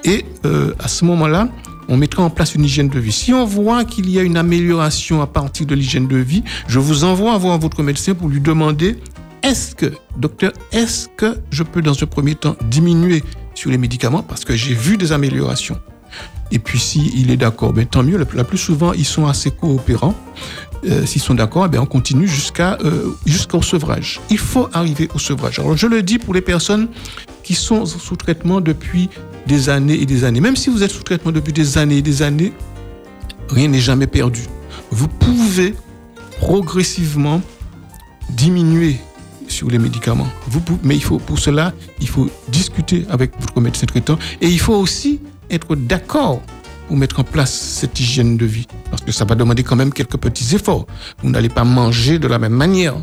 Et 0.04 0.24
euh, 0.44 0.72
à 0.78 0.88
ce 0.88 1.04
moment-là, 1.04 1.48
on 1.88 1.96
mettra 1.96 2.22
en 2.22 2.30
place 2.30 2.54
une 2.54 2.64
hygiène 2.64 2.88
de 2.88 2.98
vie. 2.98 3.12
Si 3.12 3.32
on 3.32 3.44
voit 3.44 3.84
qu'il 3.84 4.10
y 4.10 4.18
a 4.18 4.22
une 4.22 4.36
amélioration 4.36 5.22
à 5.22 5.26
partir 5.26 5.66
de 5.66 5.74
l'hygiène 5.74 6.08
de 6.08 6.16
vie, 6.16 6.42
je 6.68 6.78
vous 6.78 7.04
envoie 7.04 7.36
voir 7.38 7.58
votre 7.58 7.82
médecin 7.82 8.14
pour 8.14 8.28
lui 8.28 8.40
demander 8.40 8.98
est-ce 9.42 9.74
que, 9.74 9.92
docteur, 10.16 10.52
est-ce 10.72 11.08
que 11.16 11.38
je 11.50 11.62
peux 11.62 11.82
dans 11.82 12.02
un 12.02 12.06
premier 12.06 12.34
temps 12.34 12.56
diminuer 12.68 13.22
sur 13.54 13.70
les 13.70 13.78
médicaments 13.78 14.22
parce 14.22 14.44
que 14.44 14.56
j'ai 14.56 14.74
vu 14.74 14.96
des 14.96 15.12
améliorations? 15.12 15.78
Et 16.50 16.58
puis 16.58 16.78
s'il 16.78 17.30
est 17.30 17.36
d'accord, 17.36 17.72
ben, 17.72 17.86
tant 17.86 18.02
mieux. 18.02 18.24
La 18.34 18.44
plus 18.44 18.58
souvent, 18.58 18.92
ils 18.92 19.04
sont 19.04 19.26
assez 19.26 19.50
coopérants. 19.50 20.14
Euh, 20.84 21.04
S'ils 21.04 21.22
sont 21.22 21.34
d'accord, 21.34 21.68
ben, 21.68 21.80
on 21.80 21.86
continue 21.86 22.28
euh, 22.60 23.10
jusqu'au 23.24 23.62
sevrage. 23.62 24.20
Il 24.30 24.38
faut 24.38 24.68
arriver 24.72 25.08
au 25.14 25.18
sevrage. 25.18 25.58
Alors 25.58 25.76
je 25.76 25.86
le 25.86 26.02
dis 26.02 26.18
pour 26.18 26.34
les 26.34 26.40
personnes 26.40 26.88
qui 27.42 27.54
sont 27.54 27.86
sous 27.86 28.16
traitement 28.16 28.60
depuis 28.60 29.08
des 29.46 29.68
années 29.68 30.00
et 30.00 30.06
des 30.06 30.24
années. 30.24 30.40
Même 30.40 30.56
si 30.56 30.70
vous 30.70 30.82
êtes 30.82 30.90
sous 30.90 31.02
traitement 31.02 31.32
depuis 31.32 31.52
des 31.52 31.78
années 31.78 31.98
et 31.98 32.02
des 32.02 32.22
années, 32.22 32.52
rien 33.48 33.68
n'est 33.68 33.80
jamais 33.80 34.06
perdu. 34.06 34.42
Vous 34.90 35.08
pouvez 35.08 35.74
progressivement 36.38 37.40
diminuer 38.30 38.96
sur 39.48 39.70
les 39.70 39.78
médicaments. 39.78 40.26
Mais 40.82 40.96
il 40.96 41.02
faut, 41.02 41.18
pour 41.18 41.38
cela, 41.38 41.72
il 42.00 42.08
faut 42.08 42.28
discuter 42.48 43.06
avec 43.08 43.32
votre 43.40 43.60
médecin 43.60 43.86
traitant 43.86 44.18
et 44.40 44.48
il 44.48 44.58
faut 44.58 44.74
aussi 44.74 45.20
être 45.50 45.76
d'accord 45.76 46.42
pour 46.88 46.96
mettre 46.96 47.20
en 47.20 47.24
place 47.24 47.52
cette 47.52 47.98
hygiène 47.98 48.36
de 48.36 48.46
vie. 48.46 48.66
Parce 48.90 49.02
que 49.02 49.12
ça 49.12 49.24
va 49.24 49.34
demander 49.34 49.62
quand 49.62 49.76
même 49.76 49.92
quelques 49.92 50.18
petits 50.18 50.54
efforts. 50.54 50.86
Vous 51.22 51.30
n'allez 51.30 51.48
pas 51.48 51.64
manger 51.64 52.18
de 52.18 52.28
la 52.28 52.38
même 52.38 52.52
manière. 52.52 52.94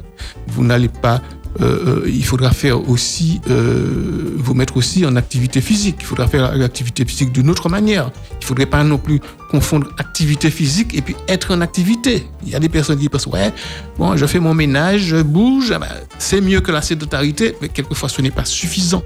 Vous 0.47 0.63
n'allez 0.63 0.89
pas... 0.89 1.21
euh, 1.61 2.03
euh, 2.03 2.03
il 2.07 2.25
faudra 2.25 2.51
faire 2.51 2.89
aussi... 2.89 3.41
euh, 3.49 4.33
vous 4.43 4.53
mettre 4.53 4.77
aussi 4.77 5.05
en 5.05 5.15
activité 5.15 5.61
physique. 5.61 5.97
Il 6.01 6.05
faudra 6.05 6.27
faire 6.27 6.55
l'activité 6.55 7.05
physique 7.05 7.31
d'une 7.31 7.49
autre 7.49 7.69
manière. 7.69 8.11
Il 8.41 8.45
faudrait 8.45 8.65
pas 8.65 8.83
non 8.83 8.97
plus 8.97 9.21
confondre 9.49 9.87
activité 9.97 10.51
physique 10.51 10.93
et 10.93 11.01
puis 11.01 11.15
être 11.27 11.53
en 11.53 11.61
activité. 11.61 12.27
Il 12.43 12.49
y 12.49 12.55
a 12.55 12.59
des 12.59 12.69
personnes 12.69 12.99
qui 12.99 13.09
pensent, 13.09 13.27
ouais, 13.27 13.53
bon, 13.97 14.15
je 14.17 14.25
fais 14.25 14.39
mon 14.39 14.53
ménage, 14.53 15.01
je 15.01 15.21
bouge, 15.21 15.71
ah 15.73 15.79
ben, 15.79 15.87
c'est 16.17 16.41
mieux 16.41 16.59
que 16.59 16.71
la 16.71 16.81
sédentarité, 16.81 17.55
mais 17.61 17.69
quelquefois 17.69 18.09
ce 18.09 18.21
n'est 18.21 18.31
pas 18.31 18.45
suffisant. 18.45 19.03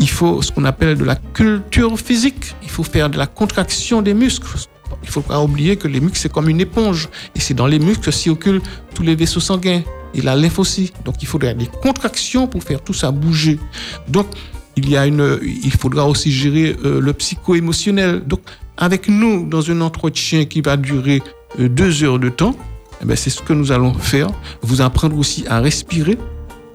Il 0.00 0.08
faut 0.08 0.42
ce 0.42 0.50
qu'on 0.50 0.64
appelle 0.64 0.96
de 0.96 1.04
la 1.04 1.16
culture 1.16 1.98
physique. 1.98 2.54
Il 2.62 2.70
faut 2.70 2.82
faire 2.82 3.08
de 3.10 3.18
la 3.18 3.26
contraction 3.26 4.02
des 4.02 4.14
muscles. 4.14 4.46
Il 5.02 5.08
faut 5.08 5.20
pas 5.20 5.40
oublier 5.40 5.76
que 5.76 5.88
les 5.88 6.00
muscles, 6.00 6.18
c'est 6.18 6.32
comme 6.32 6.48
une 6.48 6.60
éponge. 6.60 7.08
Et 7.34 7.40
c'est 7.40 7.54
dans 7.54 7.66
les 7.66 7.78
muscles 7.78 8.04
que 8.04 8.10
circulent 8.10 8.62
tous 8.94 9.02
les 9.02 9.14
vaisseaux 9.14 9.40
sanguins. 9.40 9.82
Et 10.14 10.20
la 10.20 10.36
lymphe 10.36 10.58
aussi. 10.58 10.92
Donc, 11.04 11.22
il 11.22 11.26
faudrait 11.26 11.54
des 11.54 11.68
contractions 11.82 12.46
pour 12.46 12.62
faire 12.62 12.82
tout 12.82 12.92
ça 12.92 13.10
bouger. 13.10 13.58
Donc, 14.08 14.26
il 14.76 14.88
y 14.88 14.96
a 14.96 15.06
une, 15.06 15.38
il 15.42 15.70
faudra 15.72 16.06
aussi 16.06 16.32
gérer 16.32 16.76
euh, 16.84 17.00
le 17.00 17.12
psycho-émotionnel. 17.12 18.22
Donc, 18.26 18.40
avec 18.76 19.08
nous, 19.08 19.48
dans 19.48 19.70
un 19.70 19.80
entretien 19.80 20.44
qui 20.44 20.60
va 20.60 20.76
durer 20.76 21.22
euh, 21.58 21.68
deux 21.68 22.04
heures 22.04 22.18
de 22.18 22.28
temps, 22.28 22.54
eh 23.02 23.04
ben, 23.04 23.16
c'est 23.16 23.30
ce 23.30 23.42
que 23.42 23.52
nous 23.52 23.72
allons 23.72 23.94
faire. 23.94 24.28
Vous 24.62 24.80
apprendre 24.80 25.18
aussi 25.18 25.44
à 25.48 25.60
respirer, 25.60 26.18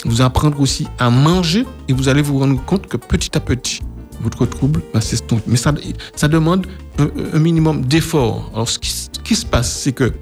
vous 0.06 0.22
apprendre 0.22 0.60
aussi 0.60 0.88
à 1.00 1.10
manger, 1.10 1.66
et 1.88 1.94
vous 1.94 2.10
allez 2.10 2.22
vous 2.22 2.38
rendre 2.38 2.64
compte 2.66 2.88
que 2.88 2.98
petit 2.98 3.36
à 3.36 3.40
petit, 3.40 3.82
votre 4.22 4.46
trouble 4.46 4.82
va 4.94 5.02
s'estomper. 5.02 5.44
Mais 5.48 5.58
ça 5.58 6.28
demande 6.28 6.68
un, 7.00 7.36
un 7.36 7.39
minimum 7.39 7.82
d'effort. 7.86 8.50
Alors, 8.54 8.70
ce 8.70 8.80
qui, 8.80 8.89
ce 8.89 9.08
qui 9.24 9.36
se 9.36 9.45
passe, 9.45 9.72
c'est 9.72 9.91
que 9.91 10.14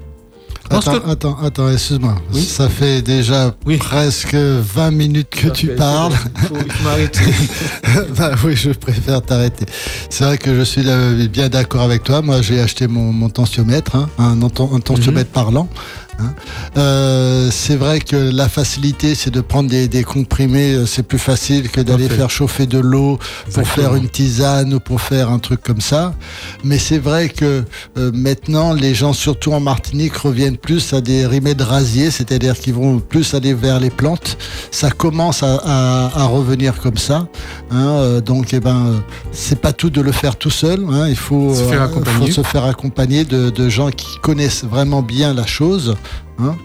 lorsque- 0.70 0.88
Attends, 0.88 1.08
attends, 1.10 1.38
attends, 1.42 1.70
excuse-moi. 1.70 2.16
Oui. 2.32 2.42
Ça 2.42 2.68
fait 2.68 3.02
déjà 3.02 3.54
Oui. 3.66 3.76
presque 3.76 4.34
20 4.34 4.90
minutes 4.90 5.30
que 5.30 5.48
tu 5.48 5.68
parles. 5.68 6.12
Il 6.36 6.42
faut, 6.48 6.56
il 6.64 6.72
faut 6.72 6.84
m'arrêter. 6.84 7.20
bah 8.18 8.32
oui, 8.44 8.56
je 8.56 8.70
préfère 8.70 9.22
t'arrêter. 9.22 9.64
C'est 10.10 10.24
vrai 10.24 10.38
que 10.38 10.54
je 10.54 10.62
suis 10.62 10.82
bien 11.30 11.48
d'accord 11.48 11.82
avec 11.82 12.02
toi. 12.02 12.20
Moi, 12.22 12.42
j'ai 12.42 12.60
acheté 12.60 12.86
mon, 12.88 13.12
mon 13.12 13.28
tensiomètre, 13.28 13.96
hein, 13.96 14.08
un, 14.18 14.40
un 14.42 14.80
tensiomètre 14.80 15.30
parlant. 15.30 15.68
Hein. 16.18 16.34
Euh, 16.76 17.48
c'est 17.50 17.76
vrai 17.76 18.00
que 18.00 18.16
la 18.16 18.48
facilité, 18.48 19.14
c'est 19.14 19.30
de 19.30 19.40
prendre 19.40 19.70
des, 19.70 19.88
des 19.88 20.04
comprimés. 20.04 20.74
euh, 20.74 20.86
C'est 20.86 21.02
plus 21.02 21.18
facile 21.18 21.68
que 21.70 21.80
d'aller 21.80 22.08
faire 22.08 22.30
chauffer 22.30 22.66
de 22.66 22.78
l'eau 22.78 23.16
pour 23.16 23.46
Exactement. 23.48 23.74
faire 23.88 23.94
une 23.96 24.08
tisane 24.08 24.74
ou 24.74 24.80
pour 24.80 25.00
faire 25.00 25.30
un 25.30 25.38
truc 25.38 25.62
comme 25.62 25.80
ça. 25.80 26.14
Mais 26.64 26.78
c'est 26.78 26.98
vrai 26.98 27.28
que 27.28 27.64
euh, 27.98 28.10
maintenant, 28.14 28.72
les 28.72 28.94
gens, 28.94 29.12
surtout 29.12 29.52
en 29.52 29.60
Martinique, 29.60 30.16
reviennent 30.16 30.56
plus 30.58 30.92
à 30.92 31.00
des 31.00 31.24
remèdes 31.26 31.62
rasiers, 31.62 32.10
c'est-à-dire 32.10 32.58
qu'ils 32.58 32.74
vont 32.74 32.98
plus 32.98 33.34
aller 33.34 33.54
vers 33.54 33.80
les 33.80 33.90
plantes. 33.90 34.36
Ça 34.70 34.90
commence 34.90 35.42
à, 35.42 35.56
à- 35.64 36.10
à 36.22 36.24
revenir 36.24 36.80
comme 36.80 36.96
ça. 36.98 37.26
hein, 37.70 37.76
euh, 37.86 38.20
donc, 38.20 38.52
eh 38.52 38.60
ben, 38.60 39.02
c'est 39.32 39.60
pas 39.60 39.72
tout 39.72 39.90
de 39.90 40.00
le 40.00 40.12
faire 40.12 40.36
tout 40.36 40.50
seul. 40.50 40.84
hein, 40.90 41.08
il 41.08 41.16
faut 41.16 41.54
Se 41.54 41.62
faire 41.64 41.82
accompagner. 41.82 42.18
faut 42.26 42.32
se 42.32 42.42
faire 42.42 42.64
accompagner 42.64 43.24
de, 43.24 43.50
de 43.50 43.68
gens 43.68 43.90
qui 43.90 44.06
connaissent 44.22 44.64
vraiment 44.64 45.02
bien 45.02 45.32
la 45.34 45.46
chose. 45.46 45.94
Hein. 46.38 46.56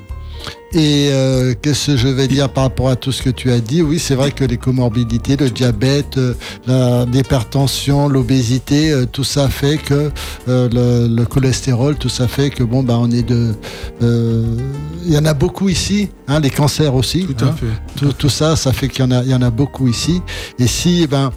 Et 0.74 1.10
euh, 1.12 1.54
qu'est-ce 1.62 1.88
que 1.92 1.98
je 1.98 2.08
vais 2.08 2.30
dire 2.30 2.48
par 2.50 2.64
rapport 2.64 2.88
à 2.90 2.96
tout 2.96 3.12
ce 3.12 3.22
que 3.22 3.30
tu 3.30 3.52
as 3.52 3.60
dit? 3.60 3.82
Oui, 3.82 4.00
c'est 4.00 4.16
vrai 4.16 4.32
que 4.32 4.46
les 4.46 4.56
comorbidités, 4.58 5.36
le 5.36 5.50
diabète, 5.50 6.18
euh, 6.18 6.34
la- 6.66 7.04
l'hypertension, 7.06 8.08
l'obésité, 8.08 8.90
euh, 8.90 9.06
tout 9.06 9.26
ça 9.26 9.50
fait 9.50 9.78
que 9.78 10.10
euh, 10.48 10.70
le, 10.72 11.14
le 11.14 11.26
cholestérol, 11.26 11.98
tout 11.98 12.08
ça 12.10 12.28
fait 12.30 12.50
que 12.50 12.64
bon, 12.64 12.84
bah, 12.84 12.96
on 12.98 13.12
est 13.12 13.22
de. 13.22 13.54
Il 14.02 15.14
y 15.14 15.18
en 15.18 15.26
a 15.26 15.34
beaucoup 15.34 15.68
ici, 15.68 16.10
hein, 16.30 16.40
les 16.40 16.50
cancers 16.50 16.96
aussi. 16.96 17.26
Tout 17.26 17.46
à 17.46 17.50
hein. 17.50 17.56
fait. 17.60 18.00
Tout, 18.00 18.14
tout 18.14 18.30
ça, 18.30 18.56
ça 18.56 18.72
fait 18.72 18.88
qu'il 18.88 19.04
y 19.04 19.08
en 19.08 19.12
a, 19.12 19.24
il 19.24 19.30
y 19.30 19.36
en 19.36 19.42
a 19.42 19.50
beaucoup 19.52 19.90
ici. 19.90 20.22
Et 20.58 20.68
si, 20.68 21.02
eh 21.04 21.08
ben, 21.08 21.32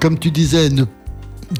comme 0.00 0.18
tu 0.18 0.30
disais, 0.30 0.70
ne 0.70 0.84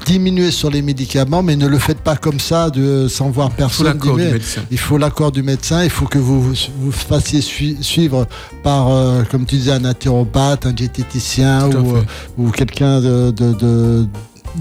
diminuer 0.05 0.51
sur 0.51 0.71
les 0.71 0.83
médicaments, 0.83 1.43
mais 1.43 1.57
ne 1.57 1.67
le 1.67 1.79
faites 1.79 2.01
pas 2.01 2.17
comme 2.17 2.41
ça, 2.41 2.71
de, 2.71 3.07
sans 3.09 3.31
voir 3.31 3.49
Il 3.49 3.51
faut 3.53 3.57
personne. 3.57 3.87
l'accord 3.87 4.17
du 4.17 4.23
médecin. 4.25 4.61
Il 4.71 4.79
faut 4.79 4.99
l'accord 4.99 5.33
du 5.33 5.43
médecin, 5.43 5.85
il 5.85 5.91
faut 5.91 6.07
que 6.07 6.19
vous 6.19 6.43
vous, 6.43 6.93
fassiez 6.93 7.41
sui- 7.41 7.79
suivre 7.81 8.27
par, 8.63 8.89
euh, 8.91 9.23
comme 9.31 9.47
tu 9.47 9.57
disais, 9.57 9.73
un 9.73 9.79
naturopathe, 9.81 10.67
un 10.67 10.73
diététicien 10.73 11.69
ou, 11.69 11.97
euh, 11.97 12.03
ou 12.37 12.51
quelqu'un 12.51 13.01
de, 13.01 13.31
de, 13.31 13.53
de- 13.53 14.07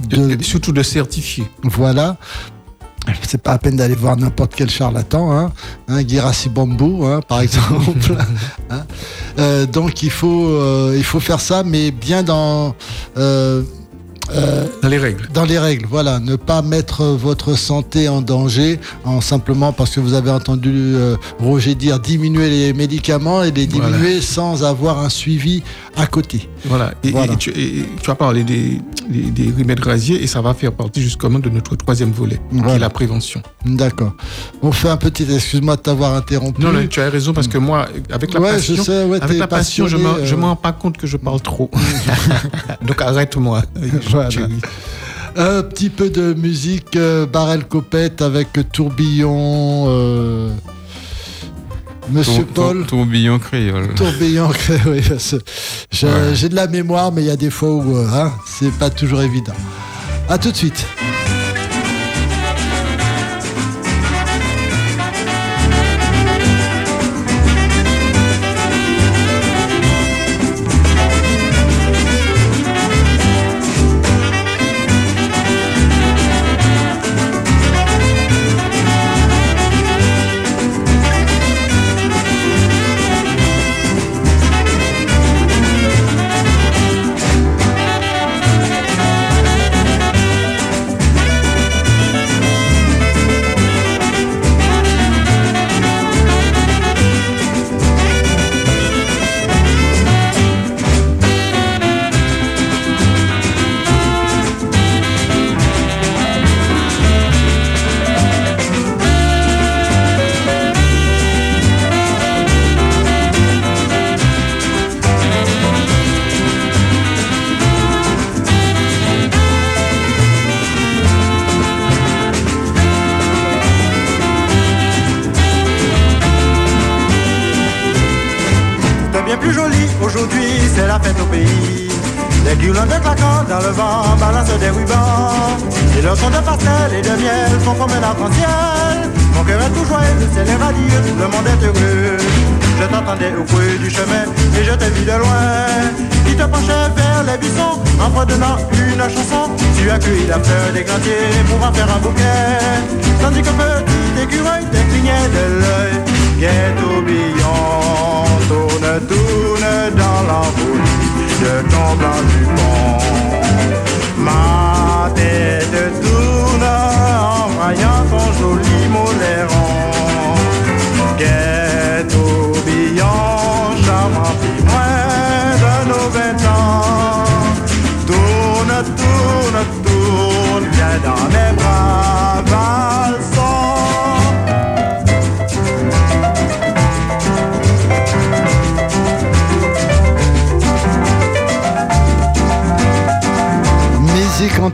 de- 0.09 0.31
Et 0.39 0.43
surtout 0.43 0.71
de 0.71 0.83
certifier. 0.83 1.45
voilà. 1.63 2.17
C'est 3.21 3.39
pas 3.41 3.51
à 3.53 3.57
peine 3.59 3.75
d'aller 3.75 3.93
voir 3.93 4.17
n'importe 4.17 4.53
quel 4.55 4.67
charlatan, 4.69 5.31
hein, 5.31 5.51
hein 5.87 5.99
Girassi 6.07 6.49
Bambou, 6.49 7.05
hein, 7.05 7.19
par 7.27 7.39
exemple. 7.45 8.17
hein. 8.71 8.83
Euh, 9.37 9.67
donc 9.67 10.01
il 10.01 10.09
faut, 10.09 10.47
euh, 10.49 10.95
il 10.97 11.03
faut 11.03 11.19
faire 11.19 11.39
ça, 11.39 11.63
mais 11.63 11.91
bien 11.91 12.23
dans, 12.23 12.73
euh, 13.17 13.61
euh, 14.33 14.65
Dans 14.81 14.87
les 14.89 14.97
règles. 14.97 15.27
dans 15.33 15.45
les 15.45 15.59
règles. 15.59 15.85
Voilà, 15.89 16.19
ne 16.19 16.35
pas 16.35 16.61
mettre 16.61 17.03
votre 17.05 17.55
santé 17.57 18.09
en 18.09 18.21
danger 18.21 18.79
en 19.03 19.21
simplement 19.21 19.71
parce 19.73 19.91
que 19.91 19.99
vous 19.99 20.13
avez 20.13 20.31
entendu 20.31 20.71
euh, 20.73 21.15
Roger 21.39 21.75
dire 21.75 21.99
diminuer 21.99 22.49
les 22.49 22.73
médicaments 22.73 23.43
et 23.43 23.51
les 23.51 23.67
Voilà. 23.67 23.89
diminuer 23.97 24.21
sans 24.21 24.63
avoir 24.63 24.99
un 24.99 25.09
suivi 25.09 25.63
à 25.95 26.07
côté. 26.07 26.49
Voilà. 26.65 26.93
Et, 27.03 27.11
Voilà. 27.11 27.33
et 27.33 27.37
tu, 27.37 27.49
et 27.51 27.85
tu 28.01 28.09
as 28.09 28.15
parlé 28.15 28.43
des, 28.43 28.81
des, 29.09 29.31
des 29.31 29.51
remèdes 29.57 29.79
rasiers 29.83 30.21
et 30.23 30.27
ça 30.27 30.41
va 30.41 30.53
faire 30.53 30.71
partie 30.71 31.01
justement 31.01 31.39
de 31.39 31.49
notre 31.49 31.75
troisième 31.75 32.11
volet, 32.11 32.39
qui 32.51 32.57
est 32.69 32.79
la 32.79 32.89
prévention. 32.89 33.41
D'accord. 33.65 34.13
On 34.61 34.71
fait 34.71 34.89
un 34.89 34.97
petit, 34.97 35.25
excuse-moi 35.31 35.75
de 35.75 35.81
t'avoir 35.81 36.15
interrompu. 36.15 36.61
Non, 36.61 36.71
non, 36.73 36.85
tu 36.87 36.99
as 37.01 37.09
raison 37.09 37.33
parce 37.33 37.47
que 37.47 37.57
moi, 37.57 37.87
avec 38.11 38.33
la 38.33 38.39
ouais, 38.41 38.51
passion, 38.53 38.75
je 38.75 38.81
sais, 38.81 39.03
ouais, 39.05 39.21
avec 39.21 39.37
la 39.37 39.47
passion, 39.47 39.87
je 39.87 39.95
passionné, 39.97 40.17
me, 40.19 40.23
euh, 40.23 40.25
je 40.25 40.35
me 40.35 40.43
rends 40.43 40.55
pas 40.55 40.71
compte 40.71 40.97
que 40.97 41.07
je 41.07 41.17
parle 41.17 41.41
trop. 41.41 41.69
Donc 42.87 43.01
arrête-moi. 43.01 43.61
Un 45.37 45.63
petit 45.63 45.89
peu 45.89 46.09
de 46.09 46.33
musique, 46.33 46.95
euh, 46.95 47.25
Barrel 47.25 47.65
Copette 47.65 48.21
avec 48.21 48.47
Tourbillon, 48.71 49.85
euh, 49.89 50.49
Monsieur 52.09 52.43
Tour- 52.45 52.53
Paul. 52.53 52.77
tour- 52.79 52.87
tourbillon 52.87 53.39
créole. 53.39 53.93
Tourbillon, 53.95 54.49
oui, 54.87 55.01
c'est- 55.17 55.43
j'ai 56.33 56.49
de 56.49 56.55
la 56.55 56.67
mémoire, 56.67 57.11
mais 57.11 57.21
il 57.23 57.27
y 57.27 57.31
a 57.31 57.35
des 57.35 57.49
fois 57.49 57.71
où 57.71 57.97
euh, 57.97 58.07
hein, 58.13 58.31
c'est 58.45 58.71
pas 58.77 58.89
toujours 58.89 59.21
évident. 59.21 59.53
À 60.29 60.37
tout 60.37 60.51
de 60.51 60.55
suite. 60.57 60.85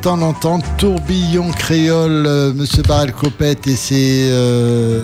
Musique 0.02 0.08
en 0.08 0.18
temps 0.18 0.18
d'entend, 0.18 0.60
tourbillon 0.78 1.52
créole, 1.52 2.26
euh, 2.26 2.54
Monsieur 2.54 2.82
Barrel 2.82 3.12
Copette 3.12 3.68
et 3.68 3.76
ses, 3.76 4.30
euh, 4.32 5.04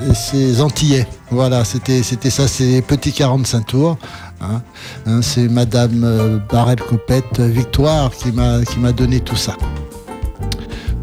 Antillais. 0.60 1.06
Voilà, 1.30 1.64
c'était 1.66 2.02
ça, 2.02 2.48
c'est 2.48 2.82
petit 2.82 3.12
45 3.12 3.66
tours. 3.68 3.98
hein. 4.42 4.62
Hein, 5.06 5.22
c'est 5.22 5.50
Madame 5.50 6.04
euh, 6.04 6.40
Barrel 6.52 6.80
Copette 6.80 7.40
euh, 7.40 7.48
Victoire 7.48 8.12
qui 8.12 8.32
m'a 8.32 8.92
donné 8.92 9.20
tout 9.20 9.36
ça. 9.36 9.56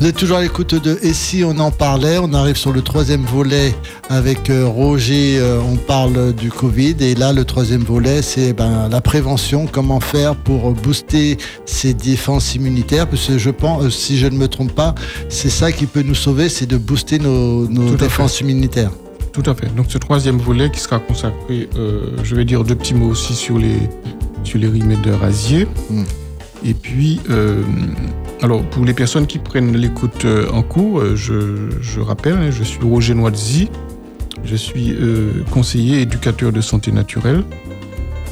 Vous 0.01 0.07
êtes 0.09 0.17
toujours 0.17 0.39
à 0.39 0.43
l'écoute 0.43 0.75
de 0.75 0.99
Et 1.03 1.13
si 1.13 1.45
on 1.45 1.57
en 1.59 1.71
parlait? 1.71 2.19
On 2.19 2.35
arrive 2.35 2.57
sur 2.57 2.73
le 2.73 2.83
troisième 2.83 3.23
volet 3.23 3.75
avec 4.11 4.51
euh, 4.51 4.67
Roger. 4.67 5.39
euh, 5.39 5.61
on 5.61 5.77
parle 5.77 6.33
du 6.35 6.51
Covid 6.51 6.97
et 7.01 7.15
là 7.15 7.33
le 7.33 7.45
troisième 7.45 7.83
volet 7.83 8.21
c'est 8.21 8.53
ben, 8.53 8.89
la 8.89 9.01
prévention. 9.01 9.67
Comment 9.71 10.01
faire 10.01 10.35
pour 10.35 10.73
booster 10.73 11.39
ses 11.65 11.95
défenses 11.95 12.57
immunitaires? 12.57 13.09
Parce 13.09 13.29
que 13.29 13.39
je 13.39 13.51
pense, 13.51 13.85
euh, 13.85 13.91
si 13.91 14.19
je 14.19 14.27
ne 14.27 14.37
me 14.37 14.49
trompe 14.49 14.73
pas, 14.73 14.95
c'est 15.29 15.49
ça 15.49 15.71
qui 15.71 15.87
peut 15.87 16.03
nous 16.03 16.17
sauver, 16.17 16.49
c'est 16.49 16.67
de 16.67 16.77
booster 16.77 17.21
nos, 17.21 17.67
défenses 17.97 18.41
immunitaires. 18.41 18.91
Tout 19.33 19.49
à 19.49 19.55
fait. 19.55 19.73
Donc 19.75 19.87
ce 19.89 19.99
troisième 19.99 20.39
volet 20.39 20.71
qui 20.71 20.81
sera 20.81 20.99
consacré, 20.99 21.69
euh, 21.77 22.17
je 22.23 22.35
vais 22.35 22.45
dire 22.45 22.65
deux 22.65 22.75
petits 22.75 22.95
mots 22.95 23.11
aussi 23.11 23.35
sur 23.35 23.59
les, 23.59 23.79
sur 24.43 24.59
les 24.59 24.67
remèdes 24.67 25.07
rasiers. 25.21 25.69
Mm. 25.89 26.03
Et 26.65 26.73
puis, 26.73 27.21
euh, 27.29 27.63
alors 28.43 28.63
pour 28.63 28.85
les 28.85 28.95
personnes 28.95 29.27
qui 29.27 29.39
prennent 29.39 29.77
l'écoute 29.77 30.25
euh, 30.25 30.51
en 30.51 30.63
cours, 30.63 31.01
euh, 31.01 31.17
je, 31.17 32.01
rappelle, 32.01 32.35
hein, 32.35 32.51
je 32.51 32.63
suis 32.63 32.83
Roger 32.83 33.15
Noisy, 33.15 33.71
je 34.45 34.57
suis 34.57 34.93
euh, 34.93 35.43
conseiller 35.51 36.03
éducateur 36.03 36.53
de 36.53 36.61
santé 36.61 36.93
naturelle 36.93 37.45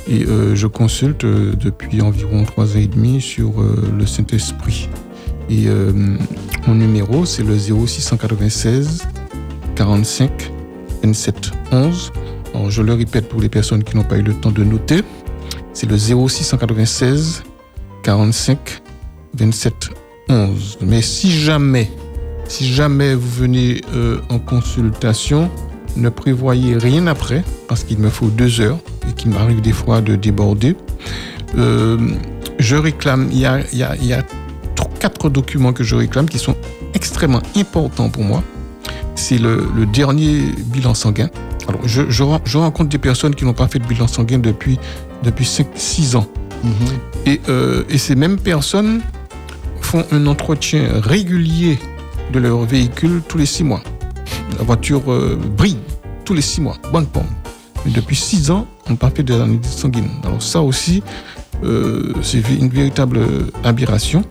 et 0.08 0.26
je 0.26 0.66
consulte 0.66 1.24
depuis 1.24 2.02
environ 2.02 2.42
trois 2.42 2.76
ans 2.76 2.80
et 2.80 2.88
demi 2.88 3.20
sur 3.20 3.52
le 3.62 4.04
Saint-Esprit. 4.04 4.88
Et 5.48 5.68
mon 6.66 6.74
numéro, 6.74 7.24
c'est 7.24 7.44
le 7.44 7.56
0696 7.56 9.04
45 9.76 10.52
N7 11.04 11.52
11. 11.70 12.12
Alors, 12.52 12.68
je 12.68 12.82
le 12.82 12.94
répète 12.94 13.28
pour 13.28 13.40
les 13.40 13.48
personnes 13.48 13.84
qui 13.84 13.96
n'ont 13.96 14.02
pas 14.02 14.18
eu 14.18 14.22
le 14.22 14.34
temps 14.34 14.50
de 14.50 14.64
noter. 14.64 15.02
C'est 15.72 15.88
le 15.88 15.96
0696 15.96 17.44
45 18.02 18.81
27 19.34 19.90
11. 20.28 20.78
Mais 20.82 21.02
si 21.02 21.30
jamais, 21.30 21.90
si 22.48 22.72
jamais 22.72 23.14
vous 23.14 23.28
venez 23.30 23.80
euh, 23.94 24.18
en 24.28 24.38
consultation, 24.38 25.50
ne 25.96 26.08
prévoyez 26.08 26.76
rien 26.76 27.06
après, 27.06 27.44
parce 27.68 27.84
qu'il 27.84 27.98
me 27.98 28.08
faut 28.08 28.28
deux 28.28 28.60
heures 28.60 28.78
et 29.08 29.12
qu'il 29.12 29.30
m'arrive 29.30 29.60
des 29.60 29.72
fois 29.72 30.00
de 30.00 30.16
déborder. 30.16 30.76
Euh, 31.58 31.98
je 32.58 32.76
réclame, 32.76 33.28
il 33.32 33.38
y 33.40 33.46
a, 33.46 33.60
il 33.72 33.78
y 33.78 33.82
a- 33.82 33.96
il 33.96 34.06
y 34.06 34.12
a 34.14 34.22
trois- 34.74 34.90
quatre 34.98 35.28
documents 35.28 35.72
que 35.72 35.84
je 35.84 35.94
réclame 35.96 36.28
qui 36.28 36.38
sont 36.38 36.56
extrêmement 36.94 37.42
importants 37.56 38.08
pour 38.08 38.24
moi. 38.24 38.42
C'est 39.16 39.38
le, 39.38 39.66
le 39.76 39.84
dernier 39.86 40.42
bilan 40.66 40.94
sanguin. 40.94 41.28
Alors, 41.68 41.86
je, 41.86 42.02
je, 42.08 42.22
ren- 42.22 42.40
je 42.44 42.56
rencontre 42.58 42.88
des 42.88 42.98
personnes 42.98 43.34
qui 43.34 43.44
n'ont 43.44 43.52
pas 43.52 43.68
fait 43.68 43.78
de 43.78 43.86
bilan 43.86 44.06
sanguin 44.06 44.38
depuis, 44.38 44.78
depuis 45.22 45.44
6 45.74 46.16
ans. 46.16 46.26
Et, 47.26 47.40
euh, 47.48 47.82
et 47.90 47.98
ces 47.98 48.14
mêmes 48.14 48.38
personnes 48.38 49.00
font 49.92 50.06
un 50.10 50.26
entretien 50.26 50.88
régulier 51.02 51.78
de 52.32 52.38
leur 52.38 52.60
véhicule 52.60 53.20
tous 53.28 53.36
les 53.36 53.44
six 53.44 53.62
mois. 53.62 53.82
La 54.56 54.64
voiture 54.64 55.12
euh, 55.12 55.38
brille 55.58 55.76
tous 56.24 56.32
les 56.32 56.40
six 56.40 56.62
mois, 56.62 56.78
bonne 56.90 57.04
pomme. 57.04 57.28
Mais 57.84 57.92
depuis 57.92 58.16
six 58.16 58.50
ans, 58.50 58.66
on 58.86 58.92
n'a 58.92 58.96
pas 58.96 59.10
fait 59.10 59.22
d'analyse 59.22 59.60
sanguine. 59.66 60.08
Alors 60.24 60.42
ça 60.42 60.62
aussi, 60.62 61.02
euh, 61.62 62.14
c'est 62.22 62.38
une 62.58 62.70
véritable 62.70 63.20
aberration. 63.64 64.24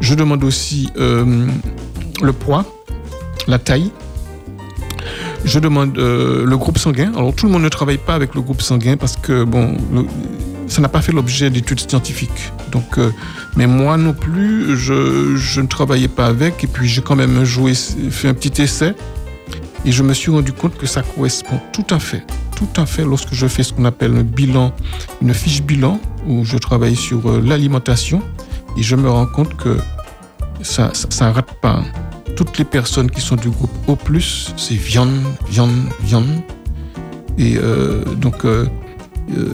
Je 0.00 0.16
demande 0.16 0.42
aussi 0.42 0.90
euh, 0.96 1.46
le 2.20 2.32
poids, 2.32 2.64
la 3.46 3.60
taille. 3.60 3.92
Je 5.44 5.60
demande 5.60 5.96
le 5.96 6.56
groupe 6.56 6.78
sanguin. 6.78 7.12
Alors 7.14 7.32
tout 7.32 7.46
le 7.46 7.52
monde 7.52 7.62
ne 7.62 7.68
travaille 7.68 7.98
pas 7.98 8.16
avec 8.16 8.34
le 8.34 8.40
groupe 8.40 8.60
sanguin 8.60 8.96
parce 8.96 9.16
que 9.16 9.44
bon, 9.44 9.76
ça 10.76 10.82
n'a 10.82 10.90
pas 10.90 11.00
fait 11.00 11.12
l'objet 11.12 11.48
d'études 11.48 11.80
scientifiques. 11.80 12.52
Donc, 12.70 12.98
euh, 12.98 13.10
mais 13.56 13.66
moi 13.66 13.96
non 13.96 14.12
plus, 14.12 14.76
je, 14.76 15.58
ne 15.62 15.66
travaillais 15.66 16.06
pas 16.06 16.26
avec. 16.26 16.64
Et 16.64 16.66
puis 16.66 16.86
j'ai 16.86 17.00
quand 17.00 17.16
même 17.16 17.44
joué, 17.44 17.72
fait 17.72 18.28
un 18.28 18.34
petit 18.34 18.60
essai. 18.60 18.94
Et 19.86 19.92
je 19.92 20.02
me 20.02 20.12
suis 20.12 20.30
rendu 20.30 20.52
compte 20.52 20.76
que 20.76 20.84
ça 20.84 21.00
correspond 21.00 21.58
tout 21.72 21.86
à 21.88 21.98
fait, 21.98 22.22
tout 22.56 22.68
à 22.76 22.84
fait 22.84 23.06
lorsque 23.06 23.32
je 23.32 23.46
fais 23.46 23.62
ce 23.62 23.72
qu'on 23.72 23.86
appelle 23.86 24.14
un 24.18 24.22
bilan, 24.22 24.74
une 25.22 25.32
fiche 25.32 25.62
bilan, 25.62 25.98
où 26.26 26.44
je 26.44 26.58
travaille 26.58 26.94
sur 26.94 27.26
euh, 27.26 27.40
l'alimentation. 27.42 28.20
Et 28.76 28.82
je 28.82 28.96
me 28.96 29.08
rends 29.08 29.24
compte 29.24 29.56
que 29.56 29.78
ça, 30.60 30.90
ça, 30.92 31.08
ça 31.08 31.32
rate 31.32 31.54
pas. 31.62 31.84
Toutes 32.36 32.58
les 32.58 32.66
personnes 32.66 33.10
qui 33.10 33.22
sont 33.22 33.36
du 33.36 33.48
groupe 33.48 33.70
O+, 33.86 33.96
c'est 34.58 34.74
viande, 34.74 35.22
viande, 35.48 35.88
viande. 36.02 36.42
Et 37.38 37.56
euh, 37.56 38.04
donc, 38.16 38.44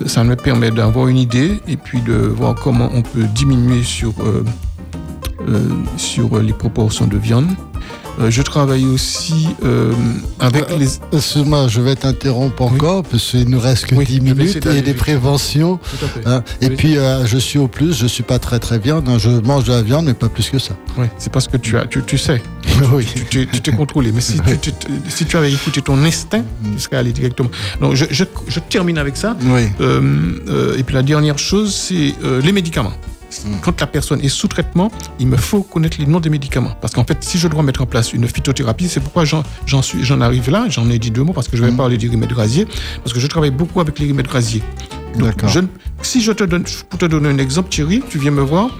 ça 0.07 0.25
me 0.25 0.37
permet 0.37 0.71
d'avoir 0.71 1.09
une 1.09 1.17
idée 1.17 1.61
et 1.67 1.77
puis 1.77 2.01
de 2.03 2.15
voir 2.15 2.55
comment 2.55 2.91
on 2.93 3.03
peut 3.03 3.25
diminuer 3.35 3.83
sur, 3.83 4.13
euh, 4.21 4.45
euh, 5.49 5.69
sur 5.97 6.41
les 6.41 6.53
proportions 6.53 7.07
de 7.07 7.17
viande. 7.17 7.49
Euh, 8.21 8.31
je 8.31 8.43
travaille 8.43 8.85
aussi 8.85 9.49
euh, 9.65 9.93
avec 10.39 10.71
Euh, 10.71 10.77
les... 10.79 10.89
Excuse-moi, 11.17 11.69
je 11.69 11.81
vais 11.81 11.97
t'interrompre 11.97 12.63
encore, 12.63 13.03
parce 13.05 13.31
qu'il 13.31 13.49
nous 13.49 13.59
reste 13.61 13.87
que 13.87 13.95
Oui, 13.95 14.05
10 14.05 14.13
je 14.15 14.21
vais 14.21 14.45
essayer 14.45 14.61
minutes 14.61 14.67
et 14.67 14.83
des 14.83 14.95
préventions. 14.95 15.79
Hein. 16.27 16.43
Et 16.61 16.69
Oui. 16.69 16.77
puis, 16.77 16.97
je 17.25 17.39
suis 17.39 17.59
au 17.59 17.69
plus, 17.69 17.97
je 17.97 18.07
suis 18.07 18.23
pas 18.23 18.39
très 18.39 18.59
très 18.59 18.79
viande. 18.79 19.09
Je 19.19 19.31
mange 19.31 19.65
de 19.65 19.73
la 19.73 19.83
viande, 19.83 20.05
mais 20.07 20.15
pas 20.15 20.29
plus 20.29 20.51
que 20.51 20.59
ça. 20.59 20.75
Ouais, 20.99 21.11
c'est 21.19 21.33
parce 21.33 21.49
que 21.49 21.57
tu, 21.57 21.77
as, 21.79 21.87
tu, 21.87 22.19
sais, 22.19 22.43
oui. 22.93 23.07
tu 23.31 23.47
t'es- 23.47 23.73
contrôlé. 23.73 24.13
Mais 24.13 24.21
si, 24.21 24.39
tu, 24.61 24.71
si 25.09 25.37
avais 25.37 25.53
écouté 25.53 25.81
ton 25.81 26.03
instinct, 26.05 26.45
tu 26.75 26.79
serais 26.79 26.97
allé 26.99 27.13
directement. 27.13 27.51
Donc, 27.81 27.95
je, 27.95 28.25
termine 28.69 28.99
avec 28.99 29.17
ça. 29.17 29.37
Oui. 29.43 29.63
Et 30.79 30.83
puis 30.83 30.95
la 30.95 31.03
dernière 31.03 31.39
chose, 31.39 31.75
c'est 31.75 32.15
les 32.43 32.53
médicaments. 32.53 32.93
Quand 33.63 33.81
la 33.81 33.87
personne 33.87 34.21
est 34.21 34.29
sous 34.29 34.49
traitement, 34.49 34.91
il 35.19 35.27
me 35.27 35.37
faut 35.37 35.63
connaître 35.63 35.97
les 35.99 36.07
noms 36.07 36.21
des 36.21 36.31
médicaments. 36.31 36.73
Parce 36.81 36.93
qu'en 36.95 37.05
fait, 37.05 37.19
si 37.25 37.39
je 37.39 37.49
dois 37.49 37.63
mettre 37.63 37.83
en 37.83 37.87
place 37.87 38.13
une 38.13 38.27
phytothérapie, 38.29 38.89
c'est 38.89 39.01
pourquoi 39.01 39.25
j'en 39.25 39.43
j'en 39.67 39.83
suis- 39.83 40.05
j'en 40.05 40.21
arrive 40.21 40.51
là. 40.51 40.67
J'en 40.69 40.89
ai 40.91 40.99
dit 40.99 41.11
deux 41.11 41.23
mots 41.23 41.33
parce 41.33 41.49
que 41.49 41.57
je 41.57 41.65
vais 41.65 41.73
parler 41.73 41.97
des 41.99 42.09
remèdes 42.09 42.33
gaziers. 42.35 42.67
Parce 43.03 43.13
que 43.13 43.21
je 43.21 43.27
travaille 43.27 43.51
beaucoup 43.51 43.81
avec 43.81 43.99
les 43.99 44.09
remèdes. 44.09 44.29
Donc, 45.19 45.47
je 45.49 45.61
ne- 45.61 45.67
si 46.03 46.21
je 46.23 46.33
te 46.33 46.45
donne, 46.45 46.65
pour 46.89 46.99
te 46.99 47.05
donner 47.07 47.29
un 47.29 47.39
exemple, 47.39 47.69
Thierry, 47.71 48.03
tu 48.09 48.19
viens 48.19 48.31
me 48.31 48.41
voir 48.43 48.71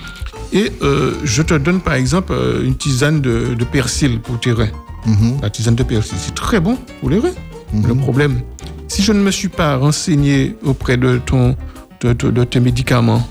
et 0.53 0.73
euh, 0.83 1.15
je 1.25 1.43
te 1.43 1.55
donne 1.55 1.81
par 1.81 1.95
exemple 1.95 2.33
euh, 2.33 2.65
une 2.65 2.75
tisane 2.77 3.21
de, 3.21 3.55
de 3.55 3.65
persil 3.65 4.19
pour 4.21 4.41
tes 4.41 4.53
reins. 4.53 4.71
Mhm. 5.07 5.39
La 5.43 5.51
tisane 5.51 5.75
de 5.75 5.83
persil, 5.83 6.17
c'est 6.19 6.35
très 6.35 6.61
bon 6.61 6.79
pour 7.01 7.11
les 7.11 7.19
reins. 7.19 7.35
Le 7.87 7.95
problème, 7.95 8.41
si 8.89 9.03
je 9.03 9.13
ne 9.13 9.21
me 9.21 9.31
suis 9.31 9.49
pas 9.49 9.77
renseigné 9.77 10.57
auprès 10.65 10.97
de, 10.97 11.19
ton, 11.25 11.57
de, 12.03 12.13
de- 12.13 12.31
de 12.31 12.45
tes 12.45 12.61
médicaments 12.61 13.27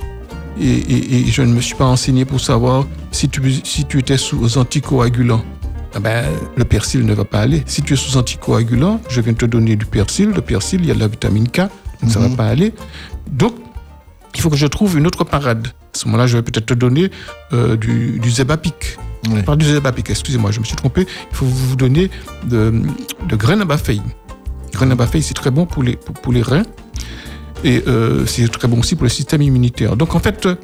et, 0.59 0.63
et- 0.69 1.19
et 1.21 1.25
je 1.25 1.41
ne 1.41 1.53
me 1.53 1.61
suis 1.61 1.75
pas 1.75 1.85
renseigné 1.85 2.25
pour 2.25 2.39
savoir 2.39 2.85
si 3.11 3.29
tu, 3.29 3.41
si 3.63 3.85
tu 3.85 3.99
étais 3.99 4.17
sous 4.17 4.57
anticoagulants, 4.57 5.43
ah 5.93 5.99
ben, 5.99 6.25
le 6.55 6.63
persil 6.65 7.05
ne 7.05 7.13
va 7.13 7.25
pas 7.25 7.39
aller. 7.41 7.63
Si 7.65 7.81
tu 7.81 7.93
es 7.93 7.95
sous 7.97 8.17
anticoagulant, 8.17 9.01
je 9.09 9.21
viens 9.21 9.33
de 9.33 9.37
te 9.37 9.45
donner 9.45 9.75
du 9.75 9.85
persil. 9.85 10.29
Le 10.33 10.41
persil, 10.41 10.79
il 10.81 10.87
y 10.87 10.91
a 10.91 10.93
de 10.93 10.99
la 10.99 11.07
vitamine 11.07 11.47
K, 11.49 11.57
donc 12.01 12.11
ça 12.11 12.19
ne 12.19 12.27
va 12.29 12.35
pas 12.35 12.45
aller. 12.47 12.73
Donc, 13.29 13.55
il 14.33 14.39
faut 14.41 14.49
que 14.49 14.55
je 14.55 14.67
trouve 14.67 14.97
une 14.97 15.05
autre 15.07 15.23
parade. 15.25 15.67
À 15.67 15.97
ce 15.97 16.05
moment-là, 16.05 16.27
je 16.27 16.37
vais 16.37 16.43
peut-être 16.43 16.65
te 16.67 16.73
donner 16.73 17.11
euh, 17.51 17.75
du, 17.75 18.19
du 18.19 18.31
Zebapic. 18.31 18.97
Oui. 19.29 19.43
Pas 19.43 19.55
du 19.57 19.65
Zebapic, 19.65 20.09
excusez-moi, 20.09 20.51
je 20.51 20.59
me 20.61 20.65
suis 20.65 20.75
trompé. 20.77 21.05
Il 21.31 21.35
faut 21.35 21.45
vous 21.45 21.75
donner 21.75 22.09
de, 22.45 22.73
de 23.27 23.35
graines 23.35 23.61
à 23.61 23.65
bafeille. 23.65 24.01
Graines 24.71 24.93
à 24.93 24.95
bafeille, 24.95 25.21
c'est 25.21 25.33
très 25.33 25.51
bon 25.51 25.65
pour 25.65 25.83
les, 25.83 25.97
pour, 25.97 26.13
pour 26.15 26.31
les 26.31 26.41
reins. 26.41 26.63
Et 27.63 27.83
euh, 27.87 28.25
c'est 28.25 28.47
très 28.49 28.67
bon 28.67 28.79
aussi 28.79 28.95
pour 28.95 29.03
le 29.03 29.09
système 29.09 29.41
immunitaire. 29.41 29.95
Donc, 29.95 30.15
en 30.15 30.19
fait, 30.19 30.45
euh, 30.45 30.55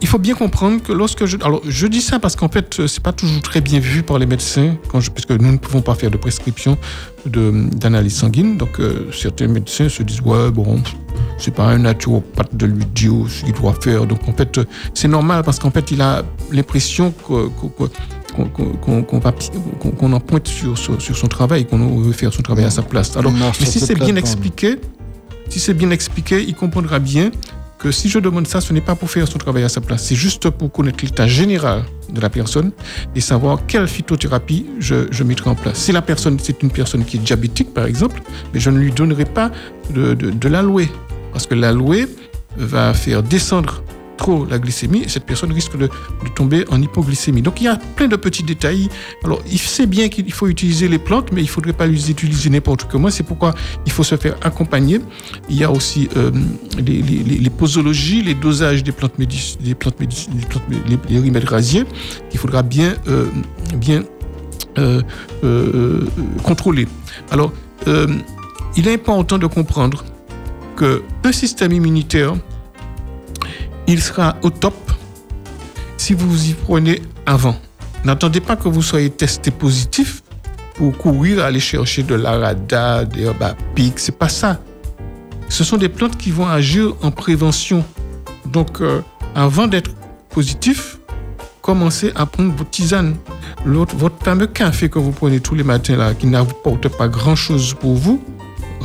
il 0.00 0.08
faut 0.08 0.18
bien 0.18 0.34
comprendre 0.34 0.82
que 0.82 0.92
lorsque 0.92 1.24
je... 1.26 1.36
Alors, 1.42 1.62
je 1.66 1.86
dis 1.86 2.00
ça 2.02 2.18
parce 2.18 2.34
qu'en 2.36 2.48
fait, 2.48 2.80
euh, 2.80 2.86
c'est 2.86 3.02
pas 3.02 3.12
toujours 3.12 3.40
très 3.40 3.60
bien 3.60 3.78
vu 3.80 4.02
par 4.02 4.18
les 4.18 4.26
médecins, 4.26 4.74
quand 4.88 5.00
je, 5.00 5.10
puisque 5.10 5.30
nous 5.30 5.52
ne 5.52 5.58
pouvons 5.58 5.80
pas 5.80 5.94
faire 5.94 6.10
de 6.10 6.16
prescription 6.16 6.76
de- 7.24 7.68
d'analyse 7.76 8.14
sanguine. 8.16 8.58
Donc, 8.58 8.78
euh, 8.80 9.06
certains 9.12 9.46
médecins 9.48 9.88
se 9.88 10.02
disent, 10.02 10.20
ouais, 10.22 10.50
bon, 10.50 10.82
c'est 11.38 11.54
pas 11.54 11.64
un 11.64 11.78
naturopathe 11.78 12.54
de 12.54 12.66
lui 12.66 12.84
dire 12.84 13.12
ce 13.28 13.44
qu'il 13.44 13.54
doit 13.54 13.74
faire. 13.80 14.06
Donc, 14.06 14.28
en 14.28 14.32
fait, 14.32 14.60
c'est 14.92 15.08
normal 15.08 15.42
parce 15.44 15.58
qu'en 15.58 15.70
fait, 15.70 15.90
il 15.92 16.02
a 16.02 16.22
l'impression 16.50 17.12
que- 17.26 17.48
que- 17.48 17.84
que- 17.86 17.90
qu'on 18.34 19.02
qu'on- 19.80 19.90
qu'on 19.92 20.12
en 20.14 20.20
pointe 20.20 20.48
sur, 20.48 20.76
sur, 20.76 21.00
sur 21.00 21.16
son 21.16 21.26
travail, 21.28 21.64
qu'on 21.66 21.78
veut 22.00 22.12
faire 22.12 22.32
son 22.32 22.42
travail 22.42 22.64
à 22.64 22.70
sa 22.70 22.82
place. 22.82 23.16
Alors, 23.16 23.30
mais 23.60 23.66
si 23.66 23.78
c'est 23.86 23.94
bien 24.06 24.14
expliqué, 24.16 24.78
si 25.52 25.60
c'est 25.60 25.74
bien 25.74 25.90
expliqué, 25.90 26.42
il 26.42 26.54
comprendra 26.54 26.98
bien 26.98 27.30
que 27.78 27.90
si 27.92 28.08
je 28.08 28.18
demande 28.18 28.46
ça, 28.46 28.62
ce 28.62 28.72
n'est 28.72 28.80
pas 28.80 28.94
pour 28.94 29.10
faire 29.10 29.28
son 29.28 29.36
travail 29.36 29.64
à 29.64 29.68
sa 29.68 29.82
place, 29.82 30.02
c'est 30.04 30.14
juste 30.14 30.48
pour 30.48 30.72
connaître 30.72 31.04
l'état 31.04 31.26
général 31.26 31.84
de 32.08 32.22
la 32.22 32.30
personne 32.30 32.72
et 33.14 33.20
savoir 33.20 33.66
quelle 33.66 33.86
phytothérapie 33.86 34.64
je, 34.78 35.22
mettrai 35.22 35.50
en 35.50 35.54
place. 35.54 35.76
Si 35.76 35.92
la 35.92 36.00
personne, 36.00 36.38
c'est 36.42 36.62
une 36.62 36.70
personne 36.70 37.04
qui 37.04 37.18
est 37.18 37.20
diabétique, 37.20 37.74
par 37.74 37.84
exemple, 37.84 38.22
mais 38.54 38.60
je 38.60 38.70
ne 38.70 38.78
lui 38.78 38.92
donnerai 38.92 39.26
pas 39.26 39.50
de, 39.92 40.14
de, 40.14 40.30
parce 41.34 41.46
que 41.46 41.54
l'aloe 41.54 42.08
va 42.56 42.94
faire 42.94 43.22
descendre 43.22 43.82
trop 44.16 44.44
la 44.44 44.58
glycémie 44.58 45.02
et 45.04 45.08
cette 45.08 45.24
personne 45.24 45.52
risque 45.52 45.76
de, 45.76 45.88
tomber 46.34 46.64
en 46.70 46.80
hypoglycémie. 46.80 47.42
Donc 47.42 47.60
il 47.60 47.64
y 47.64 47.68
a 47.68 47.76
plein 47.76 48.08
de 48.08 48.16
petits 48.16 48.42
détails. 48.42 48.88
Alors 49.24 49.40
il 49.50 49.58
sait 49.58 49.86
bien 49.86 50.08
qu'il 50.08 50.32
faut 50.32 50.48
utiliser 50.48 50.88
les 50.88 50.98
plantes, 50.98 51.32
mais 51.32 51.40
il 51.40 51.44
ne 51.44 51.50
faudrait 51.50 51.72
pas 51.72 51.86
les 51.86 52.10
utiliser 52.10 52.50
n'importe 52.50 52.86
comment. 52.90 53.10
C'est 53.10 53.22
pourquoi 53.22 53.54
il 53.86 53.92
faut 53.92 54.04
se 54.04 54.16
faire 54.16 54.36
accompagner. 54.42 55.00
Il 55.48 55.56
y 55.56 55.64
a 55.64 55.70
aussi 55.70 56.08
euh, 56.16 56.30
les, 56.78 57.50
posologies, 57.50 58.22
les 58.22 58.34
dosages 58.34 58.82
des 58.82 58.92
plantes, 58.92 59.18
médic- 59.18 59.58
des 59.60 59.74
plantes, 59.74 60.00
médic- 60.00 60.28
les, 61.08 61.18
remèdes 61.18 61.48
rasiers 61.48 61.84
qu'il 62.30 62.40
faudra 62.40 62.62
bien, 62.62 62.94
euh, 63.08 63.26
bien 63.76 64.04
euh, 64.78 65.02
contrôler. 66.42 66.86
Alors, 67.30 67.52
il 68.76 68.88
est 68.88 68.94
important 68.94 69.38
de 69.38 69.46
comprendre 69.46 70.04
que 70.76 71.02
un 71.24 71.32
système 71.32 71.72
immunitaire, 71.72 72.34
il 73.86 74.00
sera 74.00 74.36
au 74.42 74.50
top 74.50 74.74
si 75.96 76.14
vous 76.14 76.28
vous 76.28 76.50
y 76.50 76.54
prenez 76.54 77.02
avant. 77.26 77.56
N'attendez 78.04 78.40
pas 78.40 78.56
que 78.56 78.68
vous 78.68 78.82
soyez 78.82 79.10
testé 79.10 79.50
positif 79.50 80.22
pour 80.74 80.96
courir 80.96 81.44
aller 81.44 81.60
chercher 81.60 82.02
de 82.02 82.14
l'arada, 82.14 83.04
des 83.04 83.30
pic. 83.74 83.98
C'est 83.98 84.18
pas 84.18 84.28
ça. 84.28 84.60
Ce 85.48 85.64
sont 85.64 85.76
des 85.76 85.88
plantes 85.88 86.16
qui 86.16 86.30
vont 86.30 86.48
agir 86.48 86.94
en 87.02 87.10
prévention. 87.10 87.84
Donc, 88.46 88.80
euh, 88.80 89.02
avant 89.34 89.66
d'être 89.66 89.90
positif, 90.30 90.98
commencez 91.60 92.10
à 92.14 92.26
prendre 92.26 92.52
vos 92.54 92.64
tisanes. 92.64 93.14
L'autre, 93.64 93.94
votre 93.96 94.22
fameux 94.24 94.46
café 94.46 94.88
que 94.88 94.98
vous 94.98 95.12
prenez 95.12 95.40
tous 95.40 95.54
les 95.54 95.62
matins 95.62 95.96
là, 95.96 96.14
qui 96.14 96.26
n'apporte 96.26 96.88
pas 96.88 97.06
grand 97.06 97.36
chose 97.36 97.74
pour 97.74 97.94
vous. 97.94 98.22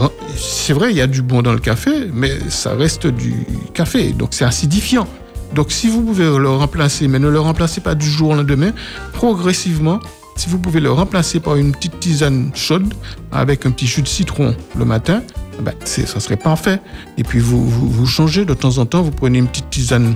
Hein, 0.01 0.09
C'est 0.37 0.73
vrai, 0.73 0.91
il 0.91 0.97
y 0.97 1.01
a 1.01 1.07
du 1.07 1.21
bon 1.21 1.41
dans 1.41 1.53
le 1.53 1.59
café, 1.59 1.91
mais 2.13 2.31
ça 2.49 2.73
reste 2.75 3.07
du 3.07 3.33
café, 3.73 4.11
donc 4.13 4.29
c'est 4.31 4.45
acidifiant. 4.45 5.07
Donc 5.55 5.71
si 5.71 5.87
vous 5.87 6.01
pouvez 6.03 6.25
le 6.25 6.49
remplacer, 6.49 7.07
mais 7.07 7.19
ne 7.19 7.29
le 7.29 7.39
remplacez 7.39 7.81
pas 7.81 7.95
du 7.95 8.09
jour 8.09 8.29
au 8.31 8.35
lendemain, 8.35 8.71
progressivement, 9.13 9.99
si 10.35 10.49
vous 10.49 10.59
pouvez 10.59 10.79
le 10.79 10.91
remplacer 10.91 11.39
par 11.39 11.55
une 11.55 11.71
petite 11.71 11.99
tisane 11.99 12.51
chaude 12.53 12.93
avec 13.31 13.65
un 13.65 13.71
petit 13.71 13.87
jus 13.87 14.01
de 14.03 14.07
citron 14.07 14.55
le 14.77 14.85
matin, 14.85 15.23
ben, 15.61 15.73
c'est- 15.83 16.05
ça 16.05 16.19
serait 16.19 16.37
parfait. 16.37 16.79
Et 17.17 17.23
puis 17.23 17.39
vous, 17.39 18.05
changez 18.05 18.45
de 18.45 18.53
temps 18.53 18.77
en 18.77 18.85
temps, 18.85 19.01
vous 19.01 19.09
prenez 19.11 19.39
une 19.39 19.47
petite 19.47 19.69
tisane 19.71 20.15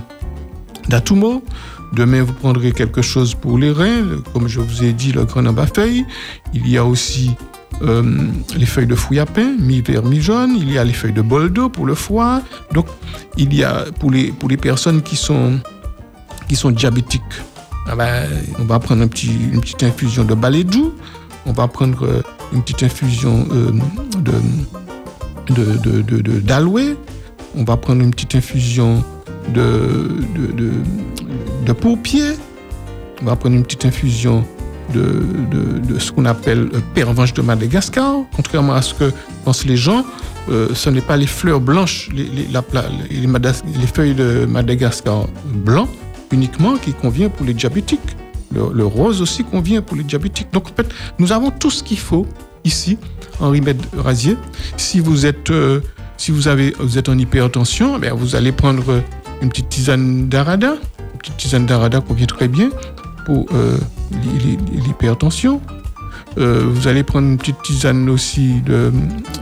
d'Atumo. 0.88 1.42
Demain, 1.92 2.22
vous 2.22 2.32
prendrez 2.32 2.72
quelque 2.72 3.02
chose 3.02 3.34
pour 3.34 3.58
les 3.58 3.70
reins, 3.70 4.04
comme 4.32 4.48
je 4.48 4.60
vous 4.60 4.82
ai 4.84 4.92
dit, 4.92 5.12
le 5.12 5.24
grenade 5.24 5.58
à 5.58 5.66
feuilles. 5.66 6.06
Il 6.54 6.68
y 6.68 6.78
a 6.78 6.84
aussi 6.84 7.32
euh, 7.82 8.02
les 8.56 8.66
feuilles 8.66 8.86
de 8.86 8.94
fouille 8.94 9.22
mi-vert, 9.58 10.04
mi-jaune. 10.04 10.56
Il 10.56 10.72
y 10.72 10.78
a 10.78 10.84
les 10.84 10.92
feuilles 10.92 11.12
de 11.12 11.22
boldo 11.22 11.68
pour 11.68 11.86
le 11.86 11.94
foie. 11.94 12.42
Donc, 12.72 12.86
il 13.36 13.54
y 13.54 13.64
a 13.64 13.86
pour 13.98 14.10
les, 14.10 14.32
pour 14.32 14.48
les 14.48 14.56
personnes 14.56 15.02
qui 15.02 15.16
sont, 15.16 15.58
qui 16.48 16.56
sont 16.56 16.70
diabétiques, 16.70 17.22
ah 17.86 17.96
ben, 17.96 18.28
on 18.58 18.64
va 18.64 18.78
prendre 18.78 19.02
une 19.02 19.08
petite 19.60 19.82
infusion 19.82 20.24
de 20.24 20.34
balédou. 20.34 20.94
On 21.46 21.52
va 21.52 21.66
prendre 21.66 22.06
euh, 22.06 22.22
une 22.52 22.62
petite 22.62 22.84
infusion 22.84 23.46
euh, 23.52 23.72
de, 24.20 24.32
de. 26.22 26.42
On 27.56 27.64
va 27.64 27.76
prendre 27.76 28.02
une 28.02 28.12
petite 28.12 28.36
infusion 28.36 29.02
de, 29.52 30.08
de. 30.36 30.70
On 33.20 33.24
va 33.24 33.36
prendre 33.36 33.56
une 33.56 33.64
petite 33.64 33.84
infusion 33.84 34.44
de, 34.92 35.98
ce 35.98 36.12
qu'on 36.12 36.24
appelle 36.24 36.68
euh, 36.74 36.80
pervenche 36.94 37.32
de 37.34 37.42
Madagascar. 37.42 38.16
Contrairement 38.34 38.74
à 38.74 38.82
ce 38.82 38.94
que 38.94 39.12
pensent 39.44 39.64
les 39.64 39.76
gens, 39.76 40.04
euh, 40.50 40.68
ce 40.74 40.90
n'est 40.90 41.00
pas 41.00 41.16
les 41.16 41.26
fleurs 41.26 41.60
blanches, 41.60 42.08
les, 42.14 43.86
feuilles 43.86 44.14
de 44.14 44.46
Madagascar 44.46 45.26
blanc 45.46 45.88
uniquement 46.30 46.76
qui 46.76 46.92
convient 46.92 47.28
pour 47.28 47.46
les 47.46 47.54
diabétiques. 47.54 48.00
Le, 48.54 48.84
rose 48.84 49.22
aussi 49.22 49.44
convient 49.44 49.80
pour 49.80 49.96
les 49.96 50.04
diabétiques. 50.04 50.48
Donc 50.52 50.68
en 50.68 50.74
fait, 50.74 50.88
nous 51.18 51.32
avons 51.32 51.50
tout 51.50 51.70
ce 51.70 51.82
qu'il 51.82 51.98
faut 51.98 52.26
ici 52.64 52.98
en 53.40 53.50
remède 53.50 53.80
rasier. 53.96 54.36
Si 54.76 55.00
vous 55.00 55.24
êtes, 55.24 55.50
euh, 55.50 55.80
si 56.18 56.32
vous 56.32 56.48
avez, 56.48 56.74
vous 56.78 56.98
êtes 56.98 57.08
en 57.08 57.16
hypertension, 57.16 57.94
eh 57.96 58.00
bien, 58.00 58.14
vous 58.14 58.36
allez 58.36 58.52
prendre 58.52 59.02
une 59.40 59.48
petite 59.48 59.70
tisane 59.70 60.28
d'arada. 60.28 60.76
Une 61.14 61.18
petite 61.18 61.36
tisane 61.38 61.66
d'arada 61.66 62.00
convient 62.00 62.26
très 62.26 62.48
bien 62.48 62.70
pour 63.24 63.46
euh, 63.54 63.76
l'hy- 64.10 64.56
l'hy- 64.56 64.80
l'hypertension. 64.86 65.60
Euh, 66.38 66.64
vous 66.66 66.88
allez 66.88 67.02
prendre 67.02 67.28
une 67.28 67.36
petite 67.36 67.60
tisane 67.62 68.08
aussi 68.08 68.62
de, 68.62 68.90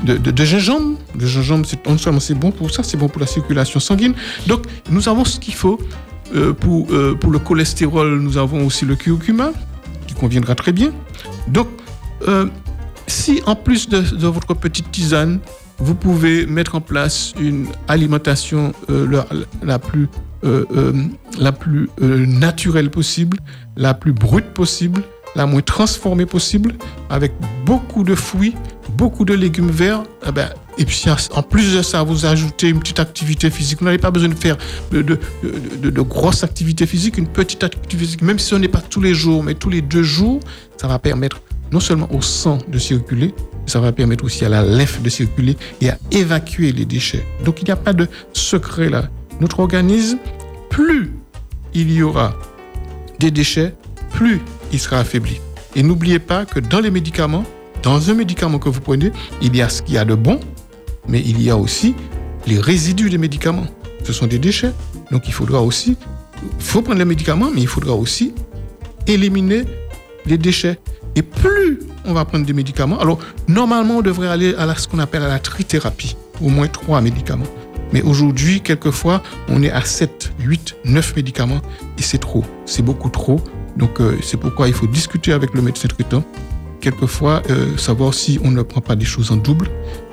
de, 0.04 0.16
de- 0.16 0.44
gingembre. 0.44 0.98
Le 1.18 1.26
gingembre, 1.26 1.64
c'est, 1.66 1.86
non 1.86 1.96
seulement 1.98 2.18
c'est 2.20 2.34
bon 2.34 2.50
pour 2.50 2.70
ça, 2.72 2.82
c'est 2.82 2.96
bon 2.96 3.08
pour 3.08 3.20
la 3.20 3.26
circulation 3.28 3.78
sanguine. 3.78 4.14
Donc, 4.48 4.64
nous 4.90 5.08
avons 5.08 5.24
ce 5.24 5.38
qu'il 5.38 5.54
faut. 5.54 5.78
Euh, 6.34 6.52
pour, 6.52 6.86
pour 7.20 7.30
le 7.32 7.38
cholestérol, 7.40 8.20
nous 8.20 8.36
avons 8.38 8.64
aussi 8.66 8.84
le 8.86 8.96
curcuma, 8.96 9.50
qui 10.06 10.14
conviendra 10.14 10.54
très 10.54 10.72
bien. 10.72 10.90
Donc, 11.48 11.68
si 13.06 13.40
en 13.46 13.54
plus 13.56 13.88
de, 13.88 13.98
votre 14.28 14.54
petite 14.54 14.90
tisane, 14.90 15.40
vous 15.78 15.94
pouvez 15.94 16.46
mettre 16.46 16.74
en 16.74 16.80
place 16.80 17.32
une 17.40 17.66
alimentation 17.88 18.72
la, 18.88 19.26
plus, 19.78 20.08
la 20.42 21.52
plus 21.52 21.88
euh, 22.02 22.26
naturelle 22.26 22.90
possible, 22.90 23.38
la 23.76 23.94
plus 23.94 24.12
brute 24.12 24.46
possible, 24.54 25.02
la 25.36 25.46
moins 25.46 25.60
transformée 25.62 26.26
possible, 26.26 26.74
avec 27.08 27.32
beaucoup 27.64 28.02
de 28.04 28.14
fruits, 28.14 28.54
beaucoup 28.96 29.24
de 29.24 29.34
légumes 29.34 29.70
verts, 29.70 30.02
eh 30.26 30.32
ben, 30.32 30.48
et 30.78 30.84
puis 30.84 31.04
en 31.34 31.42
plus 31.42 31.76
de 31.76 31.82
ça, 31.82 32.02
vous 32.02 32.24
ajoutez 32.24 32.68
une 32.70 32.80
petite 32.80 33.00
activité 33.00 33.50
physique. 33.50 33.78
Vous 33.80 33.84
n'avez 33.84 33.98
pas 33.98 34.10
besoin 34.10 34.30
de 34.30 34.34
faire 34.34 34.56
de- 34.90 35.02
de 35.82 36.00
grosses 36.00 36.42
activités 36.42 36.86
physiques, 36.86 37.18
une 37.18 37.28
petite 37.28 37.62
activité 37.62 37.96
physique, 37.98 38.22
même 38.22 38.38
si 38.38 38.46
ce 38.46 38.54
n'est 38.56 38.68
pas 38.68 38.80
tous 38.80 39.00
les 39.02 39.12
jours, 39.14 39.42
mais 39.44 39.54
tous 39.54 39.68
les 39.68 39.82
deux 39.82 40.02
jours, 40.02 40.40
ça 40.78 40.88
va 40.88 40.98
permettre 40.98 41.42
non 41.70 41.80
seulement 41.80 42.08
au 42.12 42.22
sang 42.22 42.58
de 42.66 42.78
circuler, 42.78 43.34
ça 43.66 43.78
va 43.78 43.92
permettre 43.92 44.24
aussi 44.24 44.44
à 44.44 44.48
la 44.48 44.62
lymphe 44.62 45.00
de 45.02 45.10
circuler 45.10 45.56
et 45.80 45.90
à 45.90 45.98
évacuer 46.10 46.72
les 46.72 46.86
déchets. 46.86 47.24
Donc 47.44 47.60
il 47.60 47.66
n'y 47.66 47.70
a 47.72 47.76
pas 47.76 47.92
de 47.92 48.08
secret 48.32 48.88
là. 48.88 49.08
Notre 49.40 49.60
organisme, 49.60 50.18
plus 50.68 51.12
il 51.74 51.90
y 51.92 52.02
aura 52.02 52.34
des 53.18 53.30
déchets, 53.30 53.74
plus 54.12 54.40
il 54.72 54.78
sera 54.78 54.98
affaibli. 54.98 55.40
Et 55.76 55.82
n'oubliez 55.82 56.18
pas 56.18 56.44
que 56.44 56.60
dans 56.60 56.80
les 56.80 56.90
médicaments, 56.90 57.44
dans 57.82 58.10
un 58.10 58.14
médicament 58.14 58.58
que 58.58 58.68
vous 58.68 58.80
prenez, 58.80 59.12
il 59.40 59.56
y 59.56 59.62
a 59.62 59.68
ce 59.68 59.82
qu'il 59.82 59.94
y 59.94 59.98
a 59.98 60.04
de 60.04 60.14
bon, 60.14 60.40
mais 61.08 61.20
il 61.20 61.40
y 61.40 61.50
a 61.50 61.56
aussi 61.56 61.94
les 62.46 62.58
résidus 62.58 63.08
des 63.08 63.18
médicaments. 63.18 63.66
Ce 64.04 64.12
sont 64.12 64.26
des 64.26 64.38
déchets. 64.38 64.72
Donc 65.10 65.26
il 65.26 65.32
faudra 65.32 65.62
aussi, 65.62 65.96
il 66.42 66.62
faut 66.62 66.82
prendre 66.82 66.98
les 66.98 67.04
médicaments, 67.04 67.50
mais 67.52 67.62
il 67.62 67.66
faudra 67.66 67.94
aussi 67.94 68.34
éliminer 69.06 69.64
les 70.26 70.38
déchets. 70.38 70.78
Et 71.16 71.22
plus 71.22 71.80
on 72.04 72.12
va 72.12 72.24
prendre 72.24 72.46
des 72.46 72.52
médicaments, 72.52 72.98
alors 72.98 73.18
normalement 73.48 73.98
on 73.98 74.02
devrait 74.02 74.28
aller 74.28 74.54
à 74.54 74.74
ce 74.74 74.88
qu'on 74.88 74.98
appelle 74.98 75.22
à 75.22 75.28
la 75.28 75.38
trithérapie, 75.38 76.16
au 76.42 76.48
moins 76.48 76.68
trois 76.68 77.00
médicaments. 77.00 77.46
Mais 77.92 78.02
aujourd'hui, 78.02 78.60
quelquefois, 78.60 79.22
on 79.48 79.62
est 79.62 79.70
à 79.70 79.84
7, 79.84 80.32
8, 80.40 80.76
9 80.84 81.16
médicaments 81.16 81.60
et 81.98 82.02
c'est 82.02 82.18
trop, 82.18 82.44
c'est 82.66 82.82
beaucoup 82.82 83.08
trop. 83.08 83.40
Donc 83.76 84.00
euh, 84.00 84.16
c'est 84.22 84.36
pourquoi 84.36 84.68
il 84.68 84.74
faut 84.74 84.86
discuter 84.86 85.32
avec 85.32 85.54
le 85.54 85.62
médecin 85.62 85.88
traitant, 85.88 86.24
quelquefois 86.80 87.42
euh, 87.50 87.76
savoir 87.76 88.14
si 88.14 88.38
on 88.44 88.50
ne 88.50 88.62
prend 88.62 88.80
pas 88.80 88.96
des 88.96 89.04
choses 89.04 89.30
en 89.30 89.36
double. 89.36 89.68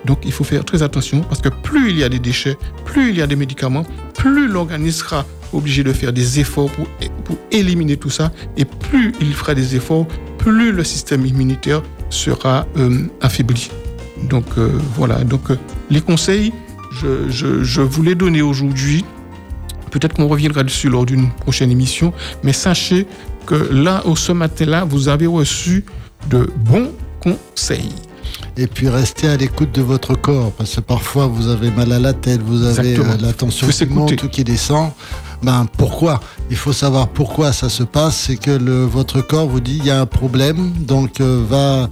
Donc 0.05 0.19
il 0.23 0.32
faut 0.32 0.43
faire 0.43 0.63
très 0.65 0.84
attention 0.84 1.21
parce 1.21 1.41
que 1.41 1.49
plus 1.49 1.89
il 1.89 1.97
y 1.97 2.03
a 2.03 2.09
des 2.09 2.19
déchets, 2.19 2.57
plus 2.86 3.09
il 3.09 3.17
y 3.17 3.21
a 3.21 3.28
des 3.28 3.36
médicaments, 3.36 3.86
plus 4.13 4.47
l'organisme 4.47 4.99
sera 4.99 5.25
obligé 5.53 5.84
de 5.84 5.93
faire 5.93 6.13
des 6.13 6.39
efforts 6.39 6.69
pour, 6.71 6.88
pour 7.23 7.38
éliminer 7.51 7.97
tout 7.97 8.09
ça 8.09 8.32
et 8.57 8.65
plus 8.65 9.13
il 9.21 9.34
fera 9.34 9.53
des 9.53 9.75
efforts, 9.75 10.05
plus 10.38 10.71
le 10.71 10.84
système 10.84 11.25
immunitaire 11.25 11.82
sera 12.09 12.65
euh, 12.78 13.07
affaibli. 13.21 13.69
Donc 14.30 14.45
voilà, 14.95 15.23
donc 15.23 15.43
les 15.91 16.01
conseils, 16.01 16.51
je, 16.92 17.30
je, 17.30 17.64
je 17.64 17.82
vous 17.82 18.04
les 18.04 18.16
donner 18.16 18.42
aujourd'hui. 18.42 19.06
Peut-être 19.92 20.14
qu'on 20.16 20.28
reviendra 20.28 20.64
dessus 20.64 20.90
lors 20.90 21.06
d'une 21.06 21.30
prochaine 21.32 21.72
émission, 21.72 22.14
mais 22.44 22.54
sachez 22.54 23.08
que 23.46 23.56
là, 23.72 24.02
au 24.06 24.16
ce 24.16 24.32
matin-là, 24.34 24.84
vous 24.84 25.08
avez 25.08 25.28
reçu 25.28 25.86
de 26.30 26.50
bons 26.58 26.92
conseils. 27.22 27.94
Et 28.58 28.68
puis 28.68 28.90
restez 28.90 29.28
à 29.30 29.38
l'écoute 29.38 29.72
de 29.74 29.82
votre 29.82 30.16
corps, 30.16 30.52
parce 30.52 30.76
que 30.76 30.82
parfois 30.82 31.28
vous 31.28 31.48
avez 31.48 31.72
mal 31.72 31.92
à 31.92 32.00
la 32.00 32.14
tête, 32.14 32.42
vous 32.42 32.64
avez 32.64 32.92
Exactement. 32.92 33.14
euh, 33.14 33.26
la 33.28 33.34
tension 33.34 33.68
qui 33.68 33.86
monte 33.86 34.24
ou 34.24 34.28
qui 34.30 34.44
descend. 34.44 34.92
Ben 35.44 35.68
pourquoi? 35.78 36.20
Il 36.50 36.58
faut 36.58 36.74
savoir 36.74 37.08
pourquoi 37.08 37.54
ça 37.54 37.70
se 37.70 37.84
passe. 37.84 38.18
C'est 38.18 38.38
que 38.38 38.52
le, 38.52 38.84
votre 38.84 39.22
corps 39.22 39.48
vous 39.48 39.60
dit 39.60 39.78
il 39.78 39.86
y 39.86 39.92
a 39.92 40.02
un 40.02 40.06
problème, 40.08 40.72
donc 40.80 41.22
euh, 41.22 41.44
va 41.48 41.90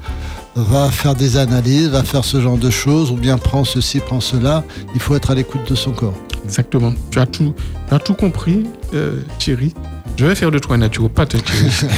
va 0.55 0.89
faire 0.89 1.15
des 1.15 1.37
analyses, 1.37 1.89
va 1.89 2.03
faire 2.03 2.23
ce 2.25 2.39
genre 2.41 2.57
de 2.57 2.69
choses, 2.69 3.11
ou 3.11 3.15
bien 3.15 3.37
prends 3.37 3.63
ceci, 3.65 3.99
prends 3.99 4.21
cela. 4.21 4.63
Il 4.93 5.01
faut 5.01 5.15
être 5.15 5.31
à 5.31 5.35
l'écoute 5.35 5.69
de 5.69 5.75
son 5.75 5.91
corps. 5.91 6.13
Exactement. 6.45 6.93
Tu 7.11 7.19
as 7.19 7.25
tout, 7.25 7.53
tu 7.89 7.93
as 7.93 7.99
tout 7.99 8.13
compris, 8.13 8.65
euh, 8.93 9.19
Thierry. 9.39 9.73
Je 10.17 10.25
vais 10.25 10.35
faire 10.35 10.51
de 10.51 10.59
toi 10.59 10.75
un 10.75 10.79
naturopathe, 10.79 11.35
hein, 11.35 11.39
Thierry. 11.45 11.93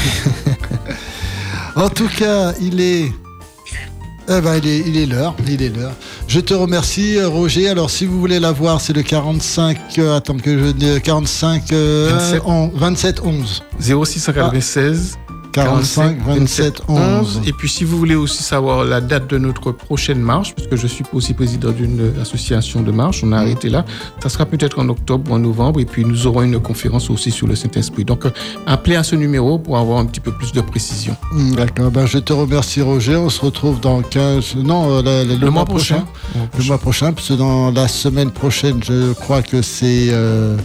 En 1.76 1.89
tout 1.89 2.08
cas, 2.08 2.53
il 2.60 2.82
est. 2.82 3.12
Eh 4.30 4.41
ben, 4.41 4.55
il 4.58 4.68
est, 4.68 4.80
il 4.80 4.97
est 4.97 5.05
l'heure, 5.05 5.36
il 5.47 5.62
est 5.62 5.70
l'heure. 5.70 5.93
Je 6.28 6.39
te 6.39 6.53
remercie, 6.55 7.18
euh, 7.18 7.30
Roger. 7.30 7.70
Alors, 7.70 7.91
si 7.91 8.05
vous 8.08 8.20
voulez 8.20 8.39
la 8.39 8.51
voir, 8.51 8.82
c'est 8.82 8.93
le 8.93 9.03
45, 9.03 9.78
euh, 9.99 10.18
attends 10.18 10.38
que 10.38 10.58
je 10.58 10.72
dise, 10.72 10.99
45, 11.03 11.72
euh, 11.72 12.10
27. 12.12 12.41
on- 12.47 12.68
27 12.70 13.22
11. 13.24 13.64
0696 13.80 15.18
45, 15.64 16.18
27 16.26 16.82
11. 16.88 17.41
Et 17.45 17.53
puis, 17.53 17.70
si 17.70 17.84
vous 17.84 17.97
voulez 17.97 18.16
aussi 18.16 18.43
savoir 18.43 18.86
la 18.86 19.01
date 19.01 19.30
de 19.30 19.38
notre 19.38 19.72
prochaine 19.72 20.20
marche, 20.20 20.53
puisque 20.55 20.76
je 20.76 20.88
suis 20.88 21.03
aussi 21.14 21.34
président 21.34 21.72
d'une 21.72 22.14
association 22.22 22.82
de 22.82 22.91
marche, 22.91 23.24
on 23.24 23.32
a 23.32 23.38
arrêté 23.38 23.70
là, 23.70 23.86
ça 24.22 24.30
sera 24.30 24.45
peut-être 24.45 24.80
en 24.80 24.89
octobre 24.89 25.32
ou 25.32 25.36
en 25.36 25.39
novembre, 25.39 25.80
et 25.80 25.86
puis 25.86 26.05
nous 26.05 26.28
aurons 26.28 26.43
une 26.43 26.60
conférence 26.60 27.10
aussi 27.10 27.32
sur 27.32 27.47
le 27.47 27.55
Saint-Esprit. 27.55 28.05
Donc, 28.05 28.26
euh, 28.26 28.32
appelez 28.66 28.95
à 28.95 29.03
ce 29.03 29.16
numéro 29.16 29.58
pour 29.60 29.78
avoir 29.78 29.99
un 29.99 30.05
petit 30.05 30.20
peu 30.20 30.32
plus 30.32 30.51
de 30.51 30.62
précision. 30.62 31.16
Hmm, 31.32 31.55
D'accord, 31.55 31.91
ben, 31.91 32.05
je 32.05 32.20
te 32.20 32.34
remercie, 32.34 32.82
Roger. 32.82 33.16
On 33.16 33.30
se 33.30 33.41
retrouve 33.41 33.80
dans 33.80 34.01
15. 34.01 34.55
Non, 34.58 34.97
euh, 34.97 35.26
le, 35.26 35.36
le 35.36 35.49
mois, 35.49 35.66
prochain. 35.66 36.05
Le 36.58 36.64
mois 36.66 36.78
prochain, 36.78 37.14
parce 37.14 37.30
que 37.30 37.34
dans 37.34 37.72
la 37.72 37.88
semaine 37.88 38.32
prochaine, 38.32 38.80
je 38.84 39.14
crois 39.14 39.41
que 39.41 39.62
c'est. 39.62 40.10
Euh, 40.12 40.58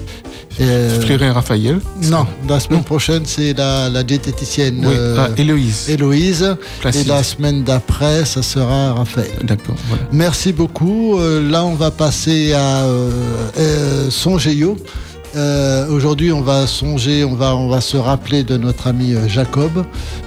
euh, 0.60 1.00
Flérin 1.00 1.32
Raphaël. 1.32 1.80
non, 2.02 2.26
la 2.48 2.60
semaine 2.60 2.78
Non. 2.78 2.84
prochaine, 2.84 3.22
c'est 3.24 3.54
la, 3.56 3.88
la 3.88 4.02
diététicienne 4.02 4.78
Oui, 4.86 4.94
euh, 4.96 5.16
ah, 5.18 5.28
Héloïse. 5.36 5.88
Héloïse. 5.88 6.56
Placide. 6.80 7.06
Et 7.06 7.08
la 7.08 7.22
semaine 7.22 7.62
d'après, 7.64 8.24
ça 8.24 8.42
sera 8.42 8.92
Raphaël. 8.94 9.30
D'accord, 9.42 9.76
voilà. 9.88 10.02
Merci 10.12 10.52
beaucoup. 10.52 11.18
Euh, 11.18 11.48
là, 11.50 11.64
on 11.64 11.74
va 11.74 11.90
passer 11.90 12.52
à 12.52 12.84
euh. 12.84 13.10
Euh, 15.34 15.88
Aujourd'hui, 15.88 16.30
on 16.32 16.42
va 16.42 16.66
songer, 16.66 17.24
on 17.24 17.34
va, 17.34 17.56
on 17.56 17.68
va 17.68 17.80
se 17.80 17.96
rappeler 17.96 18.44
de 18.44 18.56
notre 18.58 18.86
ami 18.86 19.14
Jacob. 19.28 19.84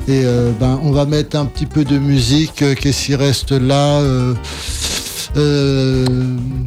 Et 0.08 0.24
euh, 0.26 0.52
ben, 0.60 0.80
on 0.84 0.92
va 0.92 1.06
mettre 1.06 1.38
un 1.38 1.46
petit 1.46 1.66
peu 1.68 1.84
de 1.84 1.98
musique. 2.00 2.64
Qu'est-ce 2.82 3.06
qui 3.06 3.16
reste 3.16 3.52
là 3.52 4.00
euh, 4.00 4.34
euh, 5.38 6.06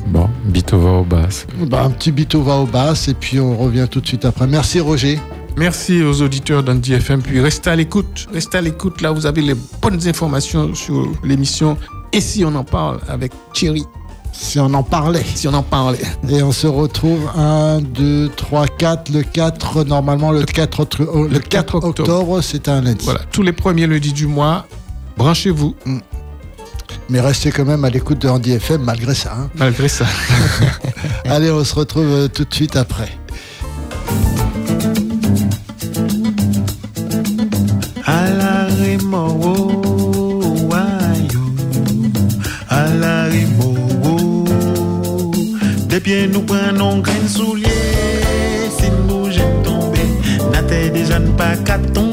bon, 0.09 0.29
Bitova 0.45 0.91
au 0.91 1.05
basse. 1.05 1.47
Bah, 1.67 1.85
un 1.85 1.91
petit 1.91 2.13
Bitova 2.13 2.57
au 2.57 2.67
basse 2.67 3.09
et 3.09 3.15
puis 3.15 3.41
on 3.41 3.57
revient 3.57 3.87
tout 3.91 4.01
de 4.01 4.07
suite 4.07 4.25
après. 4.25 4.47
Merci 4.47 4.81
Roger. 4.81 5.19
Merci 5.57 6.03
aux 6.03 6.23
auditeurs 6.23 6.63
d'Andy 6.63 6.95
FM. 6.95 7.23
Puis 7.23 7.41
restez 7.41 7.71
à 7.71 7.77
l'écoute. 7.77 8.29
Restez 8.33 8.59
à 8.59 8.61
l'écoute. 8.61 9.01
Là, 9.01 9.11
vous 9.11 9.27
avez 9.27 9.43
les 9.43 9.55
bonnes 9.83 10.07
informations 10.07 10.75
sur 10.75 11.11
l'émission. 11.25 11.77
Et 12.13 12.21
si 12.21 12.45
on 12.45 12.55
en 12.55 12.65
parle 12.65 13.01
avec 13.09 13.33
Thierry? 13.53 13.85
Si 14.33 14.61
on 14.61 14.73
en 14.73 14.85
parlait. 14.85 15.25
Si 15.35 15.49
on 15.49 15.55
en 15.55 15.63
parlait. 15.63 15.99
Et 16.29 16.43
on 16.43 16.53
se 16.53 16.67
retrouve 16.69 17.29
1, 17.37 17.81
2, 17.81 18.31
3, 18.37 18.67
4. 18.67 19.13
Le 19.13 19.23
4, 19.23 19.85
normalement, 19.85 20.31
le 20.31 20.45
4, 20.45 20.87
le 21.29 21.39
4 21.39 21.75
octobre, 21.75 22.41
c'est 22.41 22.69
un 22.69 22.83
lundi. 22.83 23.05
Voilà, 23.05 23.21
tous 23.33 23.43
les 23.43 23.53
premiers 23.53 23.87
lundis 23.87 24.13
du 24.13 24.27
mois, 24.27 24.67
branchez-vous. 25.17 25.75
Mm 25.85 25.99
mais 27.09 27.21
restez 27.21 27.51
quand 27.51 27.65
même 27.65 27.85
à 27.85 27.91
l'écoute 27.91 28.23
de 28.23 28.29
Andy 28.29 28.53
FM 28.53 28.83
malgré 28.83 29.15
ça. 29.15 29.33
Hein. 29.39 29.51
Malgré 29.55 29.89
ça. 29.89 30.07
Allez, 31.25 31.51
on 31.51 31.65
se 31.65 31.75
retrouve 31.75 32.07
euh, 32.07 32.29
tout 32.29 32.45
de 32.45 32.55
suite 32.55 32.77
après. 32.77 33.09
À 38.05 38.25
oh, 39.13 39.39
oh, 39.43 39.83
oh. 40.05 40.09
des 45.89 46.01
pieds 46.01 46.29
nous 46.29 46.43
prenons 46.43 46.99
grain 46.99 47.27
soulier, 47.27 47.67
si 48.79 48.91
nous 49.09 49.31
j'ai 49.31 49.43
tombé, 49.65 50.01
n'a 50.53 50.63
déjà 50.63 51.21
pas 51.37 51.57
qu'à 51.57 51.79
tomber. 51.79 52.08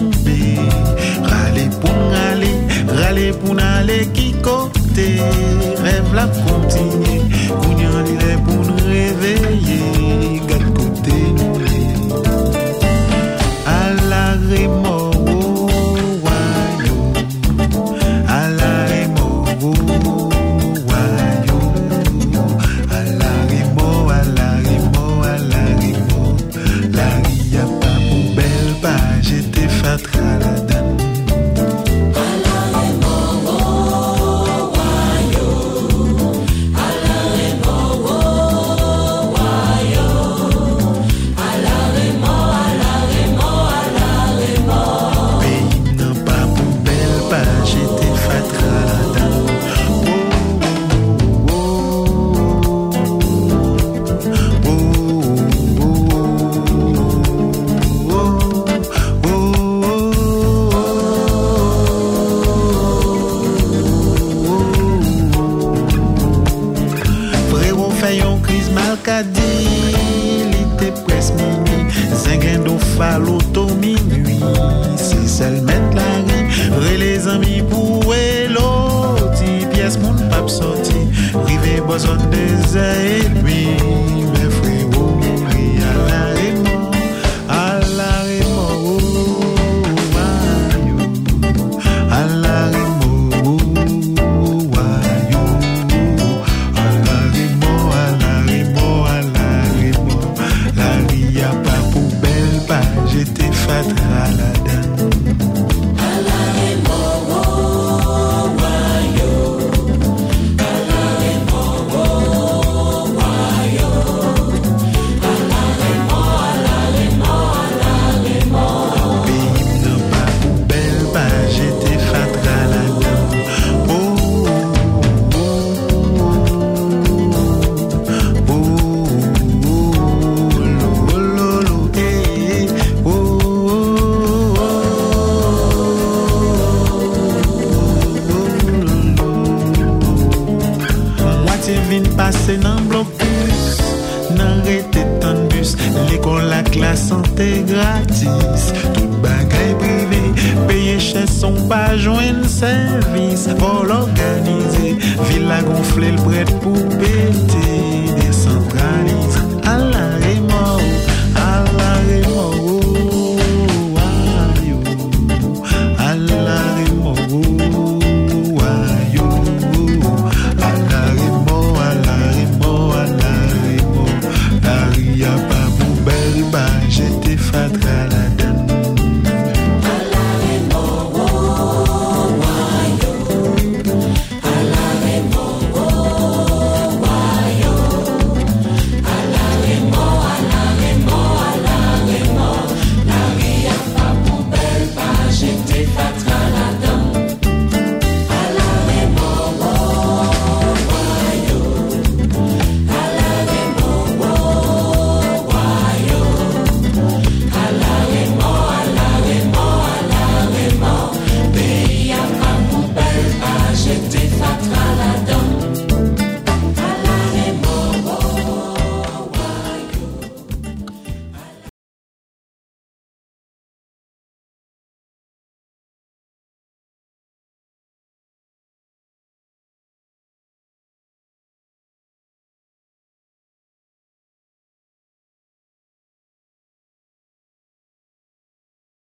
Rêve-la 4.95 6.27
continuer, 6.27 7.19
Kounyan 7.49 8.05
li 8.05 8.15
le 8.15 8.37
pou 8.45 8.63
nou 8.63 8.79